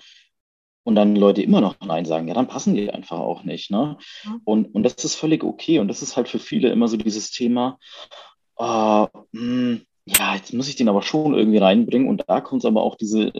Und 0.84 0.96
dann 0.96 1.16
Leute 1.16 1.42
immer 1.42 1.62
noch 1.62 1.76
Nein 1.82 2.06
sagen, 2.06 2.28
ja, 2.28 2.34
dann 2.34 2.48
passen 2.48 2.76
die 2.76 2.92
einfach 2.92 3.20
auch 3.20 3.44
nicht. 3.44 3.72
Ne? 3.72 3.98
Und, 4.44 4.74
und 4.76 4.84
das 4.84 5.04
ist 5.04 5.16
völlig 5.16 5.44
okay. 5.44 5.80
Und 5.80 5.88
das 5.88 6.02
ist 6.02 6.18
halt 6.18 6.28
für 6.28 6.40
viele 6.40 6.70
immer 6.70 6.88
so 6.88 6.98
dieses 6.98 7.32
Thema, 7.32 7.80
äh, 8.58 8.64
mh, 8.64 9.08
hm, 9.32 9.82
ja, 10.06 10.36
jetzt 10.36 10.54
muss 10.54 10.68
ich 10.68 10.76
den 10.76 10.90
aber 10.90 11.02
schon 11.02 11.34
irgendwie 11.34 11.60
reinbringen. 11.60 12.10
Und 12.10 12.26
da 12.28 12.42
kommt 12.42 12.66
aber 12.66 12.84
auch 12.84 12.96
diese, 12.96 13.32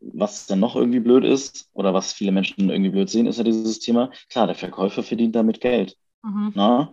was 0.00 0.46
dann 0.46 0.60
noch 0.60 0.76
irgendwie 0.76 1.00
blöd 1.00 1.24
ist, 1.24 1.70
oder 1.72 1.94
was 1.94 2.12
viele 2.12 2.32
Menschen 2.32 2.68
irgendwie 2.68 2.90
blöd 2.90 3.08
sehen, 3.08 3.26
ist 3.26 3.38
ja 3.38 3.44
dieses 3.44 3.78
Thema, 3.78 4.10
klar, 4.28 4.46
der 4.46 4.56
Verkäufer 4.56 5.02
verdient 5.02 5.34
damit 5.34 5.60
Geld. 5.60 5.96
Mhm. 6.22 6.52
Na? 6.54 6.78
Ne? 6.78 6.88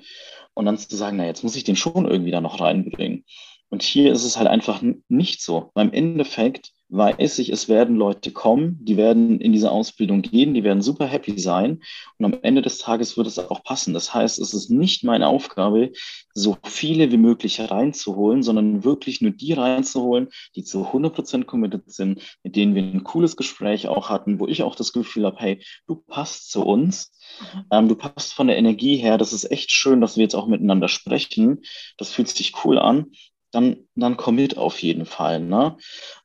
Und 0.53 0.65
dann 0.65 0.77
zu 0.77 0.95
sagen, 0.95 1.17
na, 1.17 1.25
jetzt 1.25 1.43
muss 1.43 1.55
ich 1.55 1.63
den 1.65 1.75
schon 1.75 2.05
irgendwie 2.05 2.31
da 2.31 2.41
noch 2.41 2.61
reinbringen. 2.61 3.25
Und 3.69 3.83
hier 3.83 4.11
ist 4.11 4.23
es 4.23 4.37
halt 4.37 4.47
einfach 4.47 4.81
nicht 5.09 5.41
so. 5.41 5.71
Beim 5.73 5.91
Endeffekt 5.91 6.71
weiß 6.89 7.37
ich, 7.39 7.49
es 7.49 7.69
werden 7.69 7.95
Leute 7.95 8.31
kommen, 8.31 8.79
die 8.81 8.97
werden 8.97 9.39
in 9.39 9.53
diese 9.53 9.71
Ausbildung 9.71 10.23
gehen, 10.23 10.55
die 10.55 10.63
werden 10.63 10.81
super 10.81 11.05
happy 11.05 11.39
sein 11.39 11.81
und 12.17 12.25
am 12.25 12.39
Ende 12.41 12.63
des 12.63 12.79
Tages 12.79 13.15
wird 13.15 13.27
es 13.27 13.37
auch 13.37 13.63
passen. 13.63 13.93
Das 13.93 14.13
heißt, 14.13 14.39
es 14.39 14.53
ist 14.55 14.71
nicht 14.71 15.03
meine 15.03 15.27
Aufgabe, 15.27 15.91
so 16.33 16.57
viele 16.63 17.11
wie 17.11 17.17
möglich 17.17 17.59
reinzuholen, 17.59 18.41
sondern 18.41 18.83
wirklich 18.83 19.21
nur 19.21 19.31
die 19.31 19.53
reinzuholen, 19.53 20.29
die 20.55 20.63
zu 20.63 20.87
100% 20.87 21.45
committed 21.45 21.91
sind, 21.91 22.21
mit 22.43 22.55
denen 22.55 22.73
wir 22.73 22.81
ein 22.81 23.03
cooles 23.03 23.35
Gespräch 23.35 23.87
auch 23.87 24.09
hatten, 24.09 24.39
wo 24.39 24.47
ich 24.47 24.63
auch 24.63 24.75
das 24.75 24.91
Gefühl 24.91 25.25
habe, 25.25 25.37
hey, 25.39 25.63
du 25.85 25.95
passt 25.95 26.49
zu 26.49 26.65
uns, 26.65 27.11
mhm. 27.39 27.65
ähm, 27.71 27.87
du 27.87 27.95
passt 27.95 28.33
von 28.33 28.47
der 28.47 28.57
Energie 28.57 28.97
her, 28.97 29.19
das 29.19 29.31
ist 29.31 29.51
echt 29.51 29.71
schön, 29.71 30.01
dass 30.01 30.17
wir 30.17 30.23
jetzt 30.23 30.35
auch 30.35 30.47
miteinander 30.47 30.87
sprechen, 30.87 31.61
das 31.97 32.11
fühlt 32.11 32.29
sich 32.29 32.53
cool 32.63 32.79
an 32.79 33.11
dann, 33.51 33.87
dann 33.95 34.17
Commit 34.17 34.57
auf 34.57 34.79
jeden 34.81 35.05
Fall. 35.05 35.39
Ne? 35.39 35.77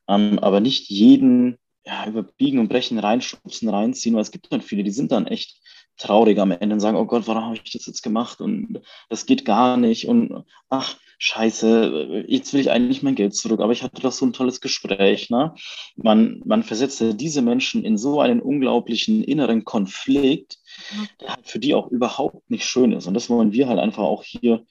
Ähm, 0.07 0.39
aber 0.39 0.59
nicht 0.59 0.89
jeden 0.89 1.57
ja, 1.85 2.07
überbiegen 2.07 2.59
und 2.59 2.67
brechen, 2.67 2.99
reinschubsen, 2.99 3.69
reinziehen, 3.69 4.15
weil 4.15 4.23
es 4.23 4.31
gibt 4.31 4.51
dann 4.51 4.61
viele, 4.61 4.83
die 4.83 4.91
sind 4.91 5.11
dann 5.11 5.27
echt 5.27 5.61
traurig 5.97 6.39
am 6.39 6.51
Ende 6.51 6.73
und 6.73 6.79
sagen, 6.79 6.97
oh 6.97 7.05
Gott, 7.05 7.27
warum 7.27 7.45
habe 7.45 7.55
ich 7.55 7.71
das 7.71 7.85
jetzt 7.85 8.01
gemacht 8.01 8.41
und 8.41 8.81
das 9.09 9.25
geht 9.25 9.45
gar 9.45 9.77
nicht 9.77 10.07
und 10.07 10.43
ach, 10.69 10.97
scheiße, 11.19 12.25
jetzt 12.27 12.53
will 12.53 12.59
ich 12.59 12.71
eigentlich 12.71 13.01
mein 13.01 13.15
Geld 13.15 13.33
zurück, 13.35 13.61
aber 13.61 13.71
ich 13.71 13.83
hatte 13.83 14.01
doch 14.01 14.11
so 14.11 14.25
ein 14.25 14.33
tolles 14.33 14.59
Gespräch. 14.59 15.29
Ne? 15.29 15.55
Man, 15.95 16.41
man 16.43 16.63
versetzt 16.63 17.01
diese 17.21 17.41
Menschen 17.41 17.85
in 17.85 17.97
so 17.97 18.19
einen 18.19 18.41
unglaublichen 18.41 19.23
inneren 19.23 19.63
Konflikt, 19.63 20.59
der 21.21 21.35
halt 21.35 21.47
für 21.47 21.59
die 21.59 21.73
auch 21.73 21.87
überhaupt 21.87 22.49
nicht 22.49 22.65
schön 22.65 22.91
ist 22.91 23.07
und 23.07 23.13
das 23.13 23.29
wollen 23.29 23.53
wir 23.53 23.67
halt 23.67 23.79
einfach 23.79 24.03
auch 24.03 24.23
hier 24.23 24.65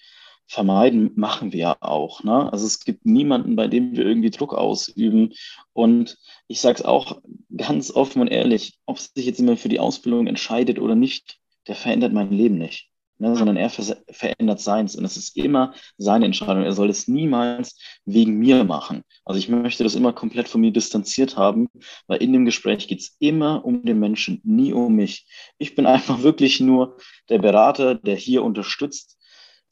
vermeiden, 0.47 1.13
machen 1.17 1.53
wir 1.53 1.59
ja 1.59 1.77
auch. 1.81 2.23
Ne? 2.23 2.53
Also 2.53 2.67
es 2.67 2.81
gibt 2.81 3.07
niemanden, 3.07 3.57
bei 3.57 3.67
dem 3.67 3.97
wir 3.97 4.05
irgendwie 4.05 4.31
Druck 4.31 4.55
ausüben. 4.55 5.33
Und 5.73 6.19
ich 6.49 6.61
sage 6.61 6.79
es 6.79 6.85
auch 6.85 7.21
ganz 7.57 7.91
offen 7.91 8.21
und 8.21 8.29
ehrlich, 8.29 8.79
ob 8.87 8.99
sich 8.99 9.27
jetzt 9.27 9.39
jemand 9.39 9.61
für 9.61 9.69
die 9.69 9.81
Ausbildung 9.81 10.27
entscheidet 10.27 10.79
oder 10.79 10.95
nicht, 10.95 11.39
der 11.67 11.75
verändert 11.75 12.13
mein 12.13 12.31
Leben 12.31 12.59
nicht. 12.59 12.91
Ne? 13.19 13.37
Sondern 13.37 13.57
er 13.57 13.71
ver 13.71 13.97
verändert 14.11 14.61
seins. 14.61 14.97
Und 14.97 15.05
es 15.05 15.17
ist 15.17 15.37
immer 15.37 15.75
seine 15.97 16.27
Entscheidung. 16.27 16.65
Er 16.65 16.73
soll 16.73 16.91
es 16.91 17.09
niemals 17.09 17.79
wegen 18.05 18.39
mir 18.39 18.65
machen. 18.65 19.03
Also 19.25 19.39
ich 19.39 19.49
möchte 19.49 19.85
das 19.85 19.95
immer 19.95 20.13
komplett 20.13 20.49
von 20.49 20.61
mir 20.61 20.73
distanziert 20.73 21.37
haben, 21.37 21.69
weil 22.07 22.23
in 22.23 22.33
dem 22.33 22.45
Gespräch 22.45 22.87
geht 22.89 23.01
es 23.01 23.17
immer 23.21 23.65
um 23.65 23.85
den 23.85 23.99
Menschen, 23.99 24.41
nie 24.45 24.73
um 24.73 24.95
mich. 24.95 25.27
Ich 25.59 25.75
bin 25.75 25.87
einfach 25.87 26.23
wirklich 26.23 26.61
nur 26.61 26.99
der 27.29 27.39
Berater, 27.39 27.95
der 27.95 28.17
hier 28.17 28.43
unterstützt, 28.43 29.14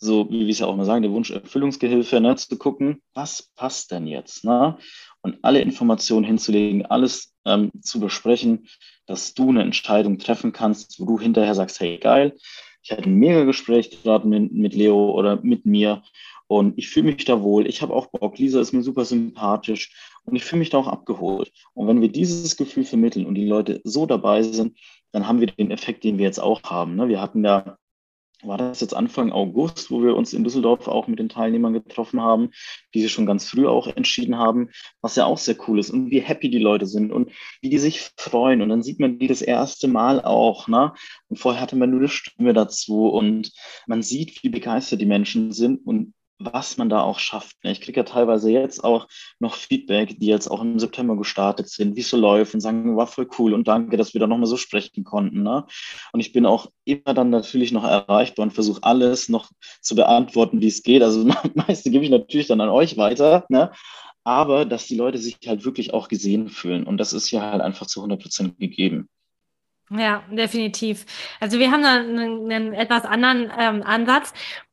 so 0.02 0.28
wie 0.30 0.40
wir 0.40 0.48
es 0.48 0.58
ja 0.58 0.66
auch 0.66 0.74
mal 0.74 0.84
sagen, 0.84 1.02
der 1.02 1.12
Wunsch 1.12 1.30
Erfüllungsgehilfe, 1.30 2.20
ne, 2.20 2.34
zu 2.34 2.58
gucken, 2.58 3.00
was 3.14 3.50
passt 3.54 3.92
denn 3.92 4.08
jetzt? 4.08 4.44
Ne? 4.44 4.76
Und 5.20 5.38
alle 5.42 5.60
Informationen 5.60 6.24
hinzulegen, 6.24 6.84
alles 6.86 7.32
ähm, 7.44 7.70
zu 7.80 8.00
besprechen, 8.00 8.66
dass 9.06 9.34
du 9.34 9.50
eine 9.50 9.62
Entscheidung 9.62 10.18
treffen 10.18 10.52
kannst, 10.52 10.98
wo 10.98 11.04
du 11.04 11.20
hinterher 11.20 11.54
sagst, 11.54 11.78
hey, 11.78 11.98
geil, 11.98 12.36
ich 12.82 12.90
hatte 12.90 13.04
ein 13.04 13.14
mega 13.14 13.44
Gespräch 13.44 14.02
gerade 14.02 14.26
mit, 14.26 14.52
mit 14.52 14.74
Leo 14.74 15.12
oder 15.12 15.40
mit 15.40 15.66
mir 15.66 16.02
und 16.48 16.76
ich 16.76 16.88
fühle 16.88 17.12
mich 17.12 17.24
da 17.24 17.40
wohl. 17.40 17.68
Ich 17.68 17.80
habe 17.80 17.94
auch 17.94 18.08
Bock. 18.08 18.38
Lisa 18.38 18.60
ist 18.60 18.72
mir 18.72 18.82
super 18.82 19.04
sympathisch 19.04 19.94
und 20.24 20.34
ich 20.34 20.44
fühle 20.44 20.58
mich 20.60 20.70
da 20.70 20.78
auch 20.78 20.88
abgeholt. 20.88 21.52
Und 21.74 21.86
wenn 21.86 22.00
wir 22.00 22.10
dieses 22.10 22.56
Gefühl 22.56 22.84
vermitteln 22.84 23.24
und 23.24 23.36
die 23.36 23.46
Leute 23.46 23.80
so 23.84 24.04
dabei 24.04 24.42
sind, 24.42 24.76
dann 25.12 25.28
haben 25.28 25.38
wir 25.38 25.46
den 25.46 25.70
Effekt, 25.70 26.02
den 26.02 26.18
wir 26.18 26.24
jetzt 26.24 26.40
auch 26.40 26.60
haben. 26.64 26.96
Ne? 26.96 27.08
Wir 27.08 27.20
hatten 27.20 27.44
ja 27.44 27.78
war 28.42 28.58
das 28.58 28.80
jetzt 28.80 28.94
Anfang 28.94 29.32
August, 29.32 29.90
wo 29.90 30.02
wir 30.02 30.16
uns 30.16 30.32
in 30.32 30.44
Düsseldorf 30.44 30.88
auch 30.88 31.06
mit 31.06 31.18
den 31.18 31.28
Teilnehmern 31.28 31.72
getroffen 31.72 32.20
haben, 32.20 32.50
die 32.94 33.00
sich 33.00 33.12
schon 33.12 33.26
ganz 33.26 33.48
früh 33.48 33.66
auch 33.66 33.86
entschieden 33.86 34.36
haben, 34.36 34.70
was 35.00 35.16
ja 35.16 35.26
auch 35.26 35.38
sehr 35.38 35.56
cool 35.68 35.78
ist 35.78 35.90
und 35.90 36.10
wie 36.10 36.20
happy 36.20 36.50
die 36.50 36.58
Leute 36.58 36.86
sind 36.86 37.12
und 37.12 37.30
wie 37.60 37.70
die 37.70 37.78
sich 37.78 38.00
freuen. 38.16 38.62
Und 38.62 38.68
dann 38.68 38.82
sieht 38.82 39.00
man 39.00 39.18
die 39.18 39.28
das 39.28 39.42
erste 39.42 39.88
Mal 39.88 40.22
auch, 40.22 40.68
ne? 40.68 40.92
Und 41.28 41.38
vorher 41.38 41.60
hatte 41.60 41.76
man 41.76 41.90
nur 41.90 42.00
eine 42.00 42.08
Stimme 42.08 42.52
dazu 42.52 43.08
und 43.08 43.52
man 43.86 44.02
sieht, 44.02 44.42
wie 44.42 44.48
begeistert 44.48 45.00
die 45.00 45.06
Menschen 45.06 45.52
sind 45.52 45.86
und 45.86 46.14
was 46.44 46.76
man 46.76 46.88
da 46.88 47.00
auch 47.00 47.18
schafft. 47.18 47.56
Ich 47.62 47.80
kriege 47.80 48.00
ja 48.00 48.04
teilweise 48.04 48.50
jetzt 48.50 48.82
auch 48.82 49.08
noch 49.38 49.54
Feedback, 49.54 50.18
die 50.18 50.26
jetzt 50.26 50.48
auch 50.48 50.60
im 50.60 50.78
September 50.78 51.16
gestartet 51.16 51.68
sind, 51.68 51.96
wie 51.96 52.00
es 52.00 52.10
so 52.10 52.16
läuft 52.16 52.54
und 52.54 52.60
sagen, 52.60 52.96
war 52.96 53.06
voll 53.06 53.28
cool 53.38 53.54
und 53.54 53.68
danke, 53.68 53.96
dass 53.96 54.14
wir 54.14 54.20
da 54.20 54.26
nochmal 54.26 54.46
so 54.46 54.56
sprechen 54.56 55.04
konnten. 55.04 55.42
Ne? 55.42 55.64
Und 56.12 56.20
ich 56.20 56.32
bin 56.32 56.46
auch 56.46 56.66
immer 56.84 57.14
dann 57.14 57.30
natürlich 57.30 57.72
noch 57.72 57.84
erreichbar 57.84 58.44
und 58.44 58.52
versuche 58.52 58.82
alles 58.82 59.28
noch 59.28 59.50
zu 59.80 59.94
beantworten, 59.94 60.60
wie 60.60 60.68
es 60.68 60.82
geht. 60.82 61.02
Also 61.02 61.24
das 61.24 61.54
meiste 61.54 61.90
gebe 61.90 62.04
ich 62.04 62.10
natürlich 62.10 62.46
dann 62.46 62.60
an 62.60 62.68
euch 62.68 62.96
weiter. 62.96 63.44
Ne? 63.48 63.70
Aber 64.24 64.64
dass 64.64 64.86
die 64.86 64.96
Leute 64.96 65.18
sich 65.18 65.38
halt 65.46 65.64
wirklich 65.64 65.94
auch 65.94 66.08
gesehen 66.08 66.48
fühlen. 66.48 66.84
Und 66.84 66.98
das 66.98 67.12
ist 67.12 67.30
ja 67.30 67.52
halt 67.52 67.60
einfach 67.60 67.86
zu 67.86 68.00
100 68.00 68.22
Prozent 68.22 68.58
gegeben. 68.58 69.08
Ja, 69.90 70.22
definitiv. 70.30 71.04
Also 71.40 71.58
wir 71.58 71.70
haben 71.70 71.82
da 71.82 71.96
einen, 71.96 72.50
einen 72.50 72.72
etwas 72.72 73.04
anderen 73.04 73.52
ähm, 73.58 73.82
Ansatz. 73.82 74.32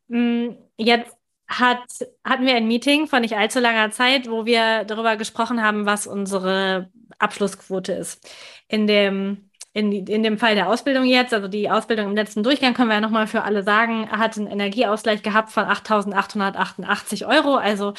Hm, 0.09 0.55
jetzt 0.77 1.18
hat, 1.49 1.83
hatten 2.23 2.45
wir 2.45 2.55
ein 2.55 2.67
Meeting 2.67 3.07
von 3.07 3.21
nicht 3.21 3.35
allzu 3.35 3.59
langer 3.59 3.91
Zeit, 3.91 4.29
wo 4.29 4.45
wir 4.45 4.83
darüber 4.85 5.17
gesprochen 5.17 5.61
haben, 5.63 5.85
was 5.85 6.05
unsere 6.05 6.91
Abschlussquote 7.17 7.93
ist. 7.93 8.29
In 8.67 8.85
dem, 8.85 9.49
in, 9.73 9.91
in 9.91 10.23
dem 10.23 10.37
Fall 10.37 10.53
der 10.55 10.69
Ausbildung 10.69 11.05
jetzt, 11.05 11.33
also 11.33 11.47
die 11.47 11.69
Ausbildung 11.69 12.07
im 12.09 12.15
letzten 12.15 12.43
Durchgang, 12.43 12.75
können 12.75 12.89
wir 12.89 12.95
ja 12.95 13.01
nochmal 13.01 13.27
für 13.27 13.43
alle 13.43 13.63
sagen, 13.63 14.09
hat 14.11 14.37
einen 14.37 14.47
Energieausgleich 14.47 15.23
gehabt 15.23 15.51
von 15.51 15.65
8.888 15.65 17.27
Euro, 17.27 17.55
also 17.55 17.93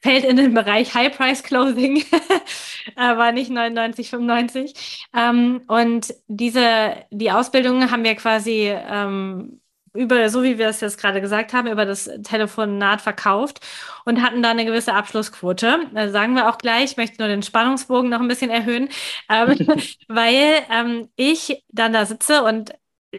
fällt 0.00 0.24
in 0.24 0.36
den 0.36 0.54
Bereich 0.54 0.94
High 0.94 1.16
Price 1.16 1.42
Clothing, 1.42 2.04
aber 2.96 3.32
nicht 3.32 3.50
99,95. 3.50 4.74
Ähm, 5.14 5.62
und 5.68 6.14
diese, 6.28 6.96
die 7.10 7.30
Ausbildung 7.30 7.90
haben 7.90 8.04
wir 8.04 8.14
quasi 8.16 8.72
ähm, 8.72 9.61
über, 9.94 10.28
so 10.30 10.42
wie 10.42 10.58
wir 10.58 10.68
es 10.68 10.80
jetzt 10.80 10.98
gerade 10.98 11.20
gesagt 11.20 11.52
haben, 11.52 11.68
über 11.68 11.84
das 11.84 12.10
Telefonat 12.22 13.02
verkauft 13.02 13.60
und 14.04 14.22
hatten 14.22 14.42
da 14.42 14.50
eine 14.50 14.64
gewisse 14.64 14.94
Abschlussquote. 14.94 15.80
Also 15.94 16.12
sagen 16.12 16.34
wir 16.34 16.48
auch 16.48 16.58
gleich, 16.58 16.92
ich 16.92 16.96
möchte 16.96 17.20
nur 17.20 17.28
den 17.28 17.42
Spannungsbogen 17.42 18.10
noch 18.10 18.20
ein 18.20 18.28
bisschen 18.28 18.50
erhöhen, 18.50 18.88
ähm, 19.28 19.58
weil 20.08 20.62
ähm, 20.70 21.08
ich 21.16 21.64
dann 21.68 21.92
da 21.92 22.06
sitze 22.06 22.42
und 22.42 22.72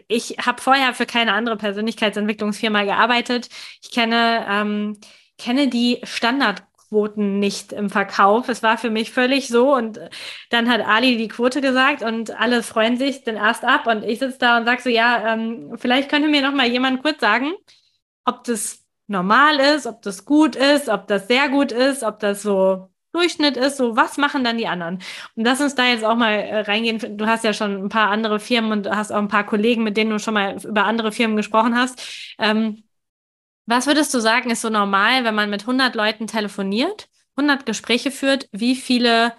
ich 0.08 0.36
habe 0.44 0.60
vorher 0.60 0.92
für 0.94 1.06
keine 1.06 1.32
andere 1.34 1.56
Persönlichkeitsentwicklungsfirma 1.56 2.82
gearbeitet. 2.82 3.48
Ich 3.80 3.92
kenne, 3.92 4.44
ähm, 4.48 4.98
kenne 5.38 5.68
die 5.68 6.00
Standard 6.02 6.64
Quoten 6.94 7.40
nicht 7.40 7.72
im 7.72 7.90
Verkauf. 7.90 8.48
Es 8.48 8.62
war 8.62 8.78
für 8.78 8.90
mich 8.90 9.10
völlig 9.10 9.48
so 9.48 9.74
und 9.74 9.98
dann 10.50 10.70
hat 10.70 10.80
Ali 10.86 11.16
die 11.16 11.26
Quote 11.26 11.60
gesagt 11.60 12.02
und 12.04 12.38
alle 12.40 12.62
freuen 12.62 12.96
sich 12.96 13.24
dann 13.24 13.34
erst 13.34 13.64
ab 13.64 13.88
und 13.88 14.04
ich 14.04 14.20
sitze 14.20 14.38
da 14.38 14.58
und 14.58 14.64
sage 14.64 14.80
so, 14.80 14.90
ja, 14.90 15.34
ähm, 15.34 15.72
vielleicht 15.76 16.08
könnte 16.08 16.28
mir 16.28 16.40
noch 16.40 16.54
mal 16.54 16.68
jemand 16.68 17.02
kurz 17.02 17.20
sagen, 17.20 17.52
ob 18.24 18.44
das 18.44 18.84
normal 19.08 19.58
ist, 19.58 19.86
ob 19.86 20.02
das 20.02 20.24
gut 20.24 20.54
ist, 20.54 20.88
ob 20.88 21.08
das 21.08 21.26
sehr 21.26 21.48
gut 21.48 21.72
ist, 21.72 22.04
ob 22.04 22.20
das 22.20 22.42
so 22.42 22.90
Durchschnitt 23.12 23.56
ist, 23.56 23.76
so 23.76 23.96
was 23.96 24.16
machen 24.16 24.44
dann 24.44 24.58
die 24.58 24.68
anderen? 24.68 24.96
Und 25.34 25.44
lass 25.44 25.60
uns 25.60 25.74
da 25.74 25.86
jetzt 25.86 26.04
auch 26.04 26.16
mal 26.16 26.32
äh, 26.32 26.60
reingehen. 26.60 27.16
Du 27.18 27.26
hast 27.26 27.42
ja 27.42 27.52
schon 27.52 27.84
ein 27.84 27.88
paar 27.88 28.10
andere 28.10 28.38
Firmen 28.38 28.70
und 28.70 28.88
hast 28.88 29.10
auch 29.10 29.18
ein 29.18 29.28
paar 29.28 29.46
Kollegen, 29.46 29.82
mit 29.82 29.96
denen 29.96 30.10
du 30.10 30.20
schon 30.20 30.34
mal 30.34 30.56
über 30.64 30.84
andere 30.84 31.10
Firmen 31.10 31.36
gesprochen 31.36 31.76
hast. 31.76 32.36
Ähm, 32.38 32.84
was 33.66 33.86
würdest 33.86 34.12
du 34.14 34.20
sagen, 34.20 34.50
ist 34.50 34.62
so 34.62 34.70
normal, 34.70 35.24
wenn 35.24 35.34
man 35.34 35.50
mit 35.50 35.62
100 35.62 35.94
Leuten 35.94 36.26
telefoniert, 36.26 37.08
100 37.36 37.66
Gespräche 37.66 38.10
führt? 38.10 38.48
Wie 38.52 38.74
viele 38.74 39.32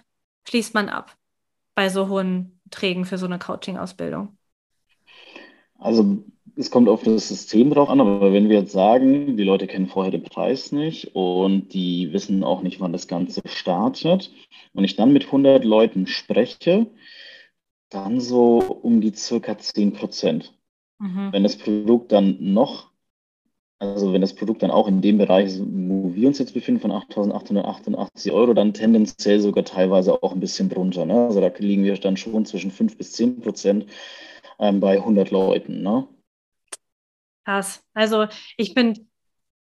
schließt 0.47 0.73
man 0.73 0.89
ab 0.89 1.15
bei 1.75 1.89
so 1.89 2.07
hohen 2.07 2.59
Trägen 2.71 3.05
für 3.05 3.17
so 3.17 3.25
eine 3.25 3.39
Coaching-Ausbildung? 3.39 4.37
Also 5.77 6.23
es 6.55 6.71
kommt 6.71 6.87
auf 6.87 7.03
das 7.03 7.27
System 7.27 7.69
drauf 7.69 7.89
an, 7.89 7.99
aber 7.99 8.31
wenn 8.31 8.49
wir 8.49 8.59
jetzt 8.59 8.71
sagen, 8.71 9.35
die 9.35 9.43
Leute 9.43 9.67
kennen 9.67 9.87
vorher 9.87 10.11
den 10.11 10.23
Preis 10.23 10.71
nicht 10.71 11.15
und 11.15 11.73
die 11.73 12.13
wissen 12.13 12.43
auch 12.43 12.61
nicht, 12.61 12.79
wann 12.79 12.93
das 12.93 13.07
Ganze 13.07 13.41
startet 13.45 14.31
und 14.73 14.83
ich 14.83 14.95
dann 14.95 15.11
mit 15.11 15.25
100 15.25 15.63
Leuten 15.65 16.07
spreche, 16.07 16.87
dann 17.89 18.19
so 18.19 18.59
um 18.59 19.01
die 19.01 19.13
circa 19.13 19.57
10 19.57 19.93
Prozent. 19.93 20.53
Mhm. 20.99 21.31
Wenn 21.31 21.43
das 21.43 21.57
Produkt 21.57 22.11
dann 22.11 22.37
noch, 22.39 22.91
also 23.79 24.13
wenn 24.13 24.21
das 24.21 24.33
Produkt 24.33 24.63
dann 24.63 24.71
auch 24.71 24.87
in 24.87 25.01
dem 25.01 25.17
Bereich, 25.17 25.59
wo 25.59 26.13
wir 26.13 26.27
uns 26.27 26.39
jetzt 26.39 26.53
befinden, 26.53 26.81
von 26.81 26.91
8.888 26.91 28.31
Euro, 28.31 28.53
dann 28.53 28.73
tendenziell 28.73 29.39
sogar 29.39 29.65
teilweise 29.65 30.21
auch 30.23 30.31
ein 30.33 30.39
bisschen 30.39 30.69
drunter. 30.69 31.05
Ne? 31.05 31.25
Also 31.25 31.41
da 31.41 31.51
liegen 31.57 31.83
wir 31.83 31.95
dann 31.97 32.17
schon 32.17 32.45
zwischen 32.45 32.71
5 32.71 32.97
bis 32.97 33.11
10 33.13 33.41
Prozent 33.41 33.85
ähm, 34.59 34.79
bei 34.79 34.97
100 34.97 35.29
Leuten. 35.31 35.83
Ne? 35.83 36.07
Krass. 37.43 37.83
Also 37.93 38.27
ich 38.57 38.73
bin 38.73 39.09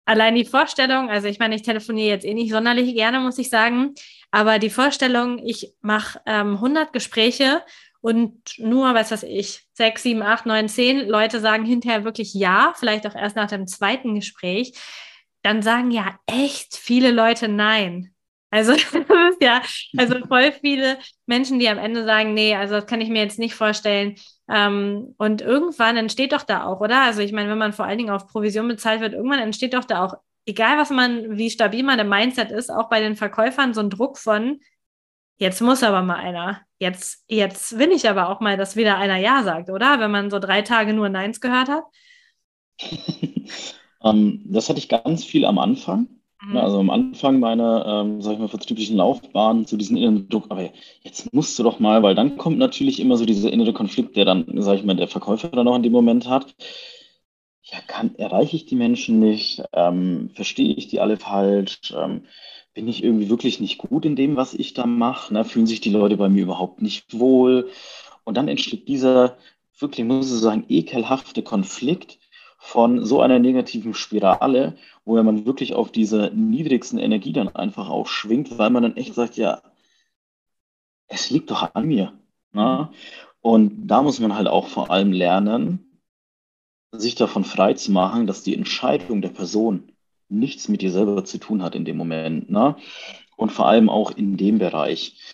allein 0.05 0.35
die 0.35 0.45
Vorstellung, 0.45 1.09
also 1.09 1.27
ich 1.27 1.39
meine, 1.39 1.55
ich 1.55 1.61
telefoniere 1.61 2.09
jetzt 2.09 2.25
eh 2.25 2.33
nicht 2.33 2.51
sonderlich 2.51 2.93
gerne, 2.93 3.19
muss 3.19 3.37
ich 3.37 3.49
sagen, 3.49 3.93
aber 4.31 4.59
die 4.59 4.69
Vorstellung, 4.69 5.39
ich 5.39 5.73
mache 5.81 6.19
ähm, 6.25 6.55
100 6.55 6.91
Gespräche 6.91 7.63
und 8.01 8.59
nur, 8.59 8.93
was 8.93 9.11
weiß 9.11 9.23
ich, 9.23 9.62
sechs, 9.73 10.03
sieben, 10.03 10.21
acht, 10.21 10.45
neun, 10.45 10.69
zehn 10.69 11.07
Leute 11.07 11.39
sagen 11.39 11.65
hinterher 11.65 12.03
wirklich 12.03 12.33
ja, 12.33 12.73
vielleicht 12.75 13.07
auch 13.07 13.15
erst 13.15 13.35
nach 13.35 13.49
dem 13.49 13.67
zweiten 13.67 14.15
Gespräch, 14.15 14.77
dann 15.41 15.61
sagen 15.61 15.91
ja 15.91 16.17
echt 16.27 16.75
viele 16.75 17.11
Leute 17.11 17.47
nein. 17.47 18.13
Also 18.53 18.73
ja, 19.41 19.63
also 19.97 20.19
voll 20.27 20.51
viele 20.51 20.99
Menschen, 21.25 21.57
die 21.57 21.67
am 21.67 21.79
Ende 21.79 22.05
sagen, 22.05 22.35
nee, 22.35 22.55
also 22.55 22.75
das 22.75 22.85
kann 22.85 23.01
ich 23.01 23.09
mir 23.09 23.23
jetzt 23.23 23.39
nicht 23.39 23.55
vorstellen. 23.55 24.15
Ähm, 24.47 25.15
und 25.17 25.41
irgendwann 25.41 25.97
entsteht 25.97 26.33
doch 26.33 26.43
da 26.43 26.65
auch, 26.65 26.79
oder? 26.79 27.01
Also 27.01 27.21
ich 27.21 27.31
meine, 27.31 27.49
wenn 27.49 27.57
man 27.57 27.73
vor 27.73 27.85
allen 27.85 27.97
Dingen 27.97 28.11
auf 28.11 28.27
Provision 28.27 28.67
bezahlt 28.67 29.01
wird, 29.01 29.13
irgendwann 29.13 29.39
entsteht 29.39 29.73
doch 29.73 29.85
da 29.85 30.05
auch, 30.05 30.13
egal 30.45 30.77
was 30.77 30.91
man, 30.91 31.37
wie 31.37 31.49
stabil 31.49 31.81
man 31.81 31.97
im 31.97 32.09
Mindset 32.09 32.51
ist, 32.51 32.69
auch 32.69 32.89
bei 32.89 32.99
den 32.99 33.15
Verkäufern 33.15 33.73
so 33.73 33.81
ein 33.81 33.89
Druck 33.89 34.19
von, 34.19 34.59
jetzt 35.37 35.61
muss 35.61 35.83
aber 35.83 36.01
mal 36.01 36.15
einer. 36.15 36.61
Jetzt, 36.79 37.23
jetzt 37.29 37.77
will 37.77 37.91
ich 37.91 38.09
aber 38.09 38.29
auch 38.29 38.39
mal, 38.39 38.57
dass 38.57 38.75
wieder 38.75 38.97
einer 38.97 39.17
Ja 39.17 39.43
sagt, 39.43 39.69
oder? 39.69 39.99
Wenn 39.99 40.11
man 40.11 40.29
so 40.29 40.39
drei 40.39 40.61
Tage 40.61 40.93
nur 40.93 41.09
Neins 41.09 41.41
gehört 41.41 41.69
hat. 41.69 41.83
um, 43.99 44.09
ähm, 44.09 44.41
das 44.45 44.69
hatte 44.69 44.79
ich 44.79 44.89
ganz 44.89 45.23
viel 45.23 45.45
am 45.45 45.59
Anfang. 45.59 46.07
Mhm. 46.45 46.57
Also 46.57 46.79
am 46.79 46.89
Anfang 46.89 47.39
meiner, 47.39 47.85
ähm, 47.85 48.21
sag 48.21 48.33
ich 48.33 48.39
mal, 48.39 48.47
vertrieblichen 48.49 48.97
Laufbahn 48.97 49.65
zu 49.65 49.77
diesem 49.77 49.97
inneren 49.97 50.27
Druck, 50.27 50.45
aber 50.49 50.71
jetzt 51.01 51.33
musst 51.33 51.57
du 51.57 51.63
doch 51.63 51.79
mal, 51.79 52.03
weil 52.03 52.15
dann 52.15 52.37
kommt 52.37 52.57
natürlich 52.57 52.99
immer 52.99 53.17
so 53.17 53.25
dieser 53.25 53.51
innere 53.51 53.73
Konflikt, 53.73 54.15
der 54.17 54.25
dann, 54.25 54.45
sag 54.57 54.75
ich 54.75 54.83
mal, 54.83 54.95
der 54.95 55.07
Verkäufer 55.07 55.49
dann 55.49 55.67
auch 55.67 55.75
in 55.75 55.83
dem 55.83 55.93
Moment 55.93 56.27
hat. 56.27 56.53
Ja, 57.63 57.79
kann, 57.87 58.15
erreiche 58.15 58.57
ich 58.57 58.65
die 58.65 58.75
Menschen 58.75 59.19
nicht? 59.19 59.63
Ähm, 59.71 60.31
verstehe 60.35 60.75
ich 60.75 60.87
die 60.87 60.99
alle 60.99 61.17
falsch? 61.17 61.93
Ähm, 61.95 62.25
bin 62.73 62.87
ich 62.87 63.03
irgendwie 63.03 63.29
wirklich 63.29 63.59
nicht 63.59 63.77
gut 63.77 64.05
in 64.05 64.15
dem, 64.15 64.35
was 64.35 64.53
ich 64.53 64.73
da 64.73 64.85
mache? 64.85 65.33
Ne? 65.33 65.45
Fühlen 65.45 65.67
sich 65.67 65.81
die 65.81 65.91
Leute 65.91 66.17
bei 66.17 66.29
mir 66.29 66.43
überhaupt 66.43 66.81
nicht 66.81 67.19
wohl? 67.19 67.69
Und 68.23 68.35
dann 68.37 68.47
entsteht 68.47 68.87
dieser 68.87 69.37
wirklich, 69.77 70.05
muss 70.05 70.31
ich 70.31 70.39
sagen, 70.39 70.65
ekelhafte 70.69 71.43
Konflikt 71.43 72.19
von 72.57 73.05
so 73.05 73.21
einer 73.21 73.39
negativen 73.39 73.93
Spirale, 73.93 74.77
wo 75.05 75.21
man 75.21 75.45
wirklich 75.45 75.73
auf 75.73 75.91
dieser 75.91 76.29
niedrigsten 76.29 76.97
Energie 76.97 77.33
dann 77.33 77.49
einfach 77.49 77.89
auch 77.89 78.07
schwingt, 78.07 78.57
weil 78.57 78.69
man 78.69 78.83
dann 78.83 78.95
echt 78.97 79.13
sagt, 79.13 79.35
ja, 79.37 79.61
es 81.07 81.29
liegt 81.29 81.51
doch 81.51 81.75
an 81.75 81.85
mir. 81.85 82.13
Ne? 82.53 82.89
Und 83.41 83.87
da 83.87 84.01
muss 84.01 84.19
man 84.19 84.35
halt 84.35 84.47
auch 84.47 84.67
vor 84.67 84.89
allem 84.91 85.11
lernen, 85.11 85.99
sich 86.91 87.15
davon 87.15 87.43
frei 87.43 87.73
zu 87.73 87.91
machen, 87.91 88.27
dass 88.27 88.43
die 88.43 88.55
Entscheidung 88.55 89.21
der 89.21 89.29
Person 89.29 89.92
nichts 90.33 90.67
mit 90.67 90.81
dir 90.81 90.91
selber 90.91 91.23
zu 91.25 91.37
tun 91.37 91.63
hat 91.63 91.75
in 91.75 91.85
dem 91.85 91.97
Moment. 91.97 92.49
Ne? 92.49 92.75
Und 93.37 93.51
vor 93.51 93.67
allem 93.67 93.89
auch 93.89 94.11
in 94.11 94.37
dem 94.37 94.59
Bereich. 94.59 95.33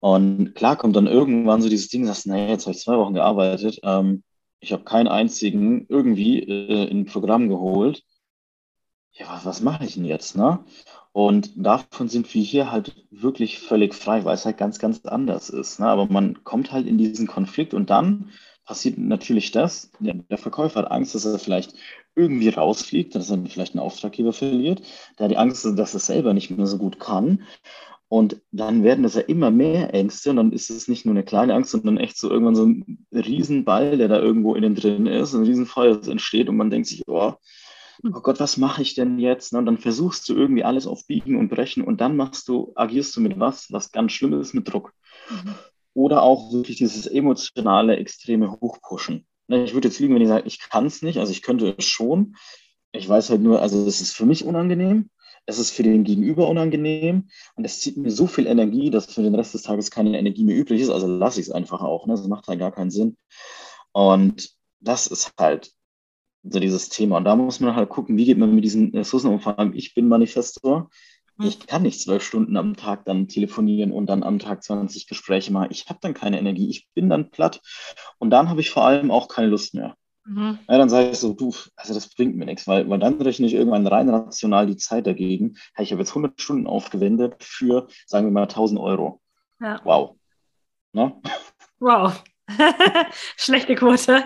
Und 0.00 0.54
klar 0.54 0.76
kommt 0.76 0.96
dann 0.96 1.06
irgendwann 1.06 1.62
so 1.62 1.68
dieses 1.68 1.88
Ding, 1.88 2.06
sagst, 2.06 2.26
naja, 2.26 2.48
jetzt 2.48 2.66
habe 2.66 2.76
ich 2.76 2.82
zwei 2.82 2.96
Wochen 2.96 3.14
gearbeitet, 3.14 3.80
ähm, 3.82 4.22
ich 4.60 4.72
habe 4.72 4.84
keinen 4.84 5.08
einzigen 5.08 5.86
irgendwie 5.88 6.40
äh, 6.40 6.88
in 6.88 7.00
ein 7.00 7.06
Programm 7.06 7.48
geholt. 7.48 8.02
Ja, 9.12 9.26
was, 9.28 9.44
was 9.44 9.60
mache 9.60 9.84
ich 9.84 9.94
denn 9.94 10.04
jetzt, 10.04 10.36
ne? 10.36 10.64
Und 11.12 11.52
davon 11.56 12.08
sind 12.08 12.32
wir 12.32 12.42
hier 12.42 12.70
halt 12.70 12.94
wirklich 13.10 13.58
völlig 13.58 13.94
frei, 13.94 14.24
weil 14.24 14.34
es 14.34 14.44
halt 14.44 14.56
ganz, 14.56 14.78
ganz 14.78 15.04
anders 15.04 15.50
ist. 15.50 15.80
Ne? 15.80 15.88
Aber 15.88 16.06
man 16.06 16.44
kommt 16.44 16.70
halt 16.70 16.86
in 16.86 16.96
diesen 16.96 17.26
Konflikt 17.26 17.74
und 17.74 17.90
dann 17.90 18.30
passiert 18.64 18.98
natürlich 18.98 19.50
das, 19.50 19.90
der, 19.98 20.14
der 20.14 20.38
Verkäufer 20.38 20.80
hat 20.80 20.90
Angst, 20.92 21.14
dass 21.14 21.24
er 21.24 21.38
vielleicht 21.40 21.74
irgendwie 22.18 22.48
rausfliegt, 22.48 23.14
dass 23.14 23.30
er 23.30 23.38
vielleicht 23.46 23.74
einen 23.74 23.84
Auftraggeber 23.84 24.32
verliert. 24.32 24.82
Der 25.18 25.24
hat 25.24 25.30
die 25.30 25.38
Angst, 25.38 25.64
dass 25.64 25.94
er 25.94 26.00
selber 26.00 26.34
nicht 26.34 26.50
mehr 26.50 26.66
so 26.66 26.76
gut 26.76 26.98
kann. 26.98 27.44
Und 28.08 28.40
dann 28.52 28.84
werden 28.84 29.04
es 29.04 29.14
ja 29.14 29.20
immer 29.20 29.50
mehr 29.50 29.92
Ängste 29.92 30.30
und 30.30 30.36
dann 30.36 30.52
ist 30.52 30.70
es 30.70 30.88
nicht 30.88 31.04
nur 31.04 31.14
eine 31.14 31.24
kleine 31.24 31.54
Angst, 31.54 31.72
sondern 31.72 31.98
echt 31.98 32.16
so 32.16 32.30
irgendwann 32.30 32.56
so 32.56 32.64
ein 32.64 33.06
Riesenball, 33.12 33.98
der 33.98 34.08
da 34.08 34.18
irgendwo 34.18 34.54
innen 34.54 34.74
drin 34.74 35.06
ist, 35.06 35.34
ein 35.34 35.44
Riesenfeuer, 35.44 35.98
das 35.98 36.08
entsteht 36.08 36.48
und 36.48 36.56
man 36.56 36.70
denkt 36.70 36.88
sich, 36.88 37.06
oh, 37.06 37.34
hm. 38.02 38.14
oh 38.16 38.20
Gott, 38.20 38.40
was 38.40 38.56
mache 38.56 38.80
ich 38.80 38.94
denn 38.94 39.18
jetzt? 39.18 39.52
Und 39.52 39.66
dann 39.66 39.76
versuchst 39.76 40.26
du 40.28 40.34
irgendwie 40.34 40.64
alles 40.64 40.86
auf 40.86 41.06
Biegen 41.06 41.36
und 41.36 41.50
Brechen 41.50 41.84
und 41.84 42.00
dann 42.00 42.16
machst 42.16 42.48
du, 42.48 42.72
agierst 42.76 43.14
du 43.14 43.20
mit 43.20 43.38
was, 43.38 43.70
was 43.72 43.92
ganz 43.92 44.12
schlimm 44.12 44.32
ist, 44.40 44.54
mit 44.54 44.72
Druck. 44.72 44.94
Mhm. 45.28 45.54
Oder 45.92 46.22
auch 46.22 46.52
wirklich 46.52 46.78
dieses 46.78 47.06
emotionale, 47.06 47.96
extreme 47.96 48.52
Hochpushen. 48.52 49.26
Ne, 49.48 49.64
ich 49.64 49.74
würde 49.74 49.88
jetzt 49.88 49.98
lügen, 49.98 50.14
wenn 50.14 50.22
ich 50.22 50.28
sage, 50.28 50.46
ich 50.46 50.60
kann 50.60 50.86
es 50.86 51.02
nicht, 51.02 51.18
also 51.18 51.32
ich 51.32 51.42
könnte 51.42 51.74
es 51.76 51.84
schon. 51.84 52.36
Ich 52.92 53.08
weiß 53.08 53.30
halt 53.30 53.42
nur, 53.42 53.60
also 53.60 53.86
es 53.86 54.00
ist 54.00 54.14
für 54.14 54.26
mich 54.26 54.44
unangenehm 54.44 55.10
es 55.48 55.58
ist 55.58 55.70
für 55.70 55.82
den 55.82 56.04
Gegenüber 56.04 56.46
unangenehm 56.46 57.30
und 57.54 57.64
es 57.64 57.80
zieht 57.80 57.96
mir 57.96 58.10
so 58.10 58.26
viel 58.26 58.46
Energie, 58.46 58.90
dass 58.90 59.06
für 59.14 59.22
den 59.22 59.34
Rest 59.34 59.54
des 59.54 59.62
Tages 59.62 59.90
keine 59.90 60.18
Energie 60.18 60.44
mehr 60.44 60.54
übrig 60.54 60.82
ist. 60.82 60.90
Also 60.90 61.06
lasse 61.06 61.40
ich 61.40 61.46
es 61.46 61.52
einfach 61.52 61.80
auch. 61.80 62.06
Ne? 62.06 62.12
Das 62.12 62.28
macht 62.28 62.48
halt 62.48 62.58
gar 62.58 62.70
keinen 62.70 62.90
Sinn. 62.90 63.16
Und 63.92 64.50
das 64.80 65.06
ist 65.06 65.32
halt 65.40 65.72
so 66.42 66.60
dieses 66.60 66.90
Thema. 66.90 67.16
Und 67.16 67.24
da 67.24 67.34
muss 67.34 67.60
man 67.60 67.74
halt 67.74 67.88
gucken, 67.88 68.18
wie 68.18 68.26
geht 68.26 68.36
man 68.36 68.54
mit 68.54 68.62
diesen 68.62 68.94
Ressourcen 68.94 69.30
um. 69.30 69.40
Vor 69.40 69.58
allem, 69.58 69.72
ich 69.72 69.94
bin 69.94 70.06
Manifestor. 70.06 70.90
Ich 71.40 71.66
kann 71.66 71.82
nicht 71.82 72.00
zwölf 72.00 72.22
Stunden 72.22 72.56
am 72.56 72.76
Tag 72.76 73.04
dann 73.04 73.28
telefonieren 73.28 73.92
und 73.92 74.06
dann 74.06 74.22
am 74.22 74.38
Tag 74.38 74.62
20 74.62 75.06
Gespräche 75.06 75.52
machen. 75.52 75.68
Ich 75.70 75.88
habe 75.88 76.00
dann 76.02 76.14
keine 76.14 76.38
Energie. 76.38 76.68
Ich 76.68 76.88
bin 76.94 77.08
dann 77.08 77.30
platt. 77.30 77.60
Und 78.18 78.30
dann 78.30 78.48
habe 78.48 78.60
ich 78.60 78.70
vor 78.70 78.84
allem 78.84 79.10
auch 79.10 79.28
keine 79.28 79.48
Lust 79.48 79.74
mehr. 79.74 79.94
Mhm. 80.24 80.58
Ja, 80.68 80.78
dann 80.78 80.88
sage 80.88 81.10
ich 81.10 81.18
so, 81.18 81.32
du, 81.32 81.54
also 81.76 81.94
das 81.94 82.14
bringt 82.14 82.36
mir 82.36 82.44
nichts, 82.44 82.66
weil, 82.66 82.88
weil 82.90 82.98
dann 82.98 83.20
rechne 83.20 83.46
ich 83.46 83.54
irgendwann 83.54 83.86
rein 83.86 84.10
rational 84.10 84.66
die 84.66 84.76
Zeit 84.76 85.06
dagegen. 85.06 85.56
Hey, 85.74 85.84
ich 85.84 85.92
habe 85.92 86.02
jetzt 86.02 86.10
100 86.10 86.40
Stunden 86.40 86.66
aufgewendet 86.66 87.42
für, 87.42 87.88
sagen 88.06 88.26
wir 88.26 88.32
mal, 88.32 88.42
1000 88.42 88.80
Euro. 88.80 89.20
Ja. 89.60 89.80
Wow. 89.84 90.16
Ne? 90.92 91.20
Wow. 91.78 92.22
Schlechte 93.36 93.74
Quote. 93.74 94.24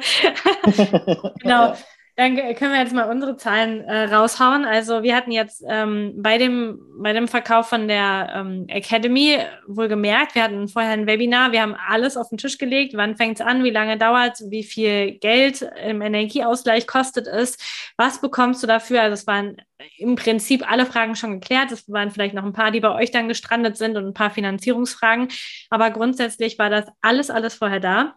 genau. 1.41 1.75
Dann 2.15 2.37
können 2.37 2.73
wir 2.73 2.81
jetzt 2.81 2.93
mal 2.93 3.11
unsere 3.11 3.39
Zahlen 3.39 3.81
äh, 3.85 4.05
raushauen. 4.05 4.67
Also 4.67 5.03
wir 5.03 5.17
hatten 5.17 5.33
jetzt 5.33 5.65
ähm, 5.67 6.13
bei, 6.17 6.37
dem, 6.37 6.79
bei 6.99 7.15
dem 7.15 7.27
Verkauf 7.27 7.71
von 7.71 7.89
der 7.89 8.33
ähm, 8.35 8.67
Academy 8.69 9.39
wohl 9.67 9.89
gemerkt, 9.89 10.35
wir 10.35 10.43
hatten 10.43 10.69
vorher 10.69 10.93
ein 10.93 11.07
Webinar, 11.07 11.53
wir 11.53 11.63
haben 11.63 11.75
alles 11.89 12.19
auf 12.19 12.29
den 12.29 12.37
Tisch 12.37 12.59
gelegt, 12.59 12.93
wann 12.97 13.17
fängt 13.17 13.41
es 13.41 13.47
an, 13.47 13.65
wie 13.65 13.71
lange 13.71 13.97
dauert 13.97 14.35
es, 14.35 14.51
wie 14.51 14.63
viel 14.63 15.13
Geld 15.13 15.67
im 15.87 16.03
Energieausgleich 16.03 16.87
kostet 16.87 17.27
es, 17.27 17.57
was 17.97 18.21
bekommst 18.21 18.63
du 18.63 18.67
dafür? 18.67 19.01
Also 19.01 19.15
es 19.15 19.27
waren 19.27 19.57
im 19.97 20.17
Prinzip 20.17 20.71
alle 20.71 20.87
Fragen 20.87 21.17
schon 21.17 21.41
geklärt. 21.41 21.73
Es 21.73 21.91
waren 21.91 22.11
vielleicht 22.11 22.35
noch 22.35 22.45
ein 22.45 22.53
paar, 22.53 22.71
die 22.71 22.81
bei 22.81 22.95
euch 22.95 23.11
dann 23.11 23.29
gestrandet 23.29 23.77
sind 23.77 23.97
und 23.97 24.07
ein 24.07 24.15
paar 24.15 24.31
Finanzierungsfragen. 24.31 25.29
Aber 25.71 25.91
grundsätzlich 25.91 26.59
war 26.59 26.71
das 26.71 26.87
alles, 27.01 27.31
alles 27.31 27.55
vorher 27.55 27.81
da. 27.81 28.15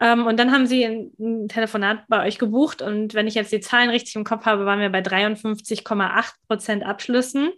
Ähm, 0.00 0.26
und 0.26 0.38
dann 0.38 0.52
haben 0.52 0.66
sie 0.66 0.84
ein, 0.84 1.12
ein, 1.18 1.48
Telefonat 1.48 2.06
bei 2.08 2.26
euch 2.26 2.38
gebucht. 2.38 2.82
Und 2.82 3.14
wenn 3.14 3.26
ich 3.26 3.34
jetzt 3.34 3.52
die 3.52 3.60
Zahlen 3.60 3.90
richtig 3.90 4.14
im 4.16 4.24
Kopf 4.24 4.44
habe, 4.44 4.64
waren 4.64 4.80
wir 4.80 4.90
bei 4.90 5.00
53,8 5.00 6.34
Prozent 6.46 6.84
Abschlüssen. 6.84 7.50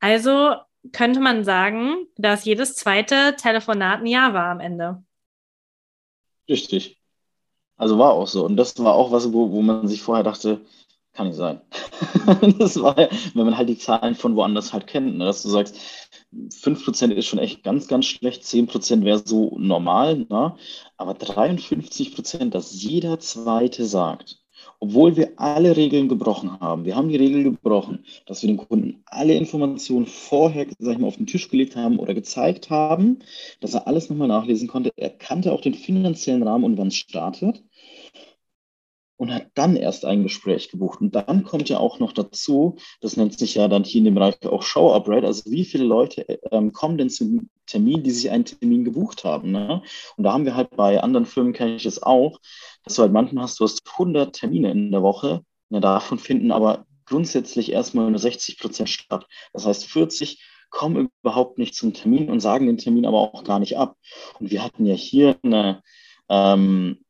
Also 0.00 0.54
könnte 0.92 1.20
man 1.20 1.44
sagen, 1.44 2.06
dass 2.16 2.44
jedes 2.44 2.74
zweite 2.74 3.36
Telefonat 3.36 4.00
ein 4.00 4.06
Ja 4.06 4.34
war 4.34 4.50
am 4.50 4.60
Ende. 4.60 5.02
Richtig. 6.48 6.98
Also 7.76 7.98
war 7.98 8.12
auch 8.12 8.26
so. 8.26 8.44
Und 8.44 8.56
das 8.56 8.78
war 8.78 8.94
auch 8.94 9.10
was, 9.10 9.32
wo, 9.32 9.50
wo 9.50 9.62
man 9.62 9.88
sich 9.88 10.02
vorher 10.02 10.24
dachte, 10.24 10.60
kann 11.12 11.28
nicht 11.28 11.36
sein. 11.36 11.60
das 12.58 12.80
war 12.80 12.98
ja, 12.98 13.08
wenn 13.34 13.44
man 13.44 13.56
halt 13.56 13.68
die 13.68 13.78
Zahlen 13.78 14.14
von 14.14 14.34
woanders 14.36 14.72
halt 14.72 14.86
kennt, 14.86 15.18
ne? 15.18 15.24
dass 15.24 15.42
du 15.42 15.48
sagst, 15.48 15.76
5% 16.32 17.12
ist 17.12 17.26
schon 17.26 17.38
echt 17.38 17.62
ganz, 17.62 17.88
ganz 17.88 18.06
schlecht, 18.06 18.42
10% 18.42 19.04
wäre 19.04 19.22
so 19.24 19.56
normal, 19.58 20.26
ne? 20.28 20.56
aber 20.96 21.12
53%, 21.12 22.50
dass 22.50 22.82
jeder 22.82 23.18
Zweite 23.18 23.84
sagt, 23.84 24.42
obwohl 24.80 25.16
wir 25.16 25.34
alle 25.36 25.76
Regeln 25.76 26.08
gebrochen 26.08 26.58
haben, 26.60 26.84
wir 26.84 26.96
haben 26.96 27.08
die 27.08 27.16
Regeln 27.16 27.44
gebrochen, 27.44 28.04
dass 28.26 28.42
wir 28.42 28.48
den 28.48 28.56
Kunden 28.56 29.02
alle 29.06 29.34
Informationen 29.34 30.06
vorher 30.06 30.66
sag 30.78 30.94
ich 30.94 30.98
mal, 30.98 31.06
auf 31.06 31.16
den 31.16 31.26
Tisch 31.26 31.48
gelegt 31.50 31.76
haben 31.76 31.98
oder 31.98 32.14
gezeigt 32.14 32.70
haben, 32.70 33.20
dass 33.60 33.74
er 33.74 33.86
alles 33.86 34.10
nochmal 34.10 34.28
nachlesen 34.28 34.68
konnte. 34.68 34.90
Er 34.96 35.10
kannte 35.10 35.52
auch 35.52 35.60
den 35.60 35.74
finanziellen 35.74 36.42
Rahmen 36.42 36.64
und 36.64 36.78
wann 36.78 36.88
es 36.88 36.96
startet. 36.96 37.62
Und 39.22 39.32
hat 39.32 39.46
dann 39.54 39.76
erst 39.76 40.04
ein 40.04 40.24
Gespräch 40.24 40.68
gebucht. 40.68 41.00
Und 41.00 41.14
dann 41.14 41.44
kommt 41.44 41.68
ja 41.68 41.78
auch 41.78 42.00
noch 42.00 42.12
dazu, 42.12 42.74
das 43.00 43.16
nennt 43.16 43.38
sich 43.38 43.54
ja 43.54 43.68
dann 43.68 43.84
hier 43.84 44.00
in 44.00 44.06
dem 44.06 44.16
Bereich 44.16 44.44
auch 44.46 44.64
Show-Up-Rate, 44.64 45.28
also 45.28 45.48
wie 45.48 45.64
viele 45.64 45.84
Leute 45.84 46.22
ähm, 46.50 46.72
kommen 46.72 46.98
denn 46.98 47.08
zum 47.08 47.48
Termin, 47.66 48.02
die 48.02 48.10
sich 48.10 48.32
einen 48.32 48.44
Termin 48.44 48.82
gebucht 48.82 49.22
haben. 49.22 49.52
Ne? 49.52 49.80
Und 50.16 50.24
da 50.24 50.32
haben 50.32 50.44
wir 50.44 50.56
halt 50.56 50.70
bei 50.74 51.00
anderen 51.00 51.24
Firmen, 51.24 51.52
kenne 51.52 51.76
ich 51.76 51.86
es 51.86 52.02
auch, 52.02 52.40
dass 52.82 52.96
du 52.96 53.02
halt 53.02 53.12
manchmal 53.12 53.44
hast, 53.44 53.60
du 53.60 53.64
hast 53.64 53.88
100 53.92 54.34
Termine 54.34 54.72
in 54.72 54.90
der 54.90 55.04
Woche, 55.04 55.44
ne, 55.68 55.80
davon 55.80 56.18
finden 56.18 56.50
aber 56.50 56.84
grundsätzlich 57.06 57.70
erstmal 57.70 58.10
nur 58.10 58.18
60 58.18 58.58
Prozent 58.58 58.88
statt. 58.88 59.28
Das 59.52 59.66
heißt, 59.66 59.84
40 59.84 60.42
kommen 60.70 61.10
überhaupt 61.22 61.58
nicht 61.58 61.76
zum 61.76 61.94
Termin 61.94 62.28
und 62.28 62.40
sagen 62.40 62.66
den 62.66 62.78
Termin 62.78 63.06
aber 63.06 63.20
auch 63.20 63.44
gar 63.44 63.60
nicht 63.60 63.78
ab. 63.78 63.96
Und 64.40 64.50
wir 64.50 64.64
hatten 64.64 64.84
ja 64.84 64.94
hier 64.94 65.36
eine 65.44 65.80
ähm, 66.28 67.04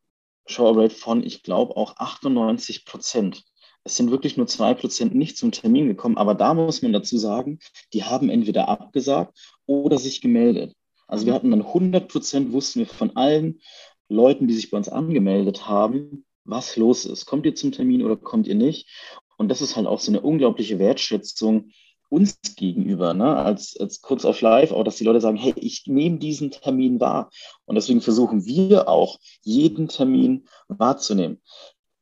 Show-Rate 0.46 0.94
von, 0.94 1.22
ich 1.22 1.42
glaube, 1.42 1.76
auch 1.76 1.96
98 1.96 2.84
Prozent. 2.84 3.44
Es 3.84 3.96
sind 3.96 4.10
wirklich 4.10 4.36
nur 4.36 4.46
zwei 4.46 4.74
Prozent 4.74 5.14
nicht 5.14 5.36
zum 5.36 5.50
Termin 5.50 5.88
gekommen, 5.88 6.16
aber 6.16 6.34
da 6.34 6.54
muss 6.54 6.82
man 6.82 6.92
dazu 6.92 7.18
sagen, 7.18 7.58
die 7.92 8.04
haben 8.04 8.30
entweder 8.30 8.68
abgesagt 8.68 9.36
oder 9.66 9.98
sich 9.98 10.20
gemeldet. 10.20 10.74
Also 11.08 11.26
wir 11.26 11.34
hatten 11.34 11.50
dann 11.50 11.62
100 11.62 12.08
Prozent, 12.08 12.52
wussten 12.52 12.80
wir 12.80 12.86
von 12.86 13.16
allen 13.16 13.60
Leuten, 14.08 14.46
die 14.46 14.54
sich 14.54 14.70
bei 14.70 14.76
uns 14.76 14.88
angemeldet 14.88 15.66
haben, 15.66 16.24
was 16.44 16.76
los 16.76 17.04
ist. 17.04 17.26
Kommt 17.26 17.46
ihr 17.46 17.54
zum 17.54 17.72
Termin 17.72 18.02
oder 18.02 18.16
kommt 18.16 18.46
ihr 18.46 18.54
nicht? 18.54 18.88
Und 19.36 19.48
das 19.48 19.60
ist 19.60 19.76
halt 19.76 19.86
auch 19.86 20.00
so 20.00 20.12
eine 20.12 20.20
unglaubliche 20.20 20.78
Wertschätzung 20.78 21.70
uns 22.12 22.38
gegenüber, 22.56 23.14
ne? 23.14 23.36
als, 23.36 23.74
als 23.80 24.02
kurz 24.02 24.26
auf 24.26 24.42
live, 24.42 24.72
auch 24.72 24.84
dass 24.84 24.96
die 24.96 25.04
Leute 25.04 25.22
sagen, 25.22 25.38
hey, 25.38 25.54
ich 25.56 25.84
nehme 25.86 26.18
diesen 26.18 26.50
Termin 26.50 27.00
wahr. 27.00 27.30
Und 27.64 27.74
deswegen 27.74 28.02
versuchen 28.02 28.44
wir 28.44 28.86
auch, 28.86 29.18
jeden 29.42 29.88
Termin 29.88 30.44
wahrzunehmen. 30.68 31.40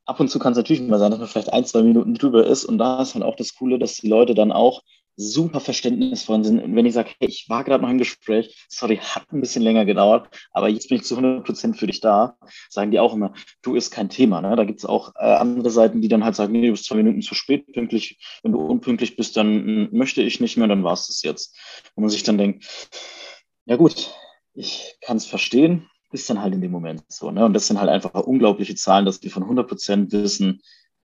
Ab 0.07 0.19
und 0.19 0.29
zu 0.29 0.41
kann 0.41 0.53
es 0.53 0.57
natürlich 0.57 0.83
mal 0.83 0.99
sein, 0.99 1.13
dass 1.13 1.21
man 1.21 1.29
vielleicht 1.29 1.53
ein, 1.53 1.65
zwei 1.65 1.83
Minuten 1.83 2.15
drüber 2.15 2.45
ist. 2.45 2.65
Und 2.65 2.79
da 2.79 3.01
ist 3.01 3.15
halt 3.15 3.23
auch 3.23 3.37
das 3.37 3.55
Coole, 3.55 3.79
dass 3.79 3.99
die 3.99 4.09
Leute 4.09 4.35
dann 4.35 4.51
auch 4.51 4.83
super 5.17 5.61
verständnisvoll 5.61 6.45
sind. 6.45 6.63
Und 6.63 6.75
wenn 6.75 6.87
ich 6.87 6.95
sage, 6.95 7.11
hey, 7.19 7.29
ich 7.29 7.49
war 7.49 7.65
gerade 7.65 7.83
noch 7.83 7.91
im 7.91 7.99
Gespräch, 7.99 8.67
sorry, 8.69 8.97
hat 8.97 9.31
ein 9.33 9.41
bisschen 9.41 9.63
länger 9.63 9.85
gedauert, 9.85 10.29
aber 10.53 10.69
jetzt 10.69 10.89
bin 10.89 10.99
ich 10.99 11.05
zu 11.05 11.17
100 11.17 11.45
Prozent 11.45 11.77
für 11.77 11.87
dich 11.87 12.01
da, 12.01 12.37
sagen 12.69 12.91
die 12.91 13.01
auch 13.01 13.15
immer, 13.15 13.35
du 13.63 13.75
ist 13.75 13.91
kein 13.91 14.09
Thema. 14.09 14.41
Ne? 14.41 14.57
Da 14.57 14.65
gibt 14.65 14.81
es 14.81 14.87
auch 14.87 15.15
äh, 15.17 15.25
andere 15.25 15.71
Seiten, 15.71 16.01
die 16.01 16.09
dann 16.09 16.25
halt 16.25 16.37
sagen, 16.37 16.53
nee, 16.53 16.67
du 16.67 16.73
bist 16.73 16.87
zwei 16.87 16.97
Minuten 16.97 17.23
zu 17.23 17.35
spät, 17.35 17.73
pünktlich. 17.73 18.19
Wenn 18.43 18.53
du 18.53 18.61
unpünktlich 18.61 19.17
bist, 19.17 19.37
dann 19.37 19.47
hm, 19.47 19.89
möchte 19.93 20.23
ich 20.23 20.41
nicht 20.41 20.57
mehr, 20.57 20.69
dann 20.69 20.85
war 20.85 20.95
es 20.95 21.07
das 21.07 21.23
jetzt. 21.23 21.57
Wo 21.95 22.01
man 22.01 22.11
sich 22.11 22.23
dann 22.23 22.39
denkt, 22.39 22.65
ja 23.67 23.77
gut, 23.77 24.11
ich 24.55 24.97
kann 25.01 25.17
es 25.17 25.27
verstehen, 25.27 25.89
ist 26.13 26.29
dann 26.29 26.41
halt 26.41 26.55
in 26.55 26.61
dem 26.61 26.73
Moment 26.73 27.05
so. 27.09 27.31
Ne? 27.31 27.45
Und 27.45 27.55
das 27.55 27.67
sind 27.67 27.79
halt 27.79 27.89
einfach 27.89 28.15
unglaubliche 28.15 28.75
Zahlen, 28.75 29.05
dass 29.05 29.21
die 29.21 29.31
von 29.31 29.43
100 29.43 29.69
Prozent 29.69 30.13
wissen, 30.13 30.61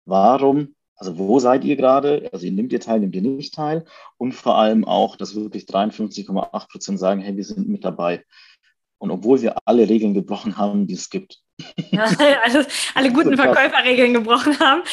warum 0.05 0.75
also 0.97 1.17
wo 1.17 1.39
seid 1.39 1.63
ihr 1.63 1.75
gerade? 1.75 2.29
Also 2.31 2.45
ihr 2.45 2.51
nehmt 2.51 2.71
ihr 2.71 2.79
teil, 2.79 2.99
nehmt 2.99 3.15
ihr 3.15 3.21
nicht 3.21 3.53
teil? 3.53 3.85
Und 4.17 4.33
vor 4.33 4.57
allem 4.57 4.85
auch, 4.85 5.15
dass 5.15 5.35
wirklich 5.35 5.65
53,8 5.65 6.69
Prozent 6.69 6.99
sagen, 6.99 7.21
hey, 7.21 7.35
wir 7.35 7.43
sind 7.43 7.67
mit 7.67 7.83
dabei. 7.83 8.23
Und 8.97 9.11
obwohl 9.11 9.41
wir 9.41 9.57
alle 9.65 9.89
Regeln 9.89 10.13
gebrochen 10.13 10.57
haben, 10.57 10.87
die 10.87 10.93
es 10.93 11.09
gibt. 11.09 11.39
Ja, 11.91 12.03
also 12.43 12.59
alle 12.93 13.11
guten 13.11 13.35
Verkäuferregeln 13.37 14.13
gebrochen 14.13 14.59
haben. 14.59 14.83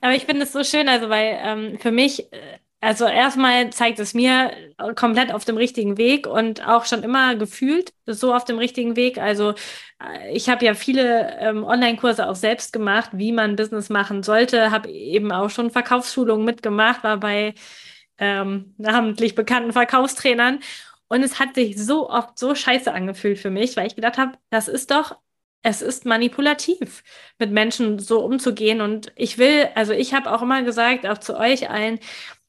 Aber 0.00 0.14
ich 0.14 0.24
finde 0.24 0.42
es 0.42 0.52
so 0.52 0.64
schön, 0.64 0.88
also 0.88 1.08
weil 1.08 1.38
ähm, 1.40 1.78
für 1.78 1.92
mich 1.92 2.32
äh, 2.32 2.58
also 2.84 3.06
erstmal 3.06 3.70
zeigt 3.70 3.98
es 3.98 4.14
mir 4.14 4.52
komplett 4.94 5.32
auf 5.32 5.44
dem 5.44 5.56
richtigen 5.56 5.96
Weg 5.96 6.26
und 6.26 6.66
auch 6.66 6.84
schon 6.84 7.02
immer 7.02 7.34
gefühlt 7.34 7.94
so 8.06 8.34
auf 8.34 8.44
dem 8.44 8.58
richtigen 8.58 8.94
Weg. 8.96 9.18
Also 9.18 9.54
äh, 10.02 10.32
ich 10.34 10.48
habe 10.48 10.64
ja 10.64 10.74
viele 10.74 11.36
ähm, 11.40 11.64
Online-Kurse 11.64 12.28
auch 12.28 12.36
selbst 12.36 12.72
gemacht, 12.72 13.10
wie 13.14 13.32
man 13.32 13.56
Business 13.56 13.88
machen 13.88 14.22
sollte, 14.22 14.70
habe 14.70 14.90
eben 14.90 15.32
auch 15.32 15.50
schon 15.50 15.70
Verkaufsschulungen 15.70 16.44
mitgemacht, 16.44 17.04
war 17.04 17.18
bei 17.18 17.54
ähm, 18.18 18.74
namentlich 18.78 19.34
bekannten 19.34 19.72
Verkaufstrainern 19.72 20.60
und 21.08 21.22
es 21.22 21.38
hat 21.40 21.54
sich 21.54 21.78
so 21.82 22.10
oft 22.10 22.38
so 22.38 22.54
scheiße 22.54 22.92
angefühlt 22.92 23.38
für 23.38 23.50
mich, 23.50 23.76
weil 23.76 23.86
ich 23.86 23.96
gedacht 23.96 24.18
habe, 24.18 24.32
das 24.50 24.68
ist 24.68 24.90
doch 24.90 25.16
es 25.66 25.80
ist 25.80 26.04
manipulativ, 26.04 27.02
mit 27.38 27.50
Menschen 27.50 27.98
so 27.98 28.22
umzugehen. 28.22 28.82
Und 28.82 29.12
ich 29.16 29.38
will, 29.38 29.68
also 29.74 29.94
ich 29.94 30.12
habe 30.12 30.30
auch 30.30 30.42
immer 30.42 30.62
gesagt, 30.62 31.06
auch 31.06 31.16
zu 31.18 31.38
euch 31.38 31.70
allen, 31.70 32.00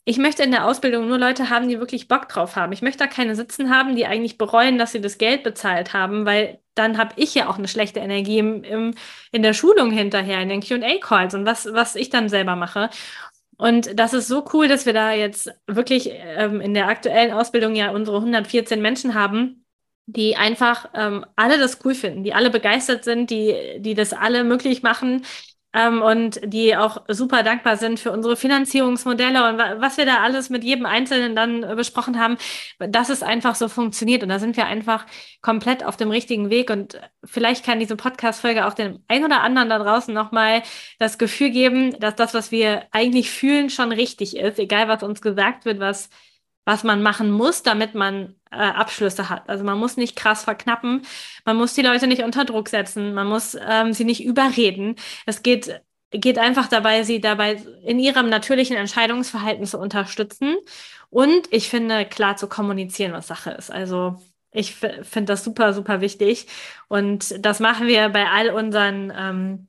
ich 0.06 0.18
möchte 0.20 0.44
in 0.44 0.52
der 0.52 0.66
Ausbildung 0.66 1.08
nur 1.08 1.18
Leute 1.18 1.50
haben, 1.50 1.68
die 1.68 1.80
wirklich 1.80 2.08
Bock 2.08 2.30
drauf 2.30 2.56
haben. 2.56 2.72
Ich 2.72 2.84
möchte 2.84 3.00
da 3.00 3.08
keine 3.08 3.36
sitzen 3.36 3.72
haben, 3.72 3.96
die 3.96 4.06
eigentlich 4.06 4.38
bereuen, 4.38 4.78
dass 4.78 4.92
sie 4.92 5.02
das 5.02 5.18
Geld 5.18 5.44
bezahlt 5.44 5.94
haben, 5.94 6.26
weil 6.26 6.60
dann 6.76 6.98
habe 7.00 7.14
ich 7.16 7.34
ja 7.34 7.50
auch 7.50 7.58
eine 7.58 7.68
schlechte 7.68 8.00
Energie 8.00 8.38
im, 8.38 8.64
im, 8.64 8.94
in 9.32 9.42
der 9.42 9.54
Schulung 9.54 9.92
hinterher, 9.92 10.42
in 10.42 10.50
den 10.50 10.62
QA-Calls 10.62 11.34
und 11.34 11.46
was, 11.46 11.66
was 11.74 11.96
ich 11.96 12.10
dann 12.12 12.30
selber 12.30 12.56
mache. 12.56 12.90
Und 13.58 14.00
das 14.00 14.14
ist 14.14 14.28
so 14.28 14.46
cool, 14.54 14.68
dass 14.68 14.86
wir 14.86 14.94
da 14.94 15.12
jetzt 15.14 15.50
wirklich 15.66 16.10
ähm, 16.12 16.62
in 16.62 16.74
der 16.74 16.88
aktuellen 16.88 17.32
Ausbildung 17.32 17.76
ja 17.76 17.92
unsere 17.92 18.18
114 18.18 18.82
Menschen 18.82 19.16
haben, 19.16 19.66
die 20.06 20.36
einfach 20.36 20.90
ähm, 20.94 21.26
alle 21.36 21.58
das 21.58 21.80
cool 21.84 21.96
finden, 21.96 22.24
die 22.24 22.34
alle 22.34 22.52
begeistert 22.52 23.04
sind, 23.06 23.30
die, 23.32 23.78
die 23.80 23.96
das 23.96 24.14
alle 24.14 24.44
möglich 24.44 24.84
machen, 24.84 25.24
ähm, 25.76 26.02
und 26.02 26.40
die 26.44 26.76
auch 26.78 27.04
super 27.10 27.44
dankbar 27.44 27.76
sind 27.76 28.00
für 28.00 28.12
unsere 28.12 28.38
Finanzierungsmodelle 28.38 29.50
und 29.50 29.58
was 29.82 29.98
wir 29.98 30.06
da 30.06 30.24
alles 30.24 30.50
mit 30.50 30.64
jedem 30.64 30.86
Einzelnen 30.86 31.36
dann 31.36 31.64
äh, 31.64 31.76
besprochen 31.76 32.18
haben, 32.18 32.38
dass 32.80 33.10
es 33.10 33.22
einfach 33.22 33.56
so 33.56 33.68
funktioniert. 33.68 34.24
Und 34.24 34.30
da 34.30 34.40
sind 34.40 34.56
wir 34.56 34.68
einfach 34.68 35.06
komplett 35.42 35.84
auf 35.84 35.98
dem 35.98 36.10
richtigen 36.12 36.50
Weg. 36.50 36.70
Und 36.70 37.00
vielleicht 37.26 37.66
kann 37.66 37.80
diese 37.80 37.98
Podcast-Folge 37.98 38.66
auch 38.66 38.74
dem 38.74 39.04
ein 39.10 39.26
oder 39.26 39.42
anderen 39.42 39.70
da 39.70 39.78
draußen 39.80 40.14
nochmal 40.14 40.64
das 40.98 41.18
Gefühl 41.18 41.50
geben, 41.50 42.00
dass 42.00 42.16
das, 42.16 42.34
was 42.34 42.52
wir 42.52 42.84
eigentlich 42.92 43.30
fühlen, 43.30 43.70
schon 43.70 43.92
richtig 43.92 44.38
ist, 44.38 44.60
egal 44.60 44.88
was 44.88 45.04
uns 45.04 45.22
gesagt 45.22 45.66
wird, 45.66 45.80
was 45.80 46.10
was 46.66 46.84
man 46.84 47.02
machen 47.02 47.32
muss, 47.32 47.64
damit 47.64 47.96
man 47.96 48.36
äh, 48.52 48.56
Abschlüsse 48.58 49.30
hat. 49.30 49.48
Also 49.50 49.64
man 49.64 49.78
muss 49.78 49.98
nicht 49.98 50.16
krass 50.16 50.44
verknappen, 50.44 51.04
man 51.46 51.58
muss 51.58 51.74
die 51.74 51.82
Leute 51.82 52.08
nicht 52.08 52.24
unter 52.24 52.46
Druck 52.46 52.70
setzen, 52.70 53.14
man 53.14 53.28
muss 53.28 53.56
ähm, 53.68 53.94
sie 53.94 54.06
nicht 54.06 54.24
überreden. 54.24 54.96
Es 55.26 55.44
geht, 55.44 55.82
geht 56.12 56.40
einfach 56.40 56.68
dabei, 56.68 57.04
sie 57.04 57.22
dabei 57.22 57.62
in 57.84 58.00
ihrem 58.00 58.30
natürlichen 58.30 58.76
Entscheidungsverhalten 58.76 59.66
zu 59.66 59.80
unterstützen 59.80 60.58
und 61.10 61.48
ich 61.52 61.70
finde, 61.70 62.06
klar 62.06 62.36
zu 62.38 62.48
kommunizieren, 62.48 63.14
was 63.14 63.28
Sache 63.28 63.52
ist. 63.52 63.72
Also 63.72 64.22
ich 64.52 64.76
finde 64.76 65.26
das 65.26 65.44
super, 65.44 65.74
super 65.74 66.02
wichtig 66.02 66.48
und 66.88 67.46
das 67.46 67.60
machen 67.60 67.88
wir 67.88 68.10
bei 68.10 68.28
all 68.30 68.50
unseren 68.50 69.14
ähm, 69.16 69.68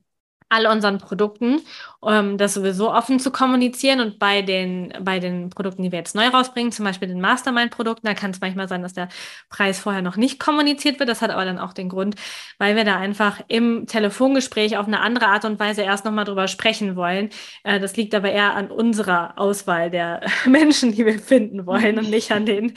all 0.49 0.67
unseren 0.67 0.99
Produkten, 0.99 1.61
um 2.01 2.39
das 2.39 2.55
sowieso 2.55 2.93
offen 2.93 3.19
zu 3.19 3.33
kommunizieren. 3.33 4.01
Und 4.01 4.19
bei 4.19 4.43
den, 4.43 4.93
bei 5.01 5.19
den 5.19 5.51
Produkten, 5.51 5.83
die 5.83 5.91
wir 5.91 5.99
jetzt 5.99 6.15
neu 6.15 6.29
rausbringen, 6.29 6.71
zum 6.71 6.85
Beispiel 6.85 7.09
den 7.09 7.21
Mastermind-Produkten, 7.21 8.07
da 8.07 8.15
kann 8.15 8.31
es 8.31 8.41
manchmal 8.41 8.69
sein, 8.69 8.83
dass 8.83 8.93
der 8.93 9.09
Preis 9.51 9.81
vorher 9.81 10.03
noch 10.03 10.17
nicht 10.17 10.39
kommuniziert 10.39 11.01
wird. 11.01 11.09
Das 11.09 11.21
hat 11.21 11.31
aber 11.31 11.45
dann 11.45 11.59
auch 11.59 11.73
den 11.73 11.89
Grund, 11.89 12.15
weil 12.59 12.77
wir 12.77 12.85
da 12.85 12.97
einfach 12.97 13.41
im 13.49 13.87
Telefongespräch 13.87 14.77
auf 14.77 14.87
eine 14.87 15.01
andere 15.01 15.27
Art 15.27 15.45
und 15.45 15.59
Weise 15.59 15.83
erst 15.83 16.05
nochmal 16.05 16.25
drüber 16.25 16.47
sprechen 16.47 16.95
wollen. 16.95 17.31
Äh, 17.65 17.81
das 17.81 17.97
liegt 17.97 18.15
aber 18.15 18.31
eher 18.31 18.55
an 18.55 18.71
unserer 18.71 19.35
Auswahl 19.37 19.91
der 19.91 20.21
Menschen, 20.47 20.93
die 20.93 21.05
wir 21.05 21.19
finden 21.19 21.67
wollen 21.67 21.99
und 21.99 22.09
nicht 22.09 22.31
an 22.31 22.47
den. 22.47 22.75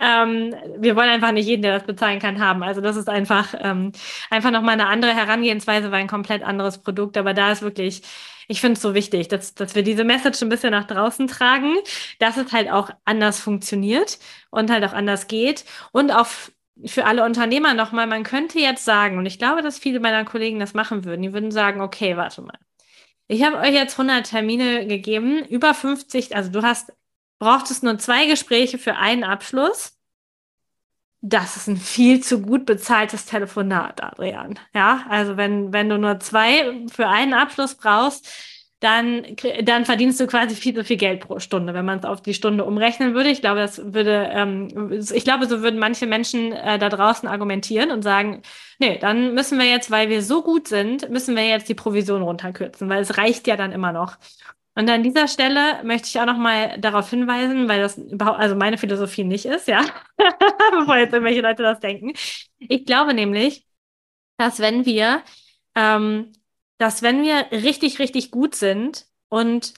Ähm, 0.00 0.54
wir 0.78 0.96
wollen 0.96 1.08
einfach 1.08 1.30
nicht 1.30 1.46
jeden, 1.46 1.62
der 1.62 1.78
das 1.78 1.86
bezahlen 1.86 2.18
kann, 2.18 2.40
haben. 2.40 2.64
Also 2.64 2.80
das 2.80 2.96
ist 2.96 3.08
einfach, 3.08 3.54
ähm, 3.60 3.92
einfach 4.28 4.50
nochmal 4.50 4.74
eine 4.74 4.88
andere 4.88 5.14
Herangehensweise, 5.14 5.92
weil 5.92 6.00
ein 6.00 6.08
komplett 6.08 6.42
anderes 6.42 6.78
Produkt 6.78 7.11
Produkt, 7.12 7.16
aber 7.18 7.34
da 7.34 7.52
ist 7.52 7.62
wirklich, 7.62 8.02
ich 8.48 8.60
finde 8.60 8.74
es 8.74 8.82
so 8.82 8.94
wichtig, 8.94 9.28
dass, 9.28 9.54
dass 9.54 9.74
wir 9.74 9.82
diese 9.82 10.04
Message 10.04 10.42
ein 10.42 10.48
bisschen 10.48 10.70
nach 10.72 10.86
draußen 10.86 11.28
tragen, 11.28 11.74
dass 12.18 12.36
es 12.36 12.52
halt 12.52 12.70
auch 12.70 12.90
anders 13.04 13.40
funktioniert 13.40 14.18
und 14.50 14.70
halt 14.70 14.84
auch 14.84 14.92
anders 14.92 15.26
geht 15.28 15.64
und 15.92 16.10
auch 16.10 16.26
für 16.86 17.04
alle 17.04 17.24
Unternehmer 17.24 17.74
nochmal, 17.74 18.06
man 18.06 18.24
könnte 18.24 18.58
jetzt 18.58 18.84
sagen, 18.84 19.18
und 19.18 19.26
ich 19.26 19.38
glaube, 19.38 19.62
dass 19.62 19.78
viele 19.78 20.00
meiner 20.00 20.24
Kollegen 20.24 20.58
das 20.58 20.74
machen 20.74 21.04
würden, 21.04 21.22
die 21.22 21.32
würden 21.32 21.50
sagen, 21.50 21.80
okay, 21.80 22.16
warte 22.16 22.42
mal. 22.42 22.58
Ich 23.28 23.44
habe 23.44 23.58
euch 23.58 23.72
jetzt 23.72 23.98
100 23.98 24.26
Termine 24.26 24.86
gegeben, 24.86 25.44
über 25.46 25.74
50, 25.74 26.34
also 26.34 26.50
du 26.50 26.62
hast, 26.62 26.92
brauchtest 27.38 27.82
nur 27.82 27.98
zwei 27.98 28.26
Gespräche 28.26 28.78
für 28.78 28.96
einen 28.96 29.24
Abschluss 29.24 29.98
das 31.22 31.56
ist 31.56 31.68
ein 31.68 31.76
viel 31.76 32.20
zu 32.20 32.42
gut 32.42 32.66
bezahltes 32.66 33.26
Telefonat, 33.26 34.02
Adrian. 34.02 34.58
Ja, 34.74 35.06
also 35.08 35.36
wenn, 35.36 35.72
wenn 35.72 35.88
du 35.88 35.96
nur 35.96 36.18
zwei 36.18 36.84
für 36.92 37.06
einen 37.06 37.32
Abschluss 37.32 37.76
brauchst, 37.76 38.28
dann, 38.80 39.24
dann 39.62 39.84
verdienst 39.84 40.18
du 40.18 40.26
quasi 40.26 40.56
viel 40.56 40.74
zu 40.74 40.82
viel 40.82 40.96
Geld 40.96 41.20
pro 41.20 41.38
Stunde, 41.38 41.72
wenn 41.72 41.84
man 41.84 42.00
es 42.00 42.04
auf 42.04 42.20
die 42.20 42.34
Stunde 42.34 42.64
umrechnen 42.64 43.14
würde. 43.14 43.30
Ich 43.30 43.40
glaube, 43.40 43.60
das 43.60 43.94
würde, 43.94 44.28
ähm, 44.32 44.90
ich 45.14 45.22
glaube, 45.22 45.46
so 45.46 45.62
würden 45.62 45.78
manche 45.78 46.08
Menschen 46.08 46.50
äh, 46.50 46.80
da 46.80 46.88
draußen 46.88 47.28
argumentieren 47.28 47.92
und 47.92 48.02
sagen, 48.02 48.42
nee, 48.80 48.98
dann 48.98 49.34
müssen 49.34 49.60
wir 49.60 49.66
jetzt, 49.66 49.92
weil 49.92 50.08
wir 50.08 50.22
so 50.22 50.42
gut 50.42 50.66
sind, 50.66 51.08
müssen 51.10 51.36
wir 51.36 51.46
jetzt 51.46 51.68
die 51.68 51.74
Provision 51.74 52.22
runterkürzen, 52.22 52.88
weil 52.88 53.02
es 53.02 53.16
reicht 53.16 53.46
ja 53.46 53.56
dann 53.56 53.70
immer 53.70 53.92
noch. 53.92 54.16
Und 54.74 54.88
an 54.88 55.02
dieser 55.02 55.28
Stelle 55.28 55.82
möchte 55.84 56.08
ich 56.08 56.18
auch 56.18 56.26
noch 56.26 56.38
mal 56.38 56.78
darauf 56.80 57.10
hinweisen, 57.10 57.68
weil 57.68 57.80
das 57.80 57.98
überhaupt, 57.98 58.38
also 58.38 58.54
meine 58.56 58.78
Philosophie 58.78 59.24
nicht 59.24 59.44
ist, 59.44 59.68
ja, 59.68 59.84
bevor 60.70 60.96
jetzt 60.96 61.12
irgendwelche 61.12 61.42
Leute 61.42 61.62
das 61.62 61.80
denken. 61.80 62.12
Ich 62.58 62.86
glaube 62.86 63.12
nämlich, 63.12 63.66
dass 64.38 64.60
wenn 64.60 64.86
wir 64.86 65.22
ähm, 65.74 66.32
dass 66.82 67.02
wenn 67.02 67.22
wir 67.22 67.46
richtig, 67.52 68.00
richtig 68.00 68.32
gut 68.32 68.56
sind 68.56 69.06
und 69.28 69.74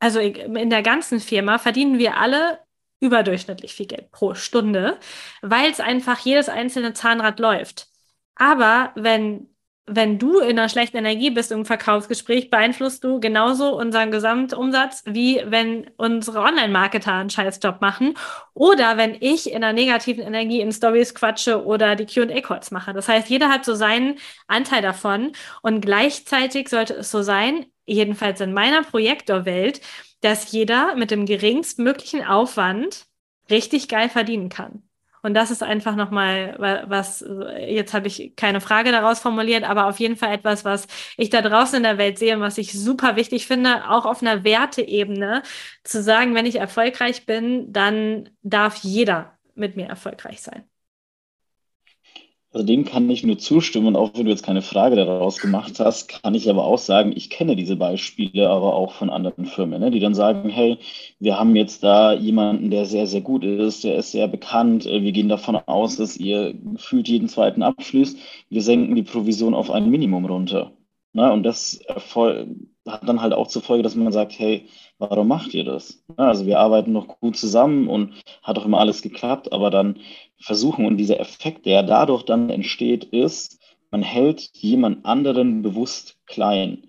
also 0.00 0.18
in 0.18 0.70
der 0.70 0.82
ganzen 0.82 1.20
Firma 1.20 1.58
verdienen 1.58 1.98
wir 1.98 2.16
alle 2.16 2.58
überdurchschnittlich 3.00 3.74
viel 3.74 3.86
Geld 3.86 4.10
pro 4.10 4.34
Stunde, 4.34 4.98
weil 5.40 5.70
es 5.70 5.78
einfach 5.78 6.18
jedes 6.18 6.48
einzelne 6.48 6.94
Zahnrad 6.94 7.38
läuft. 7.38 7.88
Aber 8.34 8.92
wenn 8.96 9.54
wenn 9.88 10.18
du 10.18 10.40
in 10.40 10.58
einer 10.58 10.68
schlechten 10.68 10.96
Energie 10.96 11.30
bist 11.30 11.52
im 11.52 11.64
Verkaufsgespräch, 11.64 12.50
beeinflusst 12.50 13.04
du 13.04 13.20
genauso 13.20 13.78
unseren 13.78 14.10
Gesamtumsatz, 14.10 15.04
wie 15.06 15.40
wenn 15.46 15.88
unsere 15.96 16.40
Online-Marketer 16.40 17.12
einen 17.12 17.30
Scheißjob 17.30 17.80
machen 17.80 18.14
oder 18.52 18.96
wenn 18.96 19.16
ich 19.20 19.50
in 19.50 19.62
einer 19.62 19.72
negativen 19.72 20.24
Energie 20.24 20.60
in 20.60 20.72
Stories 20.72 21.14
quatsche 21.14 21.64
oder 21.64 21.94
die 21.94 22.06
Q&A-Calls 22.06 22.72
mache. 22.72 22.94
Das 22.94 23.08
heißt, 23.08 23.30
jeder 23.30 23.48
hat 23.48 23.64
so 23.64 23.74
seinen 23.76 24.18
Anteil 24.48 24.82
davon 24.82 25.32
und 25.62 25.82
gleichzeitig 25.82 26.68
sollte 26.68 26.94
es 26.94 27.12
so 27.12 27.22
sein, 27.22 27.66
jedenfalls 27.84 28.40
in 28.40 28.52
meiner 28.52 28.82
Projektorwelt, 28.82 29.80
dass 30.20 30.50
jeder 30.50 30.96
mit 30.96 31.12
dem 31.12 31.26
geringstmöglichen 31.26 32.24
Aufwand 32.24 33.06
richtig 33.48 33.88
geil 33.88 34.08
verdienen 34.08 34.48
kann. 34.48 34.85
Und 35.26 35.34
das 35.34 35.50
ist 35.50 35.64
einfach 35.64 35.96
nochmal 35.96 36.54
was, 36.86 37.24
jetzt 37.58 37.94
habe 37.94 38.06
ich 38.06 38.34
keine 38.36 38.60
Frage 38.60 38.92
daraus 38.92 39.18
formuliert, 39.18 39.64
aber 39.64 39.86
auf 39.88 39.98
jeden 39.98 40.14
Fall 40.14 40.32
etwas, 40.32 40.64
was 40.64 40.86
ich 41.16 41.30
da 41.30 41.42
draußen 41.42 41.78
in 41.78 41.82
der 41.82 41.98
Welt 41.98 42.16
sehe 42.16 42.36
und 42.36 42.42
was 42.42 42.58
ich 42.58 42.72
super 42.72 43.16
wichtig 43.16 43.48
finde, 43.48 43.90
auch 43.90 44.06
auf 44.06 44.22
einer 44.22 44.44
Werteebene, 44.44 45.42
zu 45.82 46.00
sagen, 46.00 46.36
wenn 46.36 46.46
ich 46.46 46.60
erfolgreich 46.60 47.26
bin, 47.26 47.72
dann 47.72 48.30
darf 48.44 48.76
jeder 48.84 49.36
mit 49.56 49.74
mir 49.74 49.86
erfolgreich 49.86 50.42
sein. 50.42 50.62
Also 52.56 52.64
dem 52.64 52.86
kann 52.86 53.10
ich 53.10 53.22
nur 53.22 53.36
zustimmen 53.36 53.88
und 53.88 53.96
auch 53.96 54.12
wenn 54.14 54.24
du 54.24 54.30
jetzt 54.30 54.42
keine 54.42 54.62
Frage 54.62 54.96
daraus 54.96 55.40
gemacht 55.40 55.78
hast, 55.78 56.08
kann 56.08 56.34
ich 56.34 56.48
aber 56.48 56.64
auch 56.64 56.78
sagen, 56.78 57.12
ich 57.14 57.28
kenne 57.28 57.54
diese 57.54 57.76
Beispiele 57.76 58.48
aber 58.48 58.72
auch 58.72 58.94
von 58.94 59.10
anderen 59.10 59.44
Firmen, 59.44 59.78
ne, 59.78 59.90
die 59.90 60.00
dann 60.00 60.14
sagen, 60.14 60.48
hey, 60.48 60.78
wir 61.18 61.38
haben 61.38 61.54
jetzt 61.54 61.84
da 61.84 62.14
jemanden, 62.14 62.70
der 62.70 62.86
sehr, 62.86 63.06
sehr 63.06 63.20
gut 63.20 63.44
ist, 63.44 63.84
der 63.84 63.96
ist 63.98 64.10
sehr 64.10 64.26
bekannt, 64.26 64.86
äh, 64.86 65.02
wir 65.02 65.12
gehen 65.12 65.28
davon 65.28 65.56
aus, 65.66 65.96
dass 65.98 66.16
ihr 66.16 66.54
gefühlt 66.54 67.08
jeden 67.08 67.28
zweiten 67.28 67.62
abschließt, 67.62 68.18
wir 68.48 68.62
senken 68.62 68.94
die 68.94 69.02
Provision 69.02 69.52
auf 69.52 69.70
ein 69.70 69.90
Minimum 69.90 70.24
runter. 70.24 70.72
Ne, 71.12 71.30
und 71.30 71.42
das 71.42 71.80
hat 72.86 73.08
dann 73.08 73.20
halt 73.20 73.34
auch 73.34 73.48
zur 73.48 73.62
Folge, 73.62 73.82
dass 73.82 73.94
man 73.96 74.12
sagt, 74.12 74.38
hey, 74.38 74.66
warum 74.98 75.28
macht 75.28 75.52
ihr 75.54 75.64
das? 75.64 76.02
Also 76.16 76.46
wir 76.46 76.58
arbeiten 76.60 76.92
noch 76.92 77.20
gut 77.20 77.36
zusammen 77.36 77.88
und 77.88 78.14
hat 78.42 78.58
auch 78.58 78.64
immer 78.64 78.80
alles 78.80 79.02
geklappt, 79.02 79.52
aber 79.52 79.70
dann 79.70 79.98
versuchen 80.40 80.86
und 80.86 80.96
dieser 80.96 81.20
Effekt, 81.20 81.66
der 81.66 81.82
dadurch 81.82 82.22
dann 82.22 82.50
entsteht, 82.50 83.04
ist, 83.04 83.58
man 83.90 84.02
hält 84.02 84.50
jemand 84.52 85.04
anderen 85.04 85.62
bewusst 85.62 86.16
klein. 86.26 86.84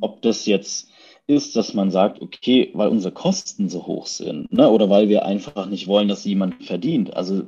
Ob 0.00 0.22
das 0.22 0.46
jetzt 0.46 0.88
ist, 1.26 1.56
dass 1.56 1.74
man 1.74 1.90
sagt, 1.90 2.22
okay, 2.22 2.70
weil 2.72 2.88
unsere 2.88 3.12
Kosten 3.12 3.68
so 3.68 3.86
hoch 3.86 4.06
sind, 4.06 4.50
ne, 4.52 4.68
oder 4.70 4.88
weil 4.88 5.08
wir 5.08 5.24
einfach 5.24 5.66
nicht 5.66 5.86
wollen, 5.86 6.08
dass 6.08 6.24
jemand 6.24 6.64
verdient. 6.64 7.14
Also 7.14 7.42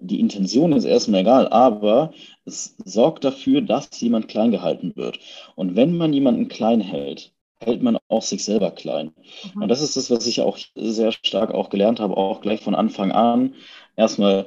die 0.00 0.20
Intention 0.20 0.72
ist 0.72 0.84
erstmal 0.84 1.22
egal, 1.22 1.48
aber 1.48 2.12
es 2.44 2.76
sorgt 2.84 3.24
dafür, 3.24 3.60
dass 3.60 4.00
jemand 4.00 4.28
klein 4.28 4.50
gehalten 4.50 4.94
wird. 4.96 5.18
Und 5.56 5.76
wenn 5.76 5.96
man 5.96 6.12
jemanden 6.12 6.48
klein 6.48 6.80
hält, 6.80 7.32
hält 7.58 7.82
man 7.82 7.98
auch 8.08 8.22
sich 8.22 8.44
selber 8.44 8.70
klein. 8.70 9.12
Mhm. 9.54 9.62
Und 9.62 9.68
das 9.68 9.80
ist 9.80 9.96
das, 9.96 10.10
was 10.10 10.26
ich 10.26 10.40
auch 10.40 10.58
sehr 10.74 11.12
stark 11.12 11.52
auch 11.52 11.70
gelernt 11.70 12.00
habe, 12.00 12.16
auch 12.16 12.40
gleich 12.40 12.60
von 12.60 12.74
Anfang 12.74 13.12
an. 13.12 13.54
Erstmal, 13.96 14.46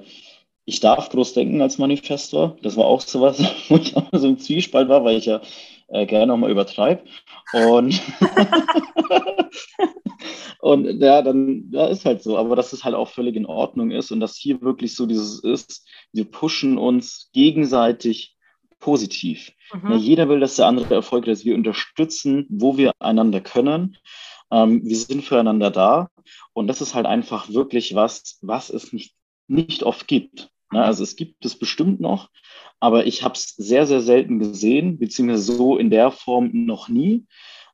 ich 0.67 0.81
darf 0.81 1.09
groß 1.09 1.31
denken 1.31 1.61
als 1.61 1.77
Manifestor. 1.77 2.57
Das 2.61 2.75
war 2.75 2.85
auch 2.85 2.99
so 2.99 3.21
was, 3.21 3.39
wo 3.69 3.77
ich 3.77 3.95
auch 3.95 4.09
so 4.11 4.27
im 4.27 4.37
Zwiespalt 4.37 4.89
war, 4.89 5.05
weil 5.05 5.17
ich 5.17 5.25
ja 5.25 5.41
äh, 5.87 6.05
gerne 6.05 6.33
auch 6.33 6.37
mal 6.37 6.51
übertreibe. 6.51 7.03
Und, 7.53 8.01
und 10.59 11.01
ja, 11.01 11.21
dann 11.21 11.69
ja, 11.71 11.87
ist 11.87 12.03
halt 12.03 12.21
so. 12.21 12.37
Aber 12.37 12.57
dass 12.57 12.73
es 12.73 12.83
halt 12.83 12.95
auch 12.95 13.07
völlig 13.07 13.37
in 13.37 13.45
Ordnung 13.45 13.91
ist 13.91 14.11
und 14.11 14.19
dass 14.19 14.35
hier 14.35 14.61
wirklich 14.61 14.93
so 14.93 15.05
dieses 15.05 15.41
ist, 15.41 15.87
wir 16.11 16.25
pushen 16.25 16.77
uns 16.77 17.29
gegenseitig 17.31 18.35
positiv. 18.79 19.53
Mhm. 19.71 19.91
Ja, 19.91 19.95
jeder 19.95 20.27
will, 20.27 20.41
dass 20.41 20.57
der 20.57 20.67
andere 20.67 20.93
erfolgreich 20.93 21.33
ist. 21.33 21.45
Wir 21.45 21.55
unterstützen, 21.55 22.45
wo 22.49 22.75
wir 22.75 22.91
einander 22.99 23.39
können. 23.39 23.95
Ähm, 24.51 24.81
wir 24.83 24.97
sind 24.97 25.23
füreinander 25.23 25.71
da. 25.71 26.09
Und 26.51 26.67
das 26.67 26.81
ist 26.81 26.93
halt 26.93 27.05
einfach 27.05 27.47
wirklich 27.47 27.95
was, 27.95 28.37
was 28.41 28.69
es 28.69 28.91
nicht, 28.91 29.15
nicht 29.47 29.83
oft 29.83 30.09
gibt. 30.09 30.49
Ne? 30.71 30.83
Also 30.83 31.03
es 31.03 31.15
gibt 31.15 31.45
es 31.45 31.57
bestimmt 31.57 31.99
noch, 31.99 32.29
aber 32.79 33.05
ich 33.05 33.23
habe 33.23 33.35
es 33.35 33.55
sehr, 33.55 33.87
sehr 33.87 34.01
selten 34.01 34.39
gesehen, 34.39 34.99
beziehungsweise 34.99 35.55
so 35.55 35.77
in 35.77 35.89
der 35.89 36.11
Form 36.11 36.51
noch 36.53 36.89
nie. 36.89 37.25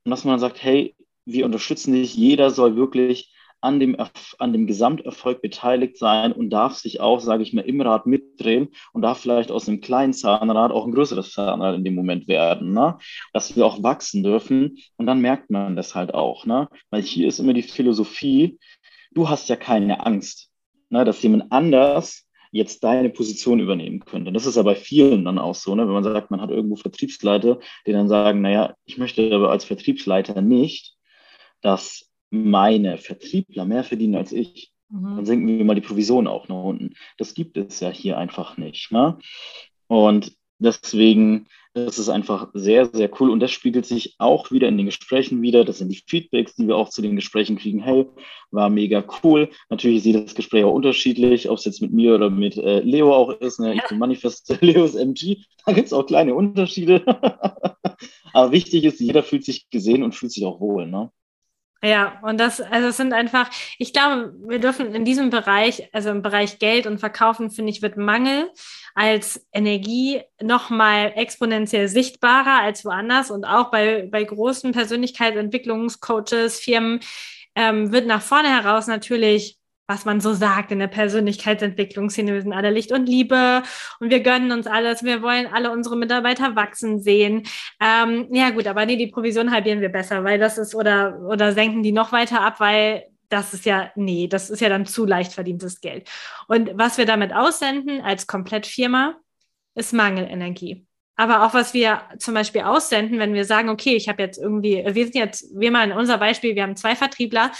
Und 0.04 0.12
dass 0.12 0.26
man 0.26 0.39
sagt, 0.39 0.64
hey, 0.64 0.96
wir 1.26 1.46
unterstützen 1.46 1.94
dich, 1.94 2.16
jeder 2.16 2.52
soll 2.52 2.76
wirklich 2.76 3.34
an 3.64 3.80
dem, 3.80 3.96
an 4.39 4.52
dem 4.52 4.68
Gesamterfolg 4.68 5.41
beteiligt 5.41 5.98
sein 5.98 6.34
und 6.34 6.50
darf 6.50 6.76
sich 6.76 7.00
auch, 7.00 7.22
sage 7.22 7.44
ich 7.44 7.54
mal, 7.54 7.62
im 7.62 7.80
Rad 7.80 8.06
mitdrehen 8.06 8.68
und 8.91 9.04
darf 9.04 9.20
vielleicht 9.20 9.52
aus 9.52 9.70
einem 9.70 9.80
kleinen 9.80 10.12
Zahnrad 10.12 10.72
auch 10.72 10.86
ein 10.86 10.91
größeres 10.91 11.32
Zahnrad 11.32 11.76
in 11.76 11.86
dem 11.86 11.96
Moment 11.96 12.28
werden, 12.28 12.74
ne? 12.74 12.98
dass 13.32 13.56
wir 13.56 13.66
auch 13.66 13.82
wachsen 13.82 14.22
dürfen 14.22 14.80
und 14.98 15.06
dann 15.06 15.22
merkt 15.22 15.50
man 15.50 15.78
das 15.78 15.96
halt 15.96 16.14
auch, 16.14 16.46
ne? 16.46 16.68
weil 16.89 17.04
hier 17.04 17.30
ist 17.30 17.39
immer 17.39 17.54
die 17.54 17.62
Philosophie, 17.62 18.60
du 19.14 19.30
hast 19.30 19.48
ja 19.48 19.56
keine 19.56 20.06
Angst, 20.06 20.50
ne? 20.89 21.06
dass 21.06 21.24
jemand 21.24 21.50
anders 21.54 22.23
jetzt 22.54 22.84
deine 22.84 23.10
Position 23.10 23.60
übernehmen 23.60 23.99
könnte. 24.06 24.32
Das 24.32 24.45
ist 24.45 24.58
ja 24.58 24.62
bei 24.62 24.76
vielen 24.76 25.26
dann 25.26 25.39
auch 25.39 25.56
so, 25.56 25.74
ne? 25.74 25.88
wenn 25.88 25.93
man 25.93 26.04
sagt, 26.04 26.30
man 26.30 26.39
hat 26.39 26.51
irgendwo 26.51 26.76
Vertriebsleiter, 26.76 27.60
die 27.88 27.91
dann 27.91 28.08
sagen, 28.08 28.41
naja, 28.41 28.76
ich 28.86 28.99
möchte 28.99 29.34
aber 29.34 29.49
als 29.49 29.66
Vertriebsleiter 29.66 30.39
nicht, 30.41 30.95
dass 31.62 32.12
meine 32.30 32.99
Vertriebler 32.99 33.66
mehr 33.66 33.84
verdienen 33.84 34.16
als 34.16 34.32
ich, 34.32 34.72
mhm. 34.89 35.16
dann 35.16 35.26
senken 35.26 35.47
wir 35.47 35.66
mal 35.66 35.74
die 35.74 35.82
Provision 35.82 36.28
auch 36.28 36.47
nach 36.47 36.64
unten. 36.64 36.93
Das 37.18 37.34
gibt 37.34 37.58
es 37.58 37.80
ja 37.80 37.89
hier 37.89 38.20
einfach 38.20 38.56
nicht. 38.58 38.91
Ne? 38.91 39.18
Und 39.88 40.34
deswegen 40.64 41.47
das 41.76 41.97
ist 41.97 42.09
einfach 42.09 42.49
sehr, 42.53 42.86
sehr 42.86 43.09
cool. 43.20 43.32
Und 43.32 43.39
das 43.39 43.51
spiegelt 43.51 43.88
sich 43.88 44.16
auch 44.20 44.51
wieder 44.51 44.68
in 44.68 44.78
den 44.78 44.86
Gesprächen 44.86 45.41
wieder. 45.41 45.66
Das 45.66 45.80
sind 45.80 45.89
die 45.89 46.03
Feedbacks, 46.07 46.55
die 46.55 46.68
wir 46.68 46.76
auch 46.76 46.89
zu 46.89 47.01
den 47.01 47.16
Gesprächen 47.16 47.57
kriegen. 47.57 47.80
Hey, 47.80 48.05
war 48.51 48.70
mega 48.70 49.03
cool. 49.24 49.49
Natürlich 49.70 50.03
sieht 50.03 50.16
das 50.16 50.36
Gespräch 50.36 50.64
auch 50.66 50.74
unterschiedlich, 50.74 51.49
ob 51.49 51.57
es 51.57 51.66
jetzt 51.66 51.82
mit 51.82 51.91
mir 51.91 52.14
oder 52.14 52.30
mit 52.30 52.57
äh, 52.57 52.82
Leo 52.82 53.11
auch 53.11 53.32
ist. 53.32 53.59
Ne? 53.59 53.74
Ich 53.74 53.84
bin 53.89 53.97
Manifest 53.97 54.55
Leos 54.61 54.93
MG. 54.93 55.38
Da 55.66 55.74
gibt 55.74 55.88
es 55.88 55.93
auch 55.93 56.05
kleine 56.05 56.36
Unterschiede. 56.36 57.03
Aber 58.34 58.51
wichtig 58.51 58.84
ist, 58.84 58.99
jeder 58.99 59.24
fühlt 59.24 59.43
sich 59.43 59.68
gesehen 59.72 60.03
und 60.03 60.14
fühlt 60.14 60.32
sich 60.32 60.45
auch 60.45 60.59
wohl. 60.59 60.86
Ne? 60.86 61.11
Ja, 61.86 62.18
und 62.22 62.40
das, 62.40 62.62
also 62.62 62.88
es 62.88 62.98
sind 62.98 63.12
einfach, 63.12 63.50
ich 63.78 63.92
glaube, 63.92 64.34
wir 64.48 64.60
dürfen 64.60 64.96
in 64.96 65.04
diesem 65.04 65.30
Bereich, 65.30 65.90
also 65.92 66.12
im 66.12 66.22
Bereich 66.22 66.58
Geld 66.58 66.88
und 66.88 67.00
Verkaufen, 67.00 67.52
finde 67.52 67.72
ich, 67.72 67.82
wird 67.82 67.98
Mangel 67.98 68.50
als 68.96 69.46
Energie 69.52 70.22
nochmal 70.42 71.12
exponentiell 71.16 71.90
sichtbarer 71.90 72.62
als 72.62 72.86
woanders. 72.86 73.32
Und 73.32 73.44
auch 73.44 73.70
bei, 73.70 74.08
bei 74.10 74.24
großen 74.24 74.72
Persönlichkeitsentwicklungscoaches, 74.72 76.62
Firmen, 76.62 77.02
ähm, 77.56 77.92
wird 77.92 78.08
nach 78.08 78.22
vorne 78.22 78.48
heraus 78.48 78.88
natürlich 78.88 79.58
was 79.88 80.06
man 80.06 80.22
so 80.22 80.34
sagt 80.34 80.72
in 80.72 80.80
der 80.80 80.88
Persönlichkeitsentwicklungsszene. 80.88 82.34
Wir 82.34 82.42
sind 82.42 82.54
alle 82.54 82.72
Licht 82.72 82.92
und 82.92 83.08
Liebe 83.08 83.64
und 84.00 84.10
wir 84.10 84.22
gönnen 84.22 84.52
uns 84.52 84.68
alles. 84.68 85.04
Wir 85.04 85.22
wollen 85.22 85.48
alle 85.48 85.72
unsere 85.72 85.98
Mitarbeiter 85.98 86.56
wachsen 86.56 87.02
sehen. 87.02 87.44
Ähm, 87.82 88.28
ja 88.32 88.52
gut, 88.52 88.68
aber 88.68 88.86
nee, 88.86 88.96
die 88.96 89.08
Provision 89.08 89.52
halbieren 89.52 89.82
wir 89.82 89.90
besser, 89.90 90.24
weil 90.24 90.40
das 90.40 90.58
ist 90.58 90.74
oder, 90.74 91.20
oder 91.28 91.52
senken 91.54 91.84
die 91.84 91.92
noch 91.92 92.12
weiter 92.12 92.42
ab, 92.42 92.60
weil 92.60 93.04
das 93.30 93.54
ist 93.54 93.66
ja, 93.66 93.92
nee, 93.96 94.28
das 94.28 94.50
ist 94.50 94.62
ja 94.62 94.70
dann 94.70 94.86
zu 94.86 95.06
leicht 95.06 95.34
verdientes 95.34 95.82
Geld. 95.82 96.10
Und 96.48 96.72
was 96.76 96.98
wir 96.98 97.06
damit 97.06 97.34
aussenden 97.34 98.02
als 98.02 98.28
Komplettfirma, 98.28 99.16
ist 99.76 99.92
Mangelenergie. 99.92 100.86
Aber 101.16 101.46
auch 101.46 101.54
was 101.54 101.74
wir 101.74 102.02
zum 102.18 102.34
Beispiel 102.34 102.62
aussenden, 102.62 103.20
wenn 103.20 103.36
wir 103.36 103.46
sagen, 103.46 103.70
okay, 103.70 103.96
ich 103.96 104.10
habe 104.10 104.24
jetzt 104.24 104.40
irgendwie, 104.40 104.84
wir 104.84 105.04
sind 105.04 105.16
jetzt, 105.16 105.46
wir 105.56 105.70
mal 105.70 105.90
in 105.90 105.96
unser 105.96 106.18
Beispiel, 106.18 106.56
wir 106.56 106.64
haben 106.64 106.76
zwei 106.76 106.96
Vertriebler 106.96 107.52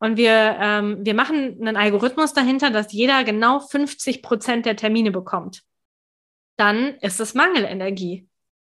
und 0.00 0.16
wir, 0.16 0.56
ähm, 0.58 1.04
wir 1.04 1.14
machen 1.14 1.58
einen 1.60 1.76
Algorithmus 1.76 2.32
dahinter, 2.32 2.70
dass 2.70 2.92
jeder 2.92 3.22
genau 3.22 3.60
50 3.60 4.22
Prozent 4.22 4.64
der 4.64 4.74
Termine 4.74 5.10
bekommt. 5.10 5.62
Dann 6.56 6.96
ist 7.00 7.20
es 7.20 7.34
Mangelenergie. 7.34 8.26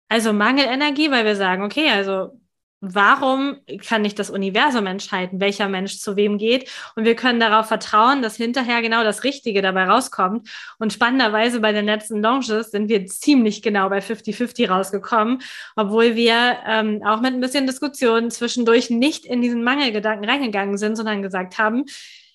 Also 0.09 0.35
Mangelenergie, 0.35 1.11
weil 1.11 1.25
wir 1.25 1.35
sagen, 1.35 1.63
okay, 1.63 1.89
also 1.89 2.39
warum 2.83 3.59
kann 3.87 4.03
nicht 4.03 4.19
das 4.19 4.29
Universum 4.29 4.87
entscheiden, 4.87 5.41
welcher 5.41 5.69
Mensch 5.69 5.99
zu 5.99 6.17
wem 6.17 6.37
geht? 6.37 6.69
Und 6.97 7.05
wir 7.05 7.15
können 7.15 7.39
darauf 7.39 7.69
vertrauen, 7.69 8.23
dass 8.23 8.37
hinterher 8.37 8.83
genau 8.83 9.05
das 9.05 9.23
Richtige 9.23 9.63
dabei 9.63 9.85
rauskommt. 9.85 10.51
Und 10.79 10.93
spannenderweise 10.93 11.61
bei 11.61 11.73
den 11.73 11.87
letzten 11.87 12.21
Launches 12.21 12.73
sind 12.73 12.89
wir 12.89 13.07
ziemlich 13.07 13.63
genau 13.63 13.89
bei 13.89 14.01
50-50 14.01 14.69
rausgekommen, 14.69 15.41
obwohl 15.77 16.17
wir 16.17 16.59
ähm, 16.67 17.03
auch 17.07 17.21
mit 17.21 17.33
ein 17.33 17.41
bisschen 17.41 17.69
Diskussion 17.69 18.31
zwischendurch 18.33 18.91
nicht 18.91 19.25
in 19.27 19.41
diesen 19.41 19.63
Mangelgedanken 19.63 20.29
reingegangen 20.29 20.77
sind, 20.77 20.97
sondern 20.97 21.23
gesagt 21.23 21.59
haben, 21.59 21.85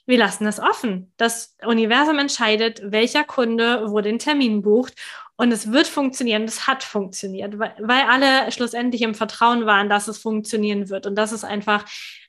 wir 0.08 0.18
lassen 0.18 0.48
es 0.48 0.60
offen. 0.60 1.12
Das 1.18 1.56
Universum 1.64 2.18
entscheidet, 2.18 2.82
welcher 2.84 3.24
Kunde 3.24 3.92
wo 3.92 4.02
den 4.02 4.20
Termin 4.20 4.62
bucht. 4.62 4.94
Und 5.36 5.52
es 5.52 5.72
wird 5.72 5.86
funktionieren, 5.86 6.46
es 6.46 6.66
hat 6.66 6.84
funktioniert, 6.84 7.60
weil, 7.60 7.76
weil 7.80 8.04
alle 8.04 8.52
schlussendlich 8.52 9.04
im 9.04 9.14
Vertrauen 9.14 9.68
waren, 9.68 9.90
dass 9.90 10.08
es 10.08 10.18
funktionieren 10.18 10.90
wird. 10.90 11.06
Und 11.06 11.16
das 11.16 11.32
ist 11.32 11.44
einfach, 11.44 11.86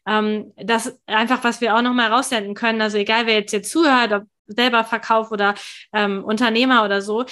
ähm, 0.06 0.52
das 0.56 1.00
einfach, 1.06 1.42
was 1.44 1.60
wir 1.62 1.74
auch 1.74 1.80
nochmal 1.80 2.12
raussenden 2.12 2.54
können. 2.54 2.82
Also 2.82 2.98
egal, 2.98 3.26
wer 3.26 3.36
jetzt 3.36 3.52
hier 3.52 3.62
zuhört, 3.62 4.12
ob 4.12 4.24
selber 4.46 4.84
Verkauf 4.84 5.30
oder 5.30 5.54
ähm, 5.94 6.24
Unternehmer 6.24 6.84
oder 6.84 7.00
so, 7.00 7.24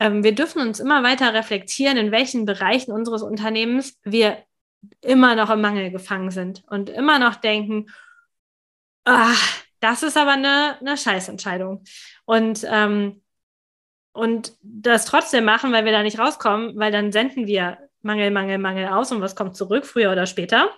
ähm, 0.00 0.24
wir 0.24 0.34
dürfen 0.34 0.60
uns 0.62 0.80
immer 0.80 1.02
weiter 1.02 1.34
reflektieren, 1.34 1.98
in 1.98 2.12
welchen 2.12 2.46
Bereichen 2.46 2.92
unseres 2.92 3.22
Unternehmens 3.22 3.98
wir 4.04 4.38
immer 5.02 5.34
noch 5.34 5.50
im 5.50 5.60
Mangel 5.60 5.90
gefangen 5.90 6.30
sind 6.30 6.64
und 6.68 6.90
immer 6.90 7.18
noch 7.18 7.36
denken, 7.36 7.86
ach, 9.04 9.65
das 9.80 10.02
ist 10.02 10.16
aber 10.16 10.32
eine, 10.32 10.78
eine 10.80 10.96
Scheißentscheidung. 10.96 11.84
Und, 12.24 12.66
ähm, 12.68 13.22
und 14.12 14.52
das 14.62 15.04
trotzdem 15.04 15.44
machen, 15.44 15.72
weil 15.72 15.84
wir 15.84 15.92
da 15.92 16.02
nicht 16.02 16.18
rauskommen, 16.18 16.78
weil 16.78 16.92
dann 16.92 17.12
senden 17.12 17.46
wir 17.46 17.78
Mangel, 18.02 18.30
Mangel, 18.30 18.58
Mangel 18.58 18.88
aus 18.88 19.12
und 19.12 19.20
was 19.20 19.36
kommt 19.36 19.56
zurück, 19.56 19.84
früher 19.84 20.12
oder 20.12 20.26
später? 20.26 20.70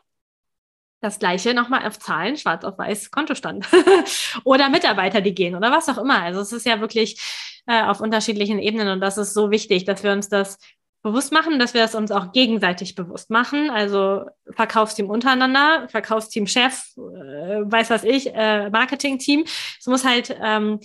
Das 1.00 1.20
gleiche 1.20 1.54
nochmal 1.54 1.86
auf 1.86 1.98
Zahlen, 1.98 2.36
schwarz 2.36 2.64
auf 2.64 2.76
weiß, 2.76 3.12
Kontostand. 3.12 3.66
oder 4.44 4.68
Mitarbeiter, 4.68 5.20
die 5.20 5.34
gehen 5.34 5.54
oder 5.54 5.70
was 5.70 5.88
auch 5.88 5.98
immer. 5.98 6.22
Also 6.22 6.40
es 6.40 6.52
ist 6.52 6.66
ja 6.66 6.80
wirklich 6.80 7.20
äh, 7.66 7.82
auf 7.84 8.00
unterschiedlichen 8.00 8.58
Ebenen 8.58 8.88
und 8.88 9.00
das 9.00 9.18
ist 9.18 9.34
so 9.34 9.52
wichtig, 9.52 9.84
dass 9.84 10.02
wir 10.02 10.10
uns 10.10 10.28
das 10.28 10.58
bewusst 11.02 11.32
machen, 11.32 11.58
dass 11.58 11.74
wir 11.74 11.84
es 11.84 11.94
uns 11.94 12.10
auch 12.10 12.32
gegenseitig 12.32 12.94
bewusst 12.94 13.30
machen. 13.30 13.70
Also 13.70 14.26
Verkaufsteam 14.50 15.10
untereinander, 15.10 15.88
Verkaufsteam 15.88 16.46
Chef, 16.46 16.82
äh, 16.96 17.62
weiß 17.64 17.90
was 17.90 18.04
ich, 18.04 18.34
äh, 18.34 18.68
Marketingteam. 18.70 19.44
Es 19.78 19.86
muss 19.86 20.04
halt, 20.04 20.36
ähm, 20.42 20.80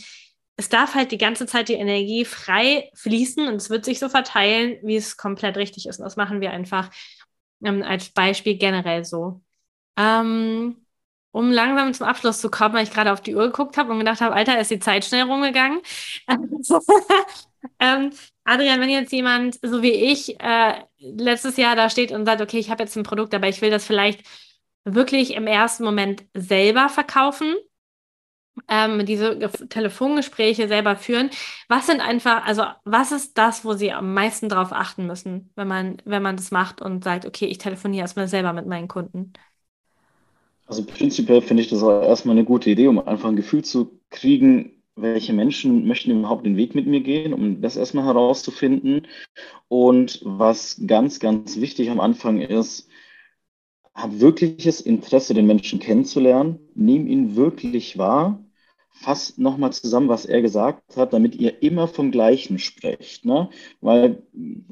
es 0.55 0.69
darf 0.69 0.93
halt 0.93 1.11
die 1.11 1.17
ganze 1.17 1.47
Zeit 1.47 1.69
die 1.69 1.73
Energie 1.73 2.25
frei 2.25 2.91
fließen 2.95 3.47
und 3.47 3.55
es 3.55 3.69
wird 3.69 3.85
sich 3.85 3.99
so 3.99 4.07
verteilen, 4.07 4.77
wie 4.83 4.95
es 4.95 5.17
komplett 5.17 5.57
richtig 5.57 5.87
ist. 5.87 5.99
Und 5.99 6.05
das 6.05 6.15
machen 6.15 6.41
wir 6.41 6.51
einfach 6.51 6.91
ähm, 7.63 7.81
als 7.83 8.09
Beispiel 8.09 8.57
generell 8.57 9.03
so. 9.03 9.41
Ähm, 9.97 10.77
um 11.31 11.51
langsam 11.51 11.93
zum 11.93 12.05
Abschluss 12.05 12.39
zu 12.39 12.51
kommen, 12.51 12.75
weil 12.75 12.83
ich 12.83 12.91
gerade 12.91 13.11
auf 13.11 13.21
die 13.21 13.35
Uhr 13.35 13.47
geguckt 13.47 13.77
habe 13.77 13.91
und 13.91 13.99
gedacht 13.99 14.21
habe, 14.21 14.35
Alter, 14.35 14.59
ist 14.59 14.69
die 14.69 14.79
Zeit 14.79 15.03
schnell 15.03 15.23
rumgegangen. 15.23 15.81
ähm, 17.79 18.11
Adrian, 18.45 18.81
wenn 18.81 18.89
jetzt 18.89 19.11
jemand, 19.11 19.57
so 19.61 19.81
wie 19.81 19.91
ich, 19.91 20.39
äh, 20.39 20.83
letztes 20.99 21.57
Jahr 21.57 21.75
da 21.75 21.89
steht 21.89 22.11
und 22.11 22.25
sagt, 22.25 22.41
okay, 22.41 22.59
ich 22.59 22.69
habe 22.69 22.83
jetzt 22.83 22.95
ein 22.97 23.03
Produkt, 23.03 23.33
aber 23.33 23.47
ich 23.47 23.61
will 23.61 23.69
das 23.69 23.85
vielleicht 23.85 24.23
wirklich 24.85 25.33
im 25.35 25.47
ersten 25.47 25.83
Moment 25.83 26.25
selber 26.33 26.89
verkaufen, 26.89 27.55
ähm, 28.67 29.05
diese 29.05 29.39
Telefongespräche 29.69 30.67
selber 30.67 30.95
führen. 30.95 31.29
Was 31.69 31.87
sind 31.87 32.01
einfach, 32.01 32.45
also 32.45 32.63
was 32.83 33.11
ist 33.11 33.37
das, 33.37 33.65
wo 33.65 33.73
Sie 33.73 33.91
am 33.91 34.13
meisten 34.13 34.49
drauf 34.49 34.71
achten 34.71 35.07
müssen, 35.07 35.51
wenn 35.55 35.67
man, 35.67 35.97
wenn 36.05 36.21
man 36.21 36.35
das 36.37 36.51
macht 36.51 36.81
und 36.81 37.03
sagt, 37.03 37.25
okay, 37.25 37.45
ich 37.45 37.57
telefoniere 37.57 38.01
erstmal 38.03 38.27
selber 38.27 38.53
mit 38.53 38.67
meinen 38.67 38.87
Kunden? 38.87 39.33
Also 40.67 40.85
prinzipiell 40.85 41.41
finde 41.41 41.63
ich 41.63 41.69
das 41.69 41.83
auch 41.83 42.01
erstmal 42.03 42.35
eine 42.35 42.45
gute 42.45 42.69
Idee, 42.69 42.87
um 42.87 42.99
einfach 42.99 43.29
ein 43.29 43.35
Gefühl 43.35 43.63
zu 43.63 43.99
kriegen, 44.09 44.82
welche 44.95 45.33
Menschen 45.33 45.87
möchten 45.87 46.11
überhaupt 46.11 46.45
den 46.45 46.57
Weg 46.57 46.75
mit 46.75 46.87
mir 46.87 47.01
gehen, 47.01 47.33
um 47.33 47.61
das 47.61 47.75
erstmal 47.75 48.05
herauszufinden. 48.05 49.07
Und 49.67 50.21
was 50.23 50.81
ganz, 50.85 51.19
ganz 51.19 51.59
wichtig 51.59 51.89
am 51.89 51.99
Anfang 51.99 52.41
ist, 52.41 52.89
hab 53.93 54.19
wirkliches 54.19 54.81
Interesse, 54.81 55.33
den 55.33 55.47
Menschen 55.47 55.79
kennenzulernen, 55.79 56.59
nimm 56.75 57.07
ihn 57.07 57.35
wirklich 57.35 57.97
wahr 57.97 58.43
fasst 58.93 59.39
nochmal 59.39 59.73
zusammen, 59.73 60.07
was 60.07 60.25
er 60.25 60.41
gesagt 60.41 60.95
hat, 60.95 61.13
damit 61.13 61.35
ihr 61.35 61.61
immer 61.63 61.87
vom 61.87 62.11
Gleichen 62.11 62.59
sprecht. 62.59 63.25
Ne? 63.25 63.49
Weil 63.81 64.23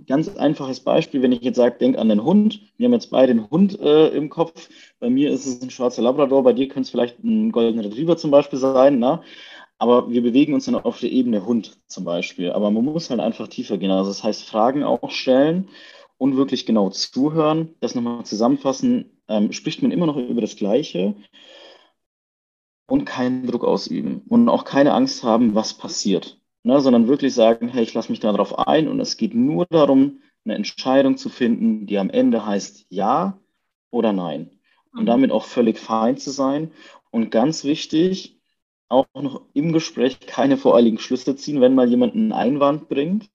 ganz 0.07 0.29
einfaches 0.29 0.79
Beispiel, 0.79 1.21
wenn 1.21 1.31
ich 1.31 1.41
jetzt 1.41 1.57
sage, 1.57 1.77
denk 1.79 1.97
an 1.97 2.09
den 2.09 2.23
Hund. 2.23 2.61
Wir 2.77 2.85
haben 2.85 2.93
jetzt 2.93 3.09
beide 3.11 3.31
einen 3.31 3.49
Hund 3.49 3.79
äh, 3.79 4.09
im 4.09 4.29
Kopf. 4.29 4.69
Bei 4.99 5.09
mir 5.09 5.31
ist 5.31 5.45
es 5.45 5.61
ein 5.61 5.71
schwarzer 5.71 6.03
Labrador, 6.03 6.43
bei 6.43 6.53
dir 6.53 6.67
könnte 6.67 6.81
es 6.81 6.89
vielleicht 6.91 7.23
ein 7.23 7.51
goldener 7.51 7.83
Retriever 7.83 8.15
zum 8.15 8.31
Beispiel 8.31 8.59
sein. 8.59 8.99
Ne? 8.99 9.21
Aber 9.81 10.11
wir 10.11 10.21
bewegen 10.21 10.53
uns 10.53 10.65
dann 10.65 10.75
auf 10.75 10.99
der 10.99 11.11
Ebene 11.11 11.43
Hund 11.43 11.79
zum 11.87 12.03
Beispiel. 12.03 12.51
Aber 12.51 12.69
man 12.69 12.85
muss 12.85 13.09
halt 13.09 13.19
einfach 13.19 13.47
tiefer 13.47 13.79
gehen. 13.79 13.89
Also 13.89 14.11
das 14.11 14.23
heißt, 14.23 14.43
Fragen 14.47 14.83
auch 14.83 15.09
stellen 15.09 15.69
und 16.19 16.37
wirklich 16.37 16.67
genau 16.67 16.91
zuhören. 16.91 17.73
Das 17.79 17.95
nochmal 17.95 18.23
zusammenfassen. 18.23 19.17
Ähm, 19.27 19.51
spricht 19.51 19.81
man 19.81 19.89
immer 19.89 20.05
noch 20.05 20.17
über 20.17 20.39
das 20.39 20.55
Gleiche 20.55 21.15
und 22.85 23.05
keinen 23.05 23.47
Druck 23.47 23.63
ausüben 23.63 24.21
und 24.29 24.49
auch 24.49 24.65
keine 24.65 24.93
Angst 24.93 25.23
haben, 25.23 25.55
was 25.55 25.73
passiert, 25.73 26.39
ne, 26.61 26.79
sondern 26.79 27.07
wirklich 27.07 27.33
sagen, 27.33 27.67
hey, 27.67 27.81
ich 27.81 27.95
lasse 27.95 28.11
mich 28.11 28.19
darauf 28.19 28.59
ein 28.59 28.87
und 28.87 28.99
es 28.99 29.17
geht 29.17 29.33
nur 29.33 29.65
darum, 29.67 30.19
eine 30.45 30.53
Entscheidung 30.53 31.17
zu 31.17 31.29
finden, 31.29 31.87
die 31.87 31.97
am 31.97 32.11
Ende 32.11 32.45
heißt 32.45 32.85
ja 32.89 33.39
oder 33.89 34.13
nein. 34.13 34.51
Und 34.93 35.03
mhm. 35.03 35.07
damit 35.07 35.31
auch 35.31 35.45
völlig 35.45 35.79
fein 35.79 36.17
zu 36.17 36.29
sein. 36.29 36.71
Und 37.09 37.31
ganz 37.31 37.63
wichtig, 37.63 38.40
auch 38.91 39.07
noch 39.15 39.45
im 39.53 39.73
Gespräch 39.73 40.19
keine 40.19 40.57
voreiligen 40.57 40.99
Schlüsse 40.99 41.35
ziehen, 41.35 41.61
wenn 41.61 41.75
mal 41.75 41.89
jemand 41.89 42.15
einen 42.15 42.33
Einwand 42.33 42.89
bringt, 42.89 43.29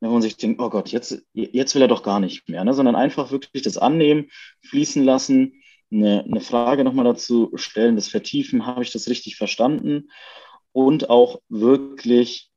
wenn 0.00 0.10
man 0.10 0.22
sich 0.22 0.36
denkt, 0.36 0.60
oh 0.60 0.70
Gott, 0.70 0.90
jetzt, 0.90 1.22
jetzt 1.32 1.74
will 1.74 1.82
er 1.82 1.88
doch 1.88 2.02
gar 2.02 2.20
nicht 2.20 2.48
mehr, 2.48 2.64
ne? 2.64 2.72
sondern 2.74 2.96
einfach 2.96 3.30
wirklich 3.30 3.62
das 3.62 3.78
annehmen, 3.78 4.30
fließen 4.62 5.04
lassen 5.04 5.62
eine, 5.90 6.24
eine 6.24 6.40
Frage 6.40 6.84
nochmal 6.84 7.04
dazu 7.04 7.50
stellen, 7.54 7.96
das 7.96 8.08
vertiefen, 8.08 8.66
habe 8.66 8.82
ich 8.82 8.92
das 8.92 9.08
richtig 9.08 9.36
verstanden? 9.36 10.10
Und 10.72 11.10
auch 11.10 11.40
wirklich, 11.48 12.50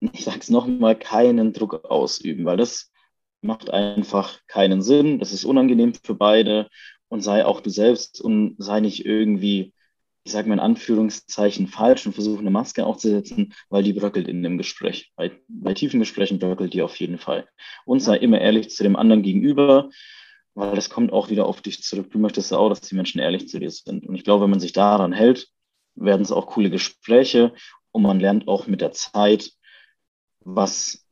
ich 0.00 0.24
sage 0.24 0.38
es 0.40 0.50
nochmal, 0.50 0.96
keinen 0.96 1.52
Druck 1.52 1.84
ausüben, 1.84 2.44
weil 2.44 2.56
das 2.56 2.92
macht 3.40 3.70
einfach 3.70 4.40
keinen 4.46 4.82
Sinn, 4.82 5.18
das 5.18 5.32
ist 5.32 5.44
unangenehm 5.44 5.94
für 5.94 6.14
beide 6.14 6.68
und 7.08 7.22
sei 7.22 7.44
auch 7.44 7.60
du 7.60 7.70
selbst 7.70 8.20
und 8.20 8.56
sei 8.58 8.80
nicht 8.80 9.06
irgendwie, 9.06 9.72
ich 10.24 10.32
sage 10.32 10.48
mal 10.48 10.54
in 10.54 10.60
Anführungszeichen, 10.60 11.68
falsch 11.68 12.06
und 12.06 12.12
versuche 12.12 12.40
eine 12.40 12.50
Maske 12.50 12.84
aufzusetzen, 12.84 13.54
weil 13.70 13.82
die 13.82 13.92
bröckelt 13.92 14.28
in 14.28 14.42
dem 14.42 14.58
Gespräch. 14.58 15.12
Bei, 15.16 15.32
bei 15.48 15.74
tiefen 15.74 16.00
Gesprächen 16.00 16.38
bröckelt 16.38 16.74
die 16.74 16.82
auf 16.82 16.96
jeden 16.96 17.18
Fall. 17.18 17.48
Und 17.86 18.00
sei 18.00 18.16
immer 18.18 18.40
ehrlich 18.40 18.70
zu 18.70 18.82
dem 18.82 18.96
anderen 18.96 19.22
gegenüber 19.22 19.90
weil 20.58 20.74
das 20.74 20.90
kommt 20.90 21.12
auch 21.12 21.30
wieder 21.30 21.46
auf 21.46 21.62
dich 21.62 21.84
zurück. 21.84 22.10
Du 22.10 22.18
möchtest 22.18 22.52
auch, 22.52 22.68
dass 22.68 22.80
die 22.80 22.96
Menschen 22.96 23.20
ehrlich 23.20 23.48
zu 23.48 23.60
dir 23.60 23.70
sind. 23.70 24.04
Und 24.04 24.16
ich 24.16 24.24
glaube, 24.24 24.42
wenn 24.42 24.50
man 24.50 24.58
sich 24.58 24.72
daran 24.72 25.12
hält, 25.12 25.48
werden 25.94 26.22
es 26.22 26.32
auch 26.32 26.48
coole 26.48 26.68
Gespräche 26.68 27.54
und 27.92 28.02
man 28.02 28.18
lernt 28.18 28.48
auch 28.48 28.66
mit 28.66 28.80
der 28.80 28.90
Zeit, 28.90 29.52
was, 30.40 31.06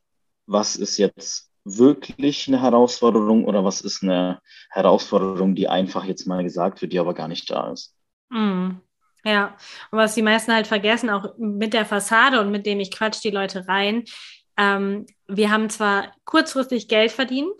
was 0.47 0.75
ist 0.75 0.97
jetzt 0.97 1.49
wirklich 1.63 2.47
eine 2.47 2.61
Herausforderung 2.61 3.45
oder 3.45 3.63
was 3.63 3.79
ist 3.79 4.03
eine 4.03 4.41
Herausforderung, 4.69 5.55
die 5.55 5.69
einfach 5.69 6.03
jetzt 6.03 6.27
mal 6.27 6.43
gesagt 6.43 6.81
wird, 6.81 6.91
die 6.91 6.99
aber 6.99 7.13
gar 7.13 7.29
nicht 7.29 7.49
da 7.49 7.71
ist. 7.71 7.95
Mm. 8.29 8.71
Ja, 9.27 9.57
und 9.91 9.97
was 9.97 10.15
die 10.15 10.21
meisten 10.21 10.53
halt 10.53 10.67
vergessen, 10.67 11.09
auch 11.09 11.37
mit 11.37 11.73
der 11.73 11.85
Fassade 11.85 12.39
und 12.39 12.49
mit 12.49 12.65
dem 12.65 12.79
ich 12.79 12.91
quatsch 12.91 13.21
die 13.25 13.29
Leute 13.29 13.67
rein, 13.67 14.05
ähm, 14.55 15.05
wir 15.27 15.51
haben 15.51 15.69
zwar 15.69 16.13
kurzfristig 16.23 16.87
Geld 16.87 17.11
verdient, 17.11 17.51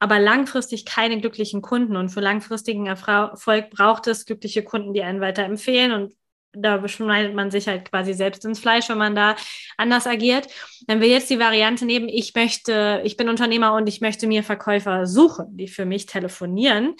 aber 0.00 0.18
langfristig 0.18 0.84
keine 0.84 1.20
glücklichen 1.20 1.62
Kunden. 1.62 1.94
Und 1.94 2.08
für 2.08 2.18
langfristigen 2.18 2.86
Erfolg 2.86 3.70
braucht 3.70 4.08
es 4.08 4.26
glückliche 4.26 4.64
Kunden, 4.64 4.94
die 4.94 5.04
einen 5.04 5.20
weiterempfehlen. 5.20 5.92
Und 5.92 6.14
da 6.54 6.78
beschneidet 6.78 7.36
man 7.36 7.52
sich 7.52 7.68
halt 7.68 7.88
quasi 7.88 8.14
selbst 8.14 8.44
ins 8.44 8.58
Fleisch, 8.58 8.88
wenn 8.88 8.98
man 8.98 9.14
da 9.14 9.36
anders 9.76 10.08
agiert. 10.08 10.48
Wenn 10.88 11.00
wir 11.00 11.06
jetzt 11.06 11.30
die 11.30 11.38
Variante 11.38 11.86
nehmen, 11.86 12.08
ich 12.08 12.34
möchte, 12.34 13.00
ich 13.04 13.16
bin 13.16 13.28
Unternehmer 13.28 13.74
und 13.74 13.86
ich 13.86 14.00
möchte 14.00 14.26
mir 14.26 14.42
Verkäufer 14.42 15.06
suchen, 15.06 15.56
die 15.56 15.68
für 15.68 15.84
mich 15.84 16.06
telefonieren, 16.06 16.96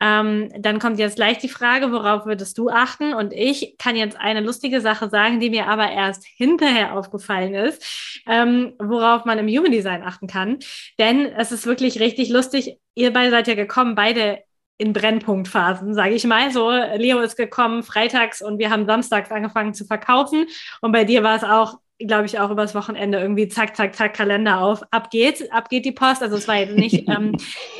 ähm, 0.00 0.50
dann 0.58 0.78
kommt 0.78 0.98
jetzt 0.98 1.16
gleich 1.16 1.38
die 1.38 1.48
Frage, 1.48 1.90
worauf 1.90 2.26
würdest 2.26 2.58
du 2.58 2.68
achten? 2.68 3.14
Und 3.14 3.32
ich 3.32 3.76
kann 3.78 3.96
jetzt 3.96 4.18
eine 4.18 4.40
lustige 4.40 4.80
Sache 4.80 5.08
sagen, 5.08 5.40
die 5.40 5.50
mir 5.50 5.66
aber 5.66 5.90
erst 5.90 6.26
hinterher 6.26 6.94
aufgefallen 6.94 7.54
ist, 7.54 8.22
ähm, 8.26 8.74
worauf 8.78 9.24
man 9.24 9.38
im 9.38 9.48
Human 9.48 9.72
Design 9.72 10.02
achten 10.02 10.26
kann. 10.26 10.58
Denn 10.98 11.26
es 11.26 11.52
ist 11.52 11.66
wirklich 11.66 11.98
richtig 12.00 12.28
lustig. 12.28 12.78
Ihr 12.94 13.12
beide 13.12 13.30
seid 13.30 13.48
ja 13.48 13.54
gekommen, 13.54 13.94
beide 13.94 14.40
in 14.78 14.92
Brennpunktphasen, 14.92 15.94
sage 15.94 16.14
ich 16.14 16.24
mal. 16.24 16.50
So, 16.52 16.70
Leo 16.70 17.20
ist 17.20 17.36
gekommen 17.36 17.82
freitags 17.82 18.42
und 18.42 18.58
wir 18.58 18.70
haben 18.70 18.86
samstags 18.86 19.30
angefangen 19.30 19.72
zu 19.72 19.86
verkaufen. 19.86 20.46
Und 20.82 20.92
bei 20.92 21.04
dir 21.04 21.22
war 21.22 21.36
es 21.36 21.44
auch 21.44 21.78
glaube 21.98 22.26
ich, 22.26 22.38
auch 22.38 22.50
übers 22.50 22.74
Wochenende 22.74 23.18
irgendwie 23.18 23.48
zack, 23.48 23.76
zack, 23.76 23.94
zack, 23.94 24.14
Kalender 24.14 24.60
auf, 24.60 24.82
ab 24.90 25.10
geht's, 25.10 25.48
ab 25.50 25.68
geht 25.68 25.84
die 25.84 25.92
Post. 25.92 26.22
Also 26.22 26.36
es 26.36 26.48
war 26.48 26.56
jetzt 26.56 26.76
nicht, 26.76 27.08
ähm, 27.08 27.36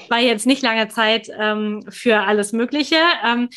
war 0.08 0.20
jetzt 0.20 0.46
nicht 0.46 0.62
lange 0.62 0.88
Zeit 0.88 1.30
ähm, 1.38 1.84
für 1.88 2.20
alles 2.20 2.52
Mögliche. 2.52 2.96
Ähm, 3.24 3.48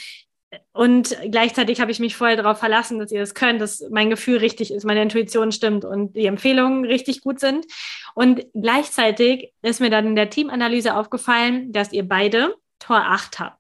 und 0.72 1.16
gleichzeitig 1.30 1.80
habe 1.80 1.92
ich 1.92 2.00
mich 2.00 2.16
vorher 2.16 2.38
darauf 2.38 2.58
verlassen, 2.58 3.00
dass 3.00 3.12
ihr 3.12 3.20
das 3.20 3.36
könnt, 3.36 3.62
dass 3.62 3.84
mein 3.92 4.10
Gefühl 4.10 4.38
richtig 4.38 4.74
ist, 4.74 4.84
meine 4.84 5.02
Intuition 5.02 5.52
stimmt 5.52 5.86
und 5.86 6.16
die 6.16 6.26
Empfehlungen 6.26 6.86
richtig 6.86 7.22
gut 7.22 7.40
sind. 7.40 7.66
Und 8.16 8.46
gleichzeitig 8.54 9.54
ist 9.62 9.80
mir 9.80 9.92
dann 9.92 10.08
in 10.08 10.16
der 10.16 10.30
Teamanalyse 10.30 10.96
aufgefallen, 10.96 11.72
dass 11.72 11.94
ihr 11.94 12.08
beide 12.08 12.56
Tor 12.80 12.98
8 12.98 13.40
habt. 13.40 13.59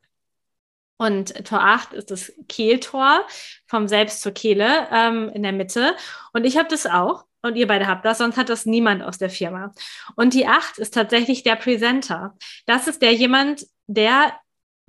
Und 0.99 1.33
Tor 1.45 1.61
8 1.61 1.93
ist 1.93 2.11
das 2.11 2.33
Kehltor 2.49 3.25
vom 3.67 3.87
Selbst 3.87 4.21
zur 4.21 4.33
Kehle 4.33 4.87
ähm, 4.91 5.29
in 5.33 5.43
der 5.43 5.53
Mitte. 5.53 5.95
Und 6.33 6.43
ich 6.43 6.57
habe 6.57 6.67
das 6.67 6.85
auch. 6.85 7.25
Und 7.41 7.55
ihr 7.55 7.67
beide 7.67 7.87
habt 7.87 8.03
das, 8.03 8.17
sonst 8.17 8.35
hat 8.35 8.49
das 8.49 8.65
niemand 8.65 9.01
aus 9.01 9.17
der 9.17 9.29
Firma. 9.29 9.71
Und 10.17 10.33
die 10.33 10.45
8 10.45 10.77
ist 10.77 10.93
tatsächlich 10.93 11.41
der 11.43 11.55
Presenter. 11.55 12.35
Das 12.65 12.87
ist 12.87 13.01
der 13.01 13.13
jemand, 13.13 13.65
der 13.87 14.33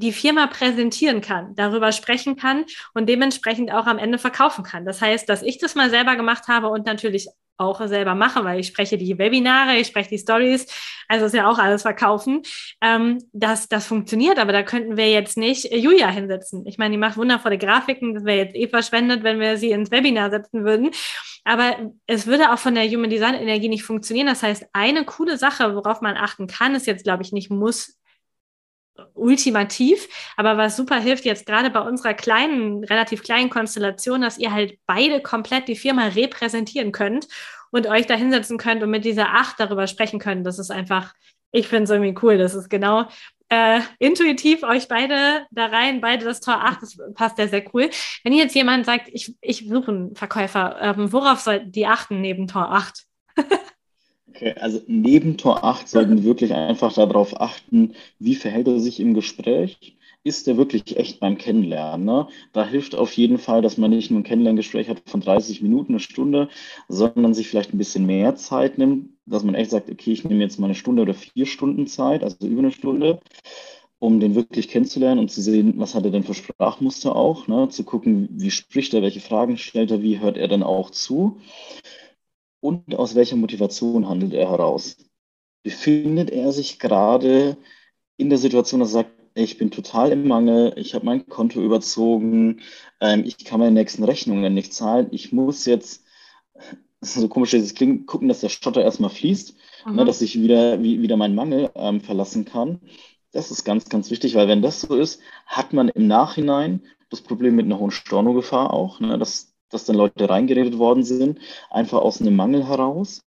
die 0.01 0.13
Firma 0.13 0.47
präsentieren 0.47 1.21
kann, 1.21 1.55
darüber 1.55 1.93
sprechen 1.93 2.37
kann 2.37 2.65
und 2.95 3.09
dementsprechend 3.09 3.73
auch 3.73 3.87
am 3.87 3.99
Ende 3.99 4.19
verkaufen 4.19 4.65
kann. 4.65 4.85
Das 4.85 5.01
heißt, 5.01 5.29
dass 5.29 5.43
ich 5.43 5.59
das 5.59 5.75
mal 5.75 5.91
selber 5.91 6.17
gemacht 6.17 6.49
habe 6.49 6.69
und 6.69 6.87
natürlich 6.87 7.29
auch 7.61 7.87
selber 7.87 8.15
mache, 8.15 8.43
weil 8.43 8.59
ich 8.59 8.69
spreche 8.69 8.97
die 8.97 9.19
Webinare, 9.19 9.77
ich 9.77 9.89
spreche 9.89 10.09
die 10.09 10.19
Stories, 10.19 10.67
also 11.09 11.27
ist 11.27 11.35
ja 11.35 11.49
auch 11.49 11.59
alles 11.59 11.83
verkaufen. 11.83 12.43
Ähm, 12.81 13.19
das, 13.33 13.69
das 13.69 13.87
funktioniert, 13.87 14.39
aber 14.39 14.53
da 14.53 14.63
könnten 14.63 14.97
wir 14.97 15.11
jetzt 15.11 15.37
nicht 15.37 15.71
Julia 15.71 16.09
hinsetzen. 16.09 16.67
Ich 16.67 16.79
meine, 16.79 16.93
die 16.93 16.99
macht 16.99 17.19
wundervolle 17.19 17.59
Grafiken, 17.59 18.15
das 18.15 18.25
wäre 18.25 18.39
jetzt 18.39 18.57
eh 18.57 18.67
verschwendet, 18.67 19.23
wenn 19.23 19.39
wir 19.39 19.59
sie 19.59 19.73
ins 19.73 19.91
Webinar 19.91 20.31
setzen 20.31 20.65
würden. 20.65 20.91
Aber 21.45 21.93
es 22.07 22.27
würde 22.27 22.53
auch 22.53 22.59
von 22.59 22.75
der 22.75 22.89
Human 22.89 23.11
Design 23.11 23.35
Energie 23.35 23.69
nicht 23.69 23.85
funktionieren. 23.85 24.27
Das 24.27 24.43
heißt, 24.43 24.67
eine 24.73 25.05
coole 25.05 25.37
Sache, 25.37 25.75
worauf 25.75 26.01
man 26.01 26.17
achten 26.17 26.47
kann, 26.47 26.75
ist 26.75 26.87
jetzt, 26.87 27.05
glaube 27.05 27.23
ich, 27.23 27.33
nicht 27.33 27.51
muss 27.51 28.00
ultimativ, 29.15 30.09
aber 30.37 30.57
was 30.57 30.77
super 30.77 30.97
hilft 30.97 31.25
jetzt 31.25 31.47
gerade 31.47 31.71
bei 31.71 31.81
unserer 31.81 32.15
kleinen, 32.15 32.85
relativ 32.85 33.23
kleinen 33.23 33.51
Konstellation, 33.51 34.23
dass 34.23 34.39
ihr 34.39 34.53
halt 34.53 34.79
beide 34.87 35.21
komplett 35.21 35.69
die 35.69 35.77
Firma 35.77 36.07
repräsentieren 36.07 36.93
könnt 36.93 37.29
und 37.71 37.87
euch 37.87 38.07
da 38.07 38.15
hinsetzen 38.15 38.59
könnt 38.59 38.83
und 38.83 38.91
mit 38.91 39.05
dieser 39.05 39.35
Acht 39.35 39.59
darüber 39.59 39.87
sprechen 39.87 40.19
könnt. 40.19 40.47
Das 40.47 40.59
ist 40.59 40.71
einfach, 40.71 41.15
ich 41.53 41.69
finde 41.69 41.85
es 41.85 41.91
irgendwie 41.91 42.19
cool. 42.23 42.39
Das 42.39 42.55
ist 42.55 42.69
genau 42.69 43.07
äh, 43.51 43.81
intuitiv 43.99 44.63
euch 44.63 44.89
beide 44.89 45.47
da 45.51 45.67
rein, 45.67 46.01
beide 46.01 46.25
das 46.25 46.41
Tor 46.41 46.65
8, 46.65 46.83
das 46.83 46.97
passt 47.15 47.37
sehr, 47.37 47.49
sehr 47.49 47.65
cool. 47.75 47.91
Wenn 48.23 48.33
jetzt 48.33 48.55
jemand 48.55 48.87
sagt, 48.87 49.09
ich, 49.13 49.35
ich 49.41 49.69
suche 49.69 49.91
einen 49.91 50.15
Verkäufer, 50.15 50.77
ähm, 50.81 51.13
worauf 51.13 51.41
sollten 51.41 51.73
die 51.73 51.87
achten 51.87 52.21
neben 52.21 52.47
Tor 52.47 52.73
8? 52.73 53.07
Okay, 54.31 54.55
also 54.61 54.81
neben 54.87 55.37
Tor 55.39 55.65
8 55.65 55.89
sollten 55.89 56.19
wir 56.19 56.25
wirklich 56.25 56.55
einfach 56.55 56.93
darauf 56.93 57.41
achten, 57.41 57.95
wie 58.21 58.37
verhält 58.37 58.69
er 58.69 58.79
sich 58.79 59.01
im 59.01 59.13
Gespräch. 59.15 59.97
Ist 60.23 60.47
er 60.47 60.57
wirklich 60.57 60.97
echt 60.97 61.19
beim 61.19 61.37
Kennenlernen? 61.37 62.07
Ne? 62.07 62.29
Da 62.53 62.65
hilft 62.65 62.95
auf 62.95 63.13
jeden 63.15 63.39
Fall, 63.39 63.61
dass 63.61 63.77
man 63.77 63.91
nicht 63.91 64.11
nur 64.11 64.21
ein 64.21 64.25
Kennenlerngespräch 64.25 64.89
hat 64.89 65.03
von 65.07 65.21
30 65.21 65.63
Minuten, 65.63 65.95
eine 65.95 66.01
Stunde, 66.01 66.49
sondern 66.89 67.35
sich 67.35 67.49
vielleicht 67.49 67.75
ein 67.75 67.79
bisschen 67.79 68.07
mehr 68.07 68.37
Zeit 68.37 68.79
nimmt, 68.79 69.09
dass 69.27 69.43
man 69.43 69.55
echt 69.57 69.71
sagt, 69.71 69.91
okay, 69.91 70.13
ich 70.13 70.25
nehme 70.25 70.43
jetzt 70.43 70.61
mal 70.61 70.67
eine 70.67 70.75
Stunde 70.75 71.03
oder 71.03 71.15
vier 71.15 71.47
Stunden 71.47 71.87
Zeit, 71.89 72.23
also 72.23 72.47
über 72.47 72.61
eine 72.61 72.71
Stunde, 72.71 73.21
um 73.99 74.21
den 74.21 74.35
wirklich 74.35 74.69
kennenzulernen 74.69 75.21
und 75.21 75.31
zu 75.31 75.43
sehen, 75.43 75.75
was 75.77 75.95
hat 75.95 76.05
er 76.05 76.11
denn 76.13 76.23
für 76.23 76.35
Sprachmuster 76.35 77.17
auch, 77.17 77.49
ne? 77.49 77.69
zu 77.71 77.83
gucken, 77.83 78.29
wie 78.33 78.51
spricht 78.51 78.95
er, 78.95 79.03
welche 79.03 79.21
Fragen 79.21 79.57
stellt 79.57 79.91
er, 79.91 80.03
wie 80.03 80.21
hört 80.21 80.37
er 80.37 80.49
dann 80.49 80.63
auch 80.63 80.91
zu 80.91 81.41
und 82.61 82.95
aus 82.95 83.15
welcher 83.15 83.37
Motivation 83.37 84.09
handelt 84.09 84.33
er 84.33 84.51
heraus? 84.51 84.97
Befindet 85.63 86.31
er 86.31 86.53
sich 86.53 86.79
gerade 86.79 87.57
in 88.17 88.29
der 88.29 88.39
Situation, 88.39 88.81
dass 88.81 88.91
er 88.91 89.05
sagt, 89.05 89.11
ich 89.35 89.59
bin 89.59 89.71
total 89.71 90.13
im 90.13 90.27
Mangel, 90.27 90.73
ich 90.77 90.95
habe 90.95 91.07
mein 91.07 91.27
Konto 91.27 91.63
überzogen, 91.63 92.61
ähm, 93.01 93.25
ich 93.25 93.45
kann 93.45 93.61
meine 93.61 93.73
nächsten 93.73 94.05
Rechnungen 94.05 94.53
nicht 94.55 94.75
zahlen, 94.75 95.09
ich 95.11 95.33
muss 95.33 95.67
jetzt, 95.67 96.05
so 97.01 97.29
komisch 97.29 97.55
es 97.55 97.75
klingt, 97.75 98.07
gucken, 98.07 98.29
dass 98.29 98.41
der 98.41 98.49
Schotter 98.49 98.83
erstmal 98.83 99.11
fließt, 99.11 99.55
ne, 99.91 100.05
dass 100.05 100.21
ich 100.21 100.41
wieder, 100.41 100.83
wie, 100.83 101.01
wieder 101.01 101.17
meinen 101.17 101.35
Mangel 101.35 101.71
ähm, 101.75 102.01
verlassen 102.01 102.45
kann. 102.45 102.81
Das 103.33 103.51
ist 103.51 103.65
ganz, 103.65 103.89
ganz 103.89 104.11
wichtig, 104.11 104.35
weil 104.35 104.49
wenn 104.49 104.61
das 104.61 104.81
so 104.81 104.97
ist, 104.97 105.21
hat 105.47 105.73
man 105.73 105.89
im 105.89 106.09
Nachhinein 106.09 106.83
das 107.11 107.21
Problem 107.21 107.57
mit 107.57 107.67
einer 107.67 107.79
hohen 107.79 107.91
Stornogefahr 107.93 108.73
auch, 108.73 109.01
ne, 109.01 109.19
dass 109.19 109.50
dass 109.71 109.85
dann 109.85 109.97
Leute 109.97 110.29
reingeredet 110.29 110.79
worden 110.79 111.05
sind, 111.05 111.39
einfach 111.71 112.01
aus 112.01 112.21
einem 112.21 112.37
Mangel 112.37 112.67
heraus. 112.67 113.23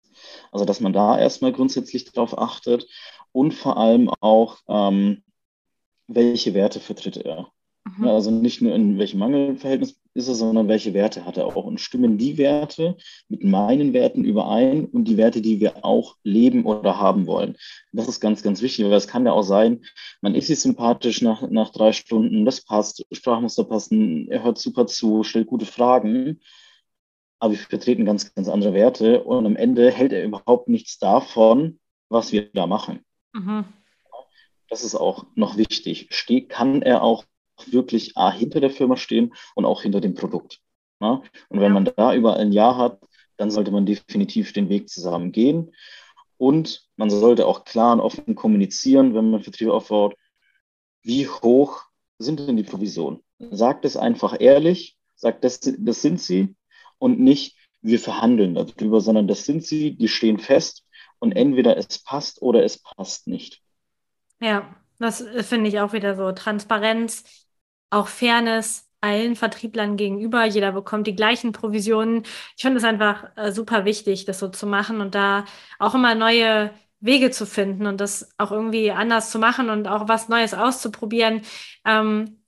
Also 0.52 0.64
dass 0.64 0.80
man 0.80 0.92
da 0.92 1.18
erstmal 1.18 1.52
grundsätzlich 1.52 2.04
darauf 2.04 2.38
achtet 2.38 2.86
und 3.32 3.52
vor 3.52 3.76
allem 3.76 4.08
auch, 4.20 4.58
ähm, 4.68 5.22
welche 6.06 6.54
Werte 6.54 6.80
vertritt 6.80 7.16
er. 7.16 7.50
Mhm. 7.96 8.08
Also 8.08 8.30
nicht 8.30 8.62
nur 8.62 8.74
in 8.74 8.98
welchem 8.98 9.18
Mangelverhältnis 9.18 10.00
ist 10.14 10.28
er, 10.28 10.34
sondern 10.34 10.68
welche 10.68 10.94
Werte 10.94 11.24
hat 11.24 11.36
er 11.36 11.46
auch. 11.46 11.64
Und 11.64 11.80
stimmen 11.80 12.18
die 12.18 12.38
Werte 12.38 12.96
mit 13.28 13.42
meinen 13.44 13.92
Werten 13.92 14.24
überein 14.24 14.86
und 14.86 15.04
die 15.04 15.16
Werte, 15.16 15.42
die 15.42 15.60
wir 15.60 15.84
auch 15.84 16.16
leben 16.22 16.64
oder 16.64 16.98
haben 16.98 17.26
wollen. 17.26 17.56
Das 17.92 18.08
ist 18.08 18.20
ganz, 18.20 18.42
ganz 18.42 18.62
wichtig, 18.62 18.84
weil 18.84 18.92
es 18.92 19.08
kann 19.08 19.26
ja 19.26 19.32
auch 19.32 19.42
sein, 19.42 19.84
man 20.20 20.34
ist 20.34 20.46
sich 20.46 20.60
sympathisch 20.60 21.20
nach, 21.22 21.48
nach 21.50 21.70
drei 21.70 21.92
Stunden, 21.92 22.44
das 22.44 22.62
passt, 22.62 23.04
Sprachmuster 23.12 23.64
passen, 23.64 24.28
er 24.28 24.42
hört 24.42 24.58
super 24.58 24.86
zu, 24.86 25.22
stellt 25.24 25.46
gute 25.46 25.66
Fragen, 25.66 26.40
aber 27.38 27.52
wir 27.52 27.58
vertreten 27.58 28.04
ganz, 28.04 28.34
ganz 28.34 28.48
andere 28.48 28.72
Werte 28.72 29.22
und 29.24 29.46
am 29.46 29.56
Ende 29.56 29.90
hält 29.90 30.12
er 30.12 30.24
überhaupt 30.24 30.68
nichts 30.68 30.98
davon, 30.98 31.78
was 32.08 32.32
wir 32.32 32.50
da 32.52 32.66
machen. 32.66 33.00
Mhm. 33.32 33.64
Das 34.68 34.82
ist 34.82 34.94
auch 34.94 35.26
noch 35.34 35.56
wichtig. 35.56 36.08
Ste 36.10 36.42
kann 36.46 36.82
er 36.82 37.02
auch 37.02 37.24
wirklich 37.72 38.16
A, 38.16 38.30
hinter 38.30 38.60
der 38.60 38.70
Firma 38.70 38.96
stehen 38.96 39.34
und 39.54 39.64
auch 39.64 39.82
hinter 39.82 40.00
dem 40.00 40.14
Produkt. 40.14 40.60
Ja? 41.00 41.22
Und 41.48 41.60
wenn 41.60 41.72
man 41.72 41.84
da 41.84 42.14
über 42.14 42.36
ein 42.36 42.52
Jahr 42.52 42.76
hat, 42.76 43.00
dann 43.36 43.50
sollte 43.50 43.70
man 43.70 43.86
definitiv 43.86 44.52
den 44.52 44.68
Weg 44.68 44.88
zusammen 44.88 45.32
gehen. 45.32 45.74
Und 46.36 46.88
man 46.96 47.10
sollte 47.10 47.46
auch 47.46 47.64
klar 47.64 47.92
und 47.92 48.00
offen 48.00 48.34
kommunizieren, 48.34 49.14
wenn 49.14 49.30
man 49.30 49.42
Vertrieb 49.42 49.68
aufbaut, 49.68 50.14
wie 51.02 51.28
hoch 51.28 51.82
sind 52.18 52.40
denn 52.40 52.56
die 52.56 52.62
Provisionen? 52.62 53.20
Sagt 53.38 53.84
es 53.84 53.96
einfach 53.96 54.36
ehrlich, 54.38 54.96
sagt, 55.16 55.44
das, 55.44 55.60
das 55.60 56.02
sind 56.02 56.20
sie 56.20 56.54
und 56.98 57.20
nicht, 57.20 57.56
wir 57.82 57.98
verhandeln 57.98 58.54
darüber, 58.54 59.00
sondern 59.00 59.28
das 59.28 59.44
sind 59.44 59.64
sie, 59.64 59.96
die 59.96 60.08
stehen 60.08 60.38
fest 60.38 60.84
und 61.18 61.32
entweder 61.32 61.76
es 61.76 61.98
passt 61.98 62.40
oder 62.40 62.64
es 62.64 62.78
passt 62.78 63.26
nicht. 63.26 63.62
Ja, 64.40 64.74
das 64.98 65.24
finde 65.42 65.68
ich 65.68 65.80
auch 65.80 65.92
wieder 65.92 66.16
so. 66.16 66.32
Transparenz, 66.32 67.43
auch 67.94 68.08
Fairness 68.08 68.88
allen 69.00 69.36
Vertrieblern 69.36 69.96
gegenüber. 69.96 70.44
Jeder 70.44 70.72
bekommt 70.72 71.06
die 71.06 71.14
gleichen 71.16 71.52
Provisionen. 71.52 72.24
Ich 72.56 72.62
finde 72.62 72.78
es 72.78 72.84
einfach 72.84 73.30
äh, 73.36 73.52
super 73.52 73.84
wichtig, 73.84 74.24
das 74.24 74.38
so 74.38 74.48
zu 74.48 74.66
machen 74.66 75.00
und 75.00 75.14
da 75.14 75.44
auch 75.78 75.94
immer 75.94 76.14
neue 76.14 76.70
Wege 77.00 77.30
zu 77.30 77.46
finden 77.46 77.86
und 77.86 78.00
das 78.00 78.30
auch 78.38 78.50
irgendwie 78.50 78.90
anders 78.92 79.30
zu 79.30 79.38
machen 79.38 79.68
und 79.70 79.86
auch 79.88 80.08
was 80.08 80.28
Neues 80.28 80.54
auszuprobieren. 80.54 81.42
Ähm, 81.84 82.40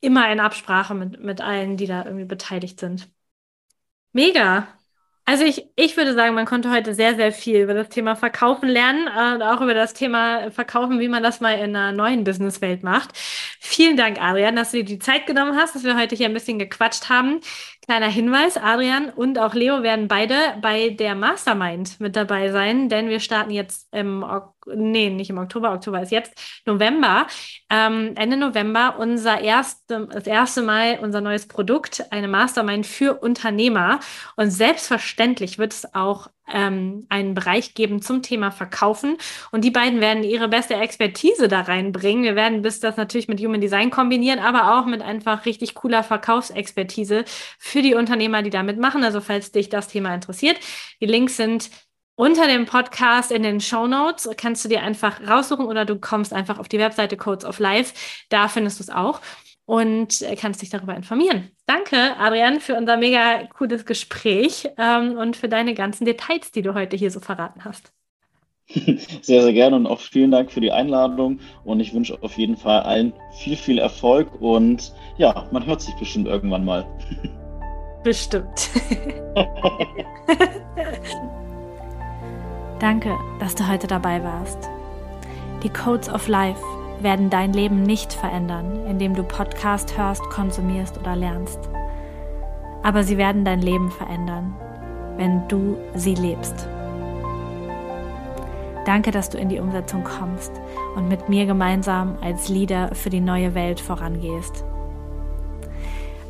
immer 0.00 0.30
in 0.32 0.40
Absprache 0.40 0.94
mit, 0.94 1.20
mit 1.20 1.40
allen, 1.40 1.76
die 1.78 1.86
da 1.86 2.04
irgendwie 2.04 2.26
beteiligt 2.26 2.80
sind. 2.80 3.10
Mega. 4.12 4.66
Also 5.26 5.44
ich, 5.44 5.66
ich 5.76 5.96
würde 5.96 6.12
sagen, 6.12 6.34
man 6.34 6.44
konnte 6.44 6.70
heute 6.70 6.94
sehr, 6.94 7.14
sehr 7.16 7.32
viel 7.32 7.60
über 7.62 7.72
das 7.72 7.88
Thema 7.88 8.14
Verkaufen 8.14 8.68
lernen 8.68 9.06
und 9.08 9.42
auch 9.42 9.62
über 9.62 9.72
das 9.72 9.94
Thema 9.94 10.50
Verkaufen, 10.50 11.00
wie 11.00 11.08
man 11.08 11.22
das 11.22 11.40
mal 11.40 11.54
in 11.54 11.74
einer 11.74 11.92
neuen 11.92 12.24
Businesswelt 12.24 12.82
macht. 12.82 13.10
Vielen 13.58 13.96
Dank, 13.96 14.20
Adrian, 14.20 14.54
dass 14.54 14.72
du 14.72 14.78
dir 14.78 14.84
die 14.84 14.98
Zeit 14.98 15.26
genommen 15.26 15.56
hast, 15.56 15.74
dass 15.74 15.82
wir 15.82 15.96
heute 15.96 16.14
hier 16.14 16.26
ein 16.26 16.34
bisschen 16.34 16.58
gequatscht 16.58 17.08
haben. 17.08 17.40
Kleiner 17.86 18.08
Hinweis, 18.08 18.58
Adrian 18.58 19.08
und 19.10 19.38
auch 19.38 19.54
Leo 19.54 19.82
werden 19.82 20.08
beide 20.08 20.34
bei 20.60 20.90
der 20.90 21.14
Mastermind 21.14 22.00
mit 22.00 22.16
dabei 22.16 22.50
sein, 22.50 22.90
denn 22.90 23.08
wir 23.08 23.20
starten 23.20 23.50
jetzt 23.50 23.88
im 23.92 24.22
Oktober 24.22 24.53
nee, 24.66 25.10
nicht 25.10 25.30
im 25.30 25.38
Oktober, 25.38 25.72
Oktober 25.72 26.02
ist 26.02 26.12
jetzt 26.12 26.32
November, 26.66 27.26
ähm, 27.70 28.12
Ende 28.16 28.36
November 28.36 28.96
unser 28.98 29.40
erste, 29.40 30.08
das 30.10 30.26
erste 30.26 30.62
Mal 30.62 30.98
unser 31.02 31.20
neues 31.20 31.46
Produkt, 31.48 32.04
eine 32.10 32.28
Mastermind 32.28 32.86
für 32.86 33.14
Unternehmer. 33.14 34.00
Und 34.36 34.50
selbstverständlich 34.50 35.58
wird 35.58 35.72
es 35.72 35.94
auch 35.94 36.28
ähm, 36.52 37.06
einen 37.08 37.34
Bereich 37.34 37.74
geben 37.74 38.02
zum 38.02 38.22
Thema 38.22 38.50
Verkaufen. 38.50 39.16
Und 39.50 39.64
die 39.64 39.70
beiden 39.70 40.00
werden 40.00 40.24
ihre 40.24 40.48
beste 40.48 40.74
Expertise 40.74 41.48
da 41.48 41.62
reinbringen. 41.62 42.24
Wir 42.24 42.36
werden 42.36 42.62
bis 42.62 42.80
das 42.80 42.96
natürlich 42.96 43.28
mit 43.28 43.40
Human 43.40 43.60
Design 43.60 43.90
kombinieren, 43.90 44.38
aber 44.38 44.78
auch 44.78 44.86
mit 44.86 45.02
einfach 45.02 45.46
richtig 45.46 45.74
cooler 45.74 46.02
Verkaufsexpertise 46.02 47.24
für 47.58 47.82
die 47.82 47.94
Unternehmer, 47.94 48.42
die 48.42 48.50
damit 48.50 48.78
machen. 48.78 49.04
Also 49.04 49.20
falls 49.20 49.52
dich 49.52 49.68
das 49.68 49.88
Thema 49.88 50.14
interessiert, 50.14 50.58
die 51.00 51.06
Links 51.06 51.36
sind 51.36 51.70
unter 52.16 52.46
dem 52.46 52.64
Podcast 52.66 53.32
in 53.32 53.42
den 53.42 53.60
Show 53.60 53.86
Notes 53.86 54.28
kannst 54.36 54.64
du 54.64 54.68
dir 54.68 54.82
einfach 54.82 55.20
raussuchen 55.26 55.66
oder 55.66 55.84
du 55.84 55.98
kommst 55.98 56.32
einfach 56.32 56.58
auf 56.58 56.68
die 56.68 56.78
Webseite 56.78 57.16
Codes 57.16 57.44
of 57.44 57.58
Life. 57.58 57.94
Da 58.28 58.48
findest 58.48 58.78
du 58.78 58.84
es 58.84 58.90
auch 58.90 59.20
und 59.66 60.22
äh, 60.22 60.36
kannst 60.36 60.62
dich 60.62 60.70
darüber 60.70 60.94
informieren. 60.94 61.50
Danke, 61.66 62.16
Adrian, 62.18 62.60
für 62.60 62.76
unser 62.76 62.96
mega 62.96 63.46
cooles 63.56 63.84
Gespräch 63.84 64.68
ähm, 64.78 65.16
und 65.16 65.36
für 65.36 65.48
deine 65.48 65.74
ganzen 65.74 66.04
Details, 66.04 66.52
die 66.52 66.62
du 66.62 66.74
heute 66.74 66.96
hier 66.96 67.10
so 67.10 67.20
verraten 67.20 67.64
hast. 67.64 67.92
Sehr, 68.66 69.42
sehr 69.42 69.52
gerne 69.52 69.76
und 69.76 69.86
auch 69.86 70.00
vielen 70.00 70.30
Dank 70.30 70.50
für 70.50 70.62
die 70.62 70.72
Einladung 70.72 71.38
und 71.64 71.80
ich 71.80 71.92
wünsche 71.92 72.16
auf 72.22 72.38
jeden 72.38 72.56
Fall 72.56 72.80
allen 72.80 73.12
viel, 73.42 73.58
viel 73.58 73.76
Erfolg 73.76 74.40
und 74.40 74.90
ja, 75.18 75.46
man 75.52 75.66
hört 75.66 75.82
sich 75.82 75.94
bestimmt 75.96 76.26
irgendwann 76.26 76.64
mal. 76.64 76.86
Bestimmt. 78.02 78.70
Danke, 82.80 83.16
dass 83.38 83.54
du 83.54 83.68
heute 83.68 83.86
dabei 83.86 84.22
warst. 84.22 84.68
Die 85.62 85.70
Codes 85.70 86.08
of 86.08 86.28
Life 86.28 86.60
werden 87.00 87.30
dein 87.30 87.52
Leben 87.52 87.82
nicht 87.82 88.12
verändern, 88.12 88.84
indem 88.86 89.14
du 89.14 89.22
Podcast 89.22 89.96
hörst, 89.96 90.22
konsumierst 90.30 90.98
oder 90.98 91.16
lernst. 91.16 91.60
Aber 92.82 93.04
sie 93.04 93.16
werden 93.16 93.44
dein 93.44 93.62
Leben 93.62 93.90
verändern, 93.90 94.54
wenn 95.16 95.46
du 95.48 95.76
sie 95.94 96.14
lebst. 96.14 96.68
Danke, 98.84 99.10
dass 99.10 99.30
du 99.30 99.38
in 99.38 99.48
die 99.48 99.60
Umsetzung 99.60 100.04
kommst 100.04 100.52
und 100.94 101.08
mit 101.08 101.28
mir 101.28 101.46
gemeinsam 101.46 102.16
als 102.20 102.48
Leader 102.48 102.94
für 102.94 103.08
die 103.08 103.20
neue 103.20 103.54
Welt 103.54 103.80
vorangehst. 103.80 104.64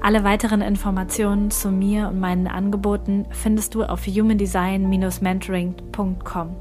Alle 0.05 0.23
weiteren 0.23 0.61
Informationen 0.61 1.51
zu 1.51 1.71
mir 1.71 2.09
und 2.09 2.21
meinen 2.21 2.47
Angeboten 2.47 3.25
findest 3.31 3.75
du 3.75 3.85
auf 3.85 4.07
humandesign-mentoring.com. 4.07 6.57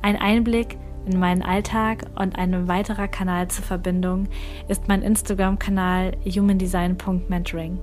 Ein 0.00 0.16
Einblick 0.16 0.78
in 1.04 1.20
meinen 1.20 1.42
Alltag 1.42 2.06
und 2.18 2.38
ein 2.38 2.68
weiterer 2.68 3.06
Kanal 3.06 3.48
zur 3.48 3.66
Verbindung 3.66 4.28
ist 4.68 4.88
mein 4.88 5.02
Instagram-Kanal 5.02 6.16
humandesign.mentoring. 6.24 7.78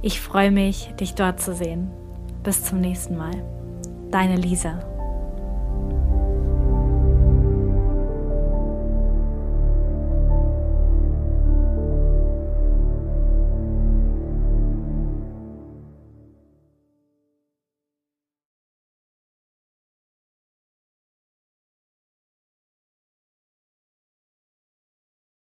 Ich 0.00 0.20
freue 0.20 0.52
mich, 0.52 0.94
dich 1.00 1.16
dort 1.16 1.40
zu 1.40 1.52
sehen. 1.52 1.90
Bis 2.44 2.62
zum 2.62 2.80
nächsten 2.80 3.16
Mal. 3.16 3.32
Deine 4.12 4.36
Lisa. 4.36 4.99